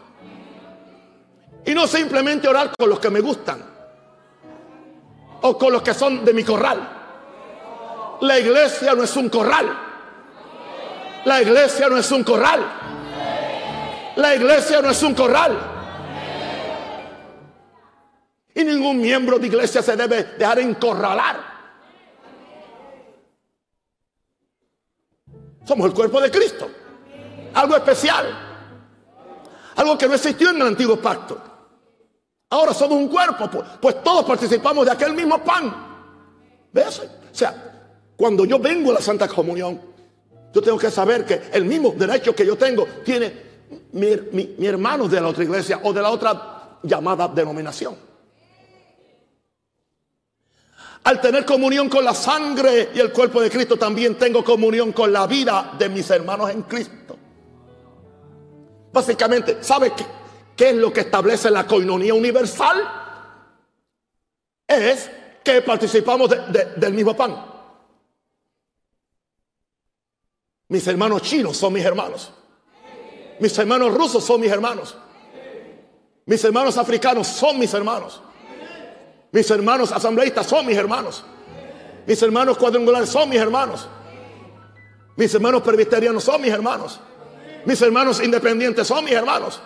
Y 1.65 1.73
no 1.73 1.87
simplemente 1.87 2.47
orar 2.47 2.71
con 2.77 2.89
los 2.89 2.99
que 2.99 3.09
me 3.09 3.21
gustan. 3.21 3.63
O 5.41 5.57
con 5.57 5.71
los 5.71 5.81
que 5.81 5.93
son 5.93 6.23
de 6.25 6.33
mi 6.33 6.43
corral. 6.43 6.95
La 8.21 8.39
iglesia 8.39 8.93
no 8.93 9.03
es 9.03 9.15
un 9.15 9.29
corral. 9.29 9.77
La 11.25 11.41
iglesia 11.41 11.89
no 11.89 11.97
es 11.97 12.11
un 12.11 12.23
corral. 12.23 12.65
La 14.15 14.35
iglesia 14.35 14.81
no 14.81 14.89
es 14.89 15.03
un 15.03 15.13
corral. 15.13 15.57
Y 18.53 18.63
ningún 18.63 19.01
miembro 19.01 19.37
de 19.37 19.47
iglesia 19.47 19.81
se 19.81 19.95
debe 19.95 20.23
dejar 20.37 20.59
encorralar. 20.59 21.55
Somos 25.65 25.87
el 25.87 25.93
cuerpo 25.93 26.21
de 26.21 26.31
Cristo. 26.31 26.69
Algo 27.55 27.75
especial. 27.75 28.25
Algo 29.75 29.97
que 29.97 30.07
no 30.07 30.13
existió 30.13 30.49
en 30.49 30.57
el 30.57 30.67
antiguo 30.67 30.97
pacto. 30.97 31.41
Ahora 32.49 32.73
somos 32.73 32.97
un 32.97 33.07
cuerpo, 33.07 33.49
pues, 33.81 34.03
todos 34.03 34.23
participamos 34.23 34.85
de 34.85 34.91
aquel 34.91 35.13
mismo 35.13 35.43
pan. 35.43 35.73
¿Ves? 36.71 36.99
O 36.99 37.35
sea, 37.35 37.89
cuando 38.15 38.45
yo 38.45 38.59
vengo 38.59 38.91
a 38.91 38.95
la 38.95 39.01
Santa 39.01 39.27
Comunión, 39.27 39.81
yo 40.53 40.61
tengo 40.61 40.77
que 40.77 40.91
saber 40.91 41.25
que 41.25 41.49
el 41.51 41.65
mismo 41.65 41.93
derecho 41.97 42.33
que 42.35 42.45
yo 42.45 42.55
tengo 42.55 42.85
tiene 43.03 43.33
mi, 43.93 44.15
mi 44.57 44.67
hermano 44.67 45.07
de 45.07 45.19
la 45.19 45.27
otra 45.27 45.43
iglesia 45.43 45.81
o 45.83 45.91
de 45.91 46.01
la 46.01 46.11
otra 46.11 46.79
llamada 46.83 47.27
denominación. 47.27 47.95
Al 51.03 51.21
tener 51.21 51.45
comunión 51.45 51.87
con 51.87 52.03
la 52.03 52.13
sangre 52.13 52.89
y 52.95 52.99
el 52.99 53.11
cuerpo 53.11 53.39
de 53.41 53.49
Cristo, 53.49 53.77
también 53.77 54.15
tengo 54.15 54.43
comunión 54.43 54.91
con 54.91 55.13
la 55.13 55.27
vida 55.27 55.73
de 55.77 55.89
mis 55.89 56.09
hermanos 56.09 56.49
en 56.49 56.63
Cristo. 56.63 57.14
Básicamente, 58.95 59.61
¿sabe 59.61 59.91
qué, 59.93 60.05
qué 60.55 60.69
es 60.69 60.75
lo 60.77 60.93
que 60.93 61.01
establece 61.01 61.51
la 61.51 61.67
coinonía 61.67 62.13
universal? 62.13 62.81
Es 64.65 65.11
que 65.43 65.61
participamos 65.61 66.29
del 66.77 66.93
mismo 66.93 67.13
pan. 67.13 67.35
Mis 70.69 70.87
hermanos 70.87 71.23
chinos 71.23 71.57
son 71.57 71.73
mis 71.73 71.83
hermanos. 71.83 72.31
Mis 73.41 73.59
hermanos 73.59 73.93
rusos 73.93 74.23
son 74.23 74.39
mis 74.39 74.49
hermanos. 74.49 74.95
Mis 76.25 76.41
hermanos 76.45 76.77
africanos 76.77 77.27
son 77.27 77.59
mis 77.59 77.73
hermanos. 77.73 78.21
Mis 79.33 79.51
hermanos 79.51 79.91
asambleístas 79.91 80.47
son 80.47 80.65
mis 80.65 80.77
hermanos. 80.77 81.21
Mis 82.07 82.21
hermanos 82.21 82.57
cuadrangulares 82.57 83.09
son 83.09 83.27
mis 83.27 83.39
hermanos. 83.41 83.89
Mis 85.17 85.35
hermanos 85.35 85.63
presbiterianos 85.63 86.23
son 86.23 86.41
mis 86.41 86.51
hermanos. 86.51 87.01
Mis 87.65 87.81
hermanos 87.81 88.21
independientes 88.23 88.87
son 88.87 89.05
mis 89.05 89.13
hermanos. 89.13 89.61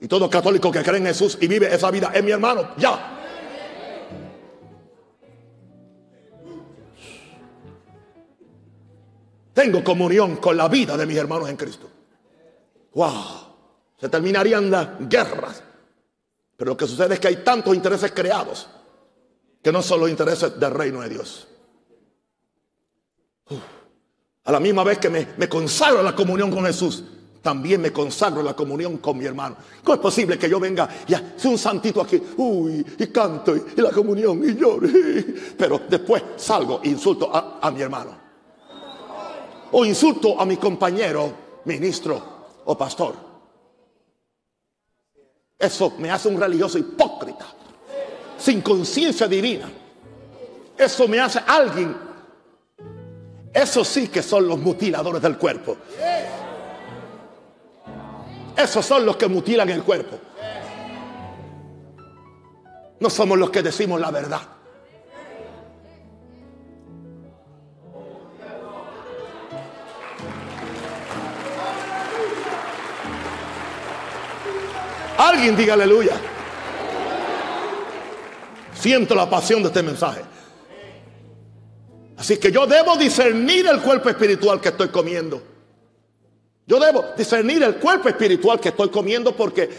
Y 0.00 0.08
todo 0.08 0.30
católico 0.30 0.70
que 0.70 0.82
cree 0.82 0.98
en 0.98 1.06
Jesús 1.06 1.36
y 1.40 1.46
vive 1.46 1.72
esa 1.74 1.90
vida 1.90 2.10
es 2.14 2.24
mi 2.24 2.30
hermano. 2.30 2.70
Ya. 2.76 3.16
Tengo 9.52 9.84
comunión 9.84 10.36
con 10.36 10.56
la 10.56 10.68
vida 10.68 10.96
de 10.96 11.06
mis 11.06 11.16
hermanos 11.16 11.50
en 11.50 11.56
Cristo. 11.56 11.90
Wow. 12.94 13.48
Se 13.98 14.08
terminarían 14.08 14.70
las 14.70 14.88
guerras 15.00 15.62
pero 16.60 16.72
lo 16.72 16.76
que 16.76 16.86
sucede 16.86 17.14
es 17.14 17.20
que 17.20 17.28
hay 17.28 17.36
tantos 17.36 17.74
intereses 17.74 18.12
creados 18.12 18.68
que 19.62 19.72
no 19.72 19.80
son 19.80 20.00
los 20.00 20.10
intereses 20.10 20.60
del 20.60 20.74
reino 20.74 21.00
de 21.00 21.08
Dios. 21.08 21.48
A 24.44 24.52
la 24.52 24.60
misma 24.60 24.84
vez 24.84 24.98
que 24.98 25.10
me, 25.10 25.48
consagro 25.48 26.00
a 26.00 26.02
la 26.02 26.14
comunión 26.14 26.50
con 26.50 26.64
Jesús, 26.64 27.04
también 27.42 27.80
me 27.80 27.92
consagro 27.92 28.40
a 28.40 28.44
la 28.44 28.54
comunión 28.54 28.98
con 28.98 29.18
mi 29.18 29.24
hermano. 29.24 29.56
¿Cómo 29.84 29.94
es 29.94 30.00
posible 30.00 30.38
que 30.38 30.48
yo 30.48 30.58
venga 30.58 30.88
y 31.06 31.12
sea 31.12 31.50
un 31.50 31.58
santito 31.58 32.00
aquí, 32.00 32.20
uy, 32.36 32.84
y 32.98 33.06
canto 33.08 33.56
y, 33.56 33.62
la 33.76 33.90
comunión 33.90 34.42
y 34.44 34.54
lloro, 34.54 34.88
pero 35.58 35.82
después 35.88 36.22
salgo 36.36 36.80
e 36.82 36.88
insulto 36.88 37.34
a, 37.34 37.58
a 37.60 37.70
mi 37.70 37.82
hermano? 37.82 38.18
O 39.72 39.84
insulto 39.84 40.40
a 40.40 40.44
mi 40.44 40.56
compañero, 40.56 41.32
ministro 41.64 42.22
o 42.64 42.76
pastor. 42.76 43.14
Eso 45.58 45.92
me 45.98 46.10
hace 46.10 46.28
un 46.28 46.40
religioso 46.40 46.78
hipócrita, 46.78 47.46
sin 48.38 48.62
conciencia 48.62 49.28
divina. 49.28 49.70
Eso 50.76 51.06
me 51.06 51.20
hace 51.20 51.40
alguien. 51.46 52.09
Esos 53.52 53.88
sí 53.88 54.08
que 54.08 54.22
son 54.22 54.46
los 54.46 54.58
mutiladores 54.58 55.20
del 55.20 55.36
cuerpo. 55.36 55.76
Esos 58.56 58.84
son 58.84 59.04
los 59.04 59.16
que 59.16 59.26
mutilan 59.26 59.68
el 59.70 59.82
cuerpo. 59.82 60.18
No 63.00 63.10
somos 63.10 63.38
los 63.38 63.50
que 63.50 63.62
decimos 63.62 64.00
la 64.00 64.10
verdad. 64.10 64.40
Alguien 75.16 75.56
diga 75.56 75.74
aleluya. 75.74 76.16
Siento 78.74 79.14
la 79.14 79.28
pasión 79.28 79.62
de 79.62 79.68
este 79.68 79.82
mensaje. 79.82 80.29
Así 82.20 82.36
que 82.36 82.52
yo 82.52 82.66
debo 82.66 82.98
discernir 82.98 83.66
el 83.66 83.80
cuerpo 83.80 84.10
espiritual 84.10 84.60
que 84.60 84.68
estoy 84.68 84.88
comiendo. 84.88 85.40
Yo 86.66 86.78
debo 86.78 87.02
discernir 87.16 87.62
el 87.62 87.76
cuerpo 87.76 88.10
espiritual 88.10 88.60
que 88.60 88.68
estoy 88.68 88.90
comiendo 88.90 89.34
porque 89.34 89.70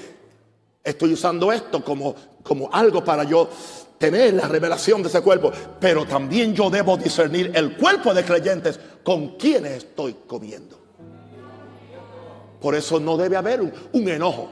estoy 0.83 1.13
usando 1.13 1.51
esto 1.51 1.83
como, 1.83 2.15
como 2.41 2.67
algo 2.73 3.03
para 3.03 3.25
yo 3.25 3.47
tener 3.99 4.33
la 4.33 4.47
revelación 4.47 5.03
de 5.03 5.09
ese 5.09 5.21
cuerpo. 5.21 5.51
Pero 5.79 6.07
también 6.07 6.55
yo 6.55 6.71
debo 6.71 6.97
discernir 6.97 7.51
el 7.53 7.77
cuerpo 7.77 8.11
de 8.11 8.25
creyentes 8.25 8.79
con 9.03 9.37
quienes 9.37 9.73
estoy 9.73 10.15
comiendo. 10.25 10.79
Por 12.59 12.73
eso 12.73 12.99
no 12.99 13.17
debe 13.17 13.37
haber 13.37 13.61
un, 13.61 14.09
enojo. 14.09 14.51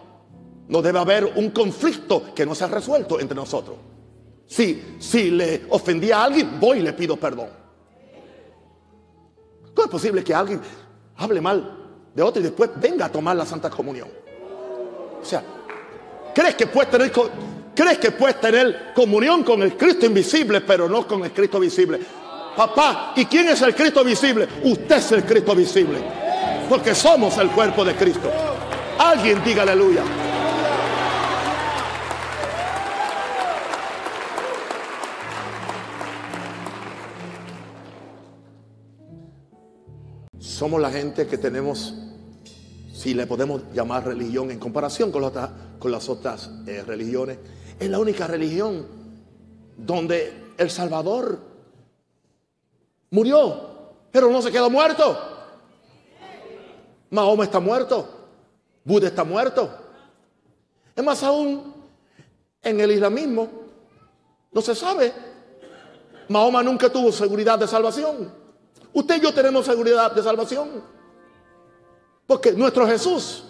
No 0.68 0.84
debe 0.84 1.00
haber 1.00 1.26
un 1.26 1.50
conflicto 1.50 2.36
que 2.36 2.46
no 2.46 2.54
se 2.54 2.66
ha 2.66 2.68
resuelto 2.68 3.20
entre 3.20 3.36
nosotros. 3.36 3.78
Si, 4.46 4.98
si 5.00 5.32
le 5.32 5.64
ofendí 5.72 6.12
a 6.12 6.26
alguien, 6.26 6.60
voy 6.60 6.78
y 6.78 6.82
le 6.84 6.94
pido 6.94 7.16
perdón. 7.18 7.59
¿Cómo 9.80 9.88
es 9.88 9.92
posible 9.92 10.26
que 10.26 10.34
alguien 10.34 10.60
hable 11.16 11.40
mal 11.40 11.78
de 12.14 12.22
otro 12.22 12.42
y 12.42 12.44
después 12.44 12.70
venga 12.76 13.06
a 13.06 13.10
tomar 13.10 13.34
la 13.38 13.46
Santa 13.46 13.70
Comunión? 13.70 14.10
O 15.22 15.24
sea, 15.24 15.42
¿crees 16.36 16.56
que 16.56 16.68
puedes 16.68 16.92
tener, 16.92 17.10
crees 17.74 17.98
que 17.98 18.12
puedes 18.12 18.42
tener 18.42 18.92
comunión 18.94 19.42
con 19.42 19.64
el 19.64 19.78
Cristo 19.78 20.06
invisible, 20.06 20.60
pero 20.60 20.90
no 20.90 21.08
con 21.08 21.24
el 21.24 21.32
Cristo 21.32 21.62
visible? 21.62 21.98
Papá, 22.58 23.14
¿y 23.16 23.24
quién 23.24 23.48
es 23.48 23.62
el 23.62 23.74
Cristo 23.74 24.04
visible? 24.04 24.50
Usted 24.66 24.98
es 24.98 25.12
el 25.14 25.24
Cristo 25.24 25.56
visible. 25.56 26.04
Porque 26.68 26.94
somos 26.94 27.38
el 27.38 27.50
cuerpo 27.52 27.86
de 27.86 27.96
Cristo. 27.96 28.30
Alguien 28.98 29.42
diga 29.46 29.62
aleluya. 29.64 30.04
Somos 40.60 40.82
la 40.82 40.92
gente 40.92 41.26
que 41.26 41.38
tenemos, 41.38 41.94
si 42.92 43.14
le 43.14 43.26
podemos 43.26 43.62
llamar 43.74 44.06
religión 44.06 44.52
en 44.52 44.60
comparación 44.60 45.10
con, 45.10 45.22
las 45.90 46.10
otras 46.10 46.52
eh, 46.68 46.84
religiones, 46.86 47.38
es 47.80 47.90
la 47.90 47.98
única 47.98 48.28
religión 48.28 48.86
donde 49.78 50.34
el 50.58 50.70
Salvador 50.70 51.40
murió, 53.12 53.70
pero 54.12 54.30
no 54.30 54.42
se 54.42 54.52
quedó 54.52 54.70
muerto. 54.70 55.18
Mahoma 57.10 57.46
está 57.46 57.62
muerto, 57.62 58.28
Buda 58.84 59.08
está 59.08 59.24
muerto. 59.24 59.74
Es 60.94 61.04
más 61.06 61.24
aún, 61.24 61.74
en 62.62 62.82
el 62.82 62.92
islamismo 62.92 63.48
no 64.52 64.62
se 64.62 64.76
sabe. 64.76 65.14
Mahoma 66.28 66.62
nunca 66.62 66.92
tuvo 66.92 67.14
seguridad 67.14 67.58
de 67.58 67.66
salvación. 67.66 68.49
Usted 68.94 69.18
y 69.18 69.22
yo 69.22 69.34
tenemos 69.34 69.66
seguridad 69.66 70.12
de 70.12 70.24
salvación. 70.24 70.84
Porque 72.26 72.52
nuestro 72.52 72.86
Jesús 72.88 73.46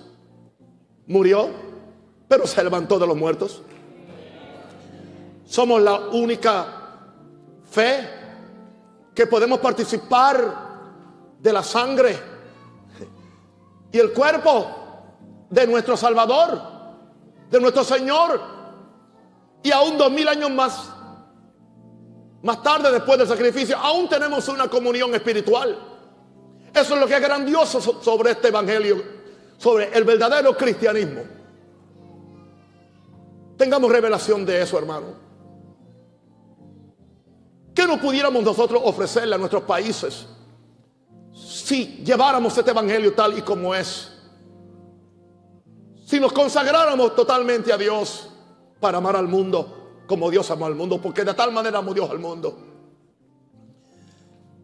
murió, 1.07 1.49
pero 2.27 2.47
se 2.47 2.63
levantó 2.63 2.99
de 2.99 3.07
los 3.07 3.17
muertos. 3.17 3.61
Somos 5.45 5.81
la 5.81 5.97
única 6.09 6.65
fe 7.69 8.09
que 9.13 9.27
podemos 9.27 9.59
participar 9.59 10.69
de 11.39 11.53
la 11.53 11.63
sangre 11.63 12.17
y 13.91 13.97
el 13.97 14.13
cuerpo 14.13 14.67
de 15.49 15.65
nuestro 15.65 15.97
Salvador, 15.97 16.61
de 17.49 17.59
nuestro 17.59 17.83
Señor, 17.83 18.39
y 19.63 19.71
aún 19.71 19.97
dos 19.97 20.11
mil 20.11 20.27
años 20.27 20.51
más 20.51 20.89
más 22.41 22.63
tarde, 22.63 22.91
después 22.91 23.17
del 23.19 23.27
sacrificio, 23.27 23.77
aún 23.77 24.07
tenemos 24.07 24.47
una 24.47 24.69
comunión 24.69 25.13
espiritual. 25.13 25.77
Eso 26.73 26.93
es 26.93 26.99
lo 26.99 27.07
que 27.07 27.15
es 27.15 27.21
grandioso 27.21 27.81
sobre 27.81 28.31
este 28.31 28.47
evangelio, 28.47 29.03
sobre 29.57 29.91
el 29.91 30.03
verdadero 30.03 30.55
cristianismo. 30.55 31.21
Tengamos 33.57 33.91
revelación 33.91 34.45
de 34.45 34.61
eso, 34.61 34.77
hermano. 34.77 35.07
¿Qué 37.75 37.85
no 37.85 37.99
pudiéramos 37.99 38.43
nosotros 38.43 38.81
ofrecerle 38.85 39.35
a 39.35 39.37
nuestros 39.37 39.63
países 39.63 40.27
si 41.33 42.03
lleváramos 42.05 42.57
este 42.57 42.71
evangelio 42.71 43.13
tal 43.13 43.37
y 43.37 43.41
como 43.41 43.75
es? 43.75 44.13
Si 46.05 46.19
nos 46.19 46.31
consagráramos 46.31 47.15
totalmente 47.15 47.73
a 47.73 47.77
Dios 47.77 48.29
para 48.79 48.97
amar 48.97 49.15
al 49.15 49.27
mundo 49.27 49.78
como 50.09 50.31
Dios 50.31 50.49
amó 50.49 50.65
al 50.65 50.73
mundo, 50.73 50.99
porque 50.99 51.23
de 51.23 51.35
tal 51.35 51.51
manera 51.51 51.77
amó 51.77 51.93
Dios 51.93 52.09
al 52.09 52.17
mundo. 52.17 52.57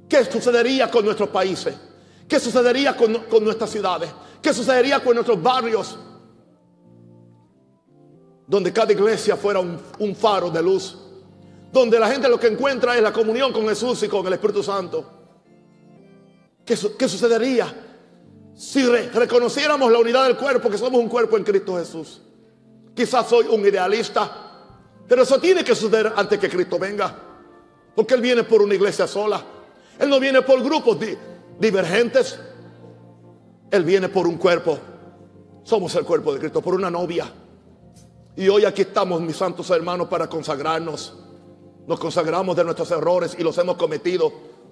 ¿Qué 0.09 0.25
sucedería 0.25 0.89
con 0.89 1.05
nuestros 1.05 1.29
países? 1.29 1.75
¿Qué 2.27 2.39
sucedería 2.39 2.97
con, 2.97 3.43
nuestras 3.43 3.69
ciudades? 3.69 4.09
¿Qué 4.41 4.51
sucedería 4.51 5.03
con 5.03 5.13
nuestros 5.13 5.39
barrios? 5.39 5.99
Donde 8.47 8.73
cada 8.73 8.91
iglesia 8.91 9.35
fuera 9.35 9.59
un, 9.59 10.15
faro 10.15 10.49
de 10.49 10.63
luz. 10.63 10.97
Donde 11.71 11.99
la 11.99 12.09
gente 12.09 12.27
lo 12.27 12.39
que 12.39 12.47
encuentra 12.47 12.95
es 12.95 13.03
la 13.03 13.13
comunión 13.13 13.53
con 13.53 13.67
Jesús 13.67 14.01
y 14.01 14.07
con 14.07 14.25
el 14.25 14.33
Espíritu 14.33 14.63
Santo. 14.63 15.05
¿Qué, 16.65 16.75
qué 16.97 17.07
sucedería 17.07 17.71
si 18.55 18.83
reconociéramos 18.83 19.91
la 19.91 19.99
unidad 19.99 20.23
del 20.23 20.37
cuerpo, 20.37 20.71
que 20.71 20.77
somos 20.79 20.99
un 20.99 21.07
cuerpo 21.07 21.37
en 21.37 21.43
Cristo 21.43 21.77
Jesús? 21.77 22.23
Quizás 22.95 23.29
soy 23.29 23.45
un 23.45 23.61
idealista 23.61 24.44
pero 25.07 25.23
eso 25.23 25.39
tiene 25.39 25.63
que 25.63 25.75
suceder 25.75 26.11
antes 26.15 26.39
que 26.39 26.49
Cristo 26.49 26.79
venga. 26.79 27.15
Porque 27.95 28.15
Él 28.15 28.21
viene 28.21 28.43
por 28.43 28.61
una 28.61 28.73
iglesia 28.73 29.07
sola. 29.07 29.43
Él 29.99 30.09
no 30.09 30.19
viene 30.19 30.41
por 30.41 30.61
grupos 30.63 30.97
divergentes. 31.59 32.39
Él 33.71 33.83
viene 33.83 34.09
por 34.09 34.27
un 34.27 34.37
cuerpo. 34.37 34.77
Somos 35.63 35.95
el 35.95 36.03
cuerpo 36.03 36.33
de 36.33 36.39
Cristo, 36.39 36.61
por 36.61 36.75
una 36.75 36.89
novia. 36.89 37.31
Y 38.35 38.47
hoy 38.49 38.65
aquí 38.65 38.81
estamos, 38.81 39.21
mis 39.21 39.37
santos 39.37 39.69
hermanos, 39.69 40.07
para 40.07 40.27
consagrarnos. 40.27 41.15
Nos 41.87 41.99
consagramos 41.99 42.55
de 42.55 42.63
nuestros 42.63 42.91
errores 42.91 43.35
y 43.37 43.43
los 43.43 43.57
hemos 43.57 43.77
cometido. 43.77 44.31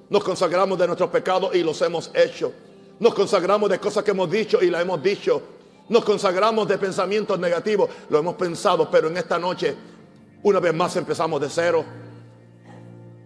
Nos 0.09 0.23
consagramos 0.23 0.77
de 0.77 0.87
nuestros 0.87 1.09
pecados 1.09 1.55
y 1.55 1.63
los 1.63 1.81
hemos 1.81 2.11
hecho. 2.13 2.51
Nos 2.99 3.13
consagramos 3.13 3.69
de 3.69 3.79
cosas 3.79 4.03
que 4.03 4.11
hemos 4.11 4.29
dicho 4.29 4.61
y 4.61 4.69
las 4.69 4.81
hemos 4.81 5.01
dicho. 5.01 5.41
Nos 5.89 6.03
consagramos 6.03 6.67
de 6.67 6.77
pensamientos 6.77 7.39
negativos. 7.39 7.89
Lo 8.09 8.19
hemos 8.19 8.35
pensado, 8.35 8.89
pero 8.91 9.07
en 9.07 9.17
esta 9.17 9.39
noche 9.39 9.75
una 10.43 10.59
vez 10.59 10.73
más 10.73 10.95
empezamos 10.97 11.39
de 11.39 11.49
cero, 11.49 11.85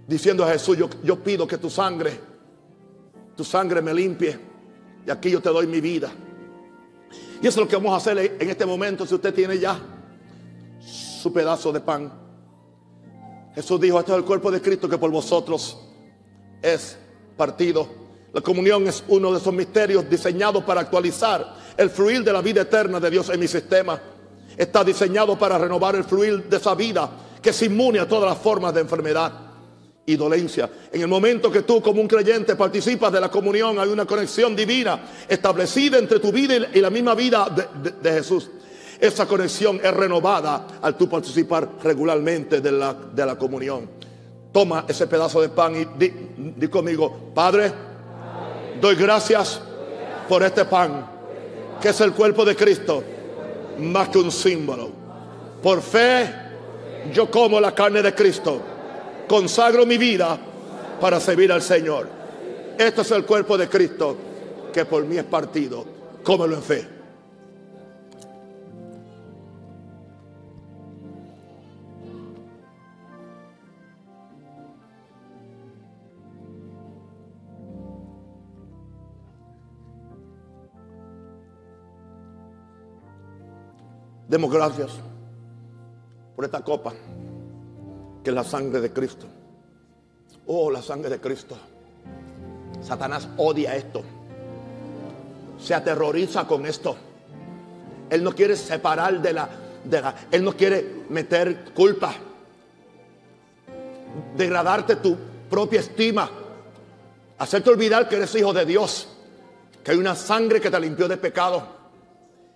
diciendo 0.07 0.45
a 0.45 0.51
Jesús, 0.51 0.78
yo, 1.03 1.24
pido 1.24 1.47
que 1.47 1.57
tu 1.57 1.70
sangre, 1.70 2.20
tu 3.36 3.43
sangre 3.43 3.82
me 3.82 3.93
limpie, 3.93 4.39
y 5.05 5.09
aquí 5.09 5.32
yo 5.32 5.41
te 5.41 5.49
doy 5.49 5.68
mi 5.68 5.82
vida. 5.82 6.11
Y 7.41 7.47
eso 7.47 7.59
es 7.59 7.65
lo 7.65 7.68
que 7.68 7.76
vamos 7.76 7.93
a 7.93 7.97
hacer 7.97 8.38
en 8.39 8.49
este 8.49 8.65
momento, 8.65 9.05
si 9.05 9.15
usted 9.15 9.34
tiene 9.34 9.57
ya 9.57 9.80
su 10.80 11.34
pedazo 11.34 11.72
de 11.72 11.82
pan. 11.82 12.11
Jesús 13.55 13.82
dijo, 13.82 13.99
esto 13.99 14.13
es 14.13 14.20
el 14.20 14.26
cuerpo 14.26 14.51
de 14.51 14.61
Cristo 14.61 14.88
que 14.88 14.99
por 14.99 15.09
vosotros 15.09 15.78
es 16.61 16.97
partido. 17.36 17.88
La 18.32 18.41
comunión 18.41 18.88
es 18.88 19.03
uno 19.07 19.32
de 19.32 19.39
esos 19.39 19.53
misterios 19.53 20.07
diseñados 20.07 20.63
para 20.63 20.82
actualizar 20.82 21.55
el 21.76 21.89
fluir 21.89 22.24
de 22.24 22.34
la 22.34 22.41
vida 22.41 22.61
eterna 22.61 22.99
de 22.99 23.09
Dios 23.09 23.30
en 23.30 23.39
mi 23.39 23.47
sistema 23.47 23.99
está 24.58 24.84
diseñado 24.84 25.38
para 25.38 25.58
renovar 25.58 25.95
el 25.95 26.03
fluir 26.03 26.43
de 26.49 26.58
esa 26.58 26.74
vida 26.74 27.10
que 27.41 27.51
es 27.51 27.62
inmune 27.62 27.99
a 27.99 28.08
todas 28.08 28.30
las 28.30 28.39
formas 28.39 28.74
de 28.74 28.82
enfermedad 28.82 29.32
y 30.05 30.16
dolencia. 30.16 30.70
En 30.91 31.01
el 31.01 31.08
momento 31.08 31.51
que 31.51 31.62
tú 31.62 31.82
como 31.82 32.01
un 32.01 32.08
creyente 32.08 32.55
participas 32.55 33.12
de 33.12 33.22
la 33.22 33.30
comunión, 33.30 33.78
hay 33.78 33.89
una 33.89 34.05
conexión 34.05 34.55
divina 34.55 34.99
establecida 35.28 35.97
entre 35.97 36.20
tu 36.20 36.32
vida 36.32 36.55
y 36.74 36.80
la 36.80 36.89
misma 36.89 37.14
vida 37.14 37.47
de, 38.01 38.12
Jesús. 38.12 38.49
Esa 38.99 39.28
conexión 39.28 39.80
es 39.84 39.93
renovada 39.93 40.66
al 40.82 40.97
tú 40.97 41.08
participar 41.08 41.70
regularmente 41.84 42.62
de 42.62 42.72
la, 42.72 42.93
de 42.93 43.26
la 43.26 43.36
comunión. 43.36 43.89
Toma 44.51 44.86
ese 44.88 45.05
pedazo 45.08 45.41
de 45.41 45.49
pan 45.49 45.76
y 45.76 45.86
di, 45.97 46.12
di 46.55 46.68
conmigo, 46.68 47.32
Padre, 47.36 47.72
doy 48.82 48.95
gracias 48.95 49.62
por 50.28 50.41
este 50.41 50.66
pan, 50.66 51.05
que 51.80 51.89
es 51.89 52.01
el 52.01 52.14
cuerpo 52.14 52.43
de 52.43 52.55
Cristo 52.55 53.03
más 53.80 54.09
que 54.09 54.17
un 54.17 54.32
símbolo. 54.32 54.89
Por 55.61 55.82
fe, 55.82 56.34
yo 57.13 57.30
como 57.30 57.59
la 57.59 57.73
carne 57.73 58.01
de 58.01 58.13
Cristo. 58.13 58.61
Consagro 59.28 59.86
mi 59.86 59.97
vida 59.97 60.38
para 61.01 61.19
servir 61.19 61.51
al 61.51 61.61
Señor. 61.61 62.07
Este 62.78 63.01
es 63.01 63.11
el 63.11 63.25
cuerpo 63.25 63.57
de 63.57 63.67
Cristo 63.67 64.15
que 64.73 64.86
por 64.86 65.03
mí 65.05 65.17
es 65.17 65.23
partido. 65.23 65.86
Cómelo 66.23 66.55
en 66.55 66.63
fe. 66.63 66.97
Demos 84.28 84.51
gracias 84.51 84.91
por 86.36 86.43
esta 86.43 86.61
copa, 86.61 86.93
que 88.23 88.30
es 88.30 88.36
la 88.36 88.43
sangre 88.43 88.82
de 88.82 88.91
Cristo. 88.91 89.25
Oh, 90.47 90.69
la 90.69 90.82
sangre 90.82 91.09
de 91.09 91.19
Cristo. 91.19 91.57
Satanás 92.82 93.28
odia 93.38 93.75
esto. 93.75 94.03
Se 95.57 95.73
aterroriza 95.73 96.45
con 96.45 96.65
esto. 96.65 96.95
Él 98.09 98.23
no 98.23 98.34
quiere 98.34 98.55
separar 98.55 99.21
de 99.21 99.34
la, 99.34 99.49
de 99.84 100.01
la, 100.01 100.15
Él 100.30 100.43
no 100.43 100.53
quiere 100.55 101.05
meter 101.09 101.73
culpa. 101.73 102.13
Degradarte 104.36 104.97
tu 104.97 105.17
propia 105.49 105.80
estima. 105.80 106.30
Hacerte 107.38 107.69
olvidar 107.69 108.09
que 108.09 108.17
eres 108.17 108.36
hijo 108.36 108.51
de 108.51 108.65
Dios. 108.65 109.07
Que 109.84 109.91
hay 109.91 109.97
una 109.97 110.15
sangre 110.15 110.59
que 110.59 110.69
te 110.69 110.80
limpió 110.80 111.07
de 111.07 111.15
pecado. 111.15 111.76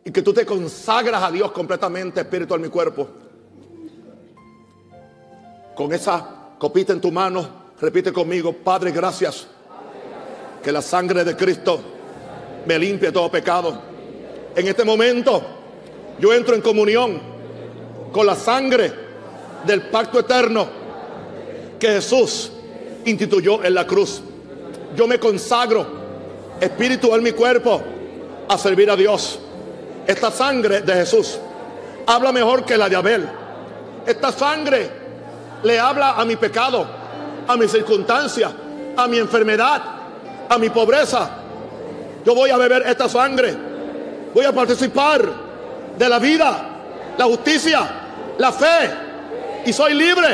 Y 0.04 0.12
que 0.12 0.22
tú 0.22 0.34
te 0.34 0.46
consagras 0.46 1.22
a 1.22 1.32
Dios 1.32 1.52
completamente, 1.52 2.22
espíritu, 2.22 2.56
en 2.56 2.62
mi 2.62 2.70
cuerpo. 2.70 3.08
Con 5.76 5.94
esa 5.94 6.56
copita 6.58 6.94
en 6.94 7.02
tu 7.02 7.12
mano, 7.12 7.48
repite 7.80 8.12
conmigo, 8.12 8.54
Padre, 8.54 8.92
gracias. 8.92 9.48
Que 10.64 10.72
la 10.72 10.82
sangre 10.82 11.24
de 11.24 11.36
Cristo 11.36 11.80
me 12.66 12.78
limpie 12.78 13.12
todo 13.12 13.30
pecado. 13.30 13.82
En 14.56 14.68
este 14.68 14.84
momento 14.84 15.42
yo 16.20 16.34
entro 16.34 16.56
en 16.56 16.62
comunión 16.62 17.20
con 18.12 18.26
la 18.26 18.36
sangre 18.36 18.92
del 19.66 19.84
pacto 19.84 20.20
eterno 20.20 20.68
que 21.80 21.88
Jesús 21.88 22.52
instituyó 23.06 23.64
en 23.64 23.74
la 23.74 23.88
cruz. 23.88 24.22
Yo 24.96 25.08
me 25.08 25.20
consagro, 25.20 25.86
espíritu 26.60 27.16
en 27.16 27.24
mi 27.24 27.32
cuerpo, 27.32 27.82
a 28.48 28.58
servir 28.58 28.90
a 28.92 28.96
Dios. 28.96 29.40
Esta 30.08 30.32
sangre 30.32 30.82
de 30.82 30.94
Jesús 30.94 31.40
habla 32.06 32.32
mejor 32.32 32.66
que 32.66 32.78
la 32.78 32.90
de 32.90 32.96
Abel. 32.96 33.28
Esta 34.06 34.32
sangre 34.32 34.90
le 35.64 35.80
habla 35.80 36.12
a 36.12 36.26
mi 36.26 36.36
pecado, 36.36 36.86
a 37.48 37.56
mi 37.56 37.68
circunstancia, 37.68 38.52
a 38.96 39.08
mi 39.08 39.18
enfermedad, 39.18 39.82
a 40.50 40.58
mi 40.58 40.70
pobreza. 40.70 41.30
Yo 42.26 42.36
voy 42.36 42.50
a 42.50 42.58
beber 42.58 42.84
esta 42.86 43.08
sangre. 43.08 43.56
Voy 44.34 44.46
a 44.46 44.52
participar 44.52 45.22
de 45.98 46.10
la 46.10 46.20
vida, 46.20 46.70
la 47.18 47.26
justicia, 47.26 47.82
la 48.38 48.52
fe. 48.52 48.92
Y 49.66 49.74
soy 49.74 49.94
libre 49.94 50.28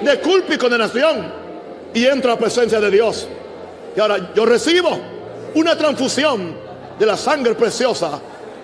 de 0.00 0.20
culpa 0.20 0.54
y 0.54 0.58
condenación. 0.58 1.42
Y 1.94 2.06
entro 2.06 2.30
a 2.30 2.34
la 2.34 2.40
presencia 2.40 2.80
de 2.80 2.90
Dios. 2.90 3.26
Y 3.94 4.00
ahora 4.00 4.32
yo 4.34 4.46
recibo 4.46 4.98
una 5.54 5.76
transfusión 5.76 6.56
de 6.98 7.06
la 7.06 7.16
sangre 7.16 7.54
preciosa 7.54 8.18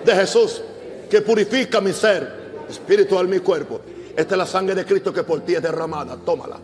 de 0.05 0.15
Jesús 0.15 0.61
que 1.09 1.21
purifica 1.21 1.81
mi 1.81 1.93
ser, 1.93 2.65
espiritual, 2.69 3.27
mi 3.27 3.39
cuerpo. 3.39 3.81
Esta 4.15 4.35
es 4.35 4.37
la 4.37 4.45
sangre 4.45 4.75
de 4.75 4.85
Cristo 4.85 5.13
que 5.13 5.23
por 5.23 5.41
ti 5.41 5.55
es 5.55 5.61
derramada. 5.61 6.17
Tómala. 6.17 6.59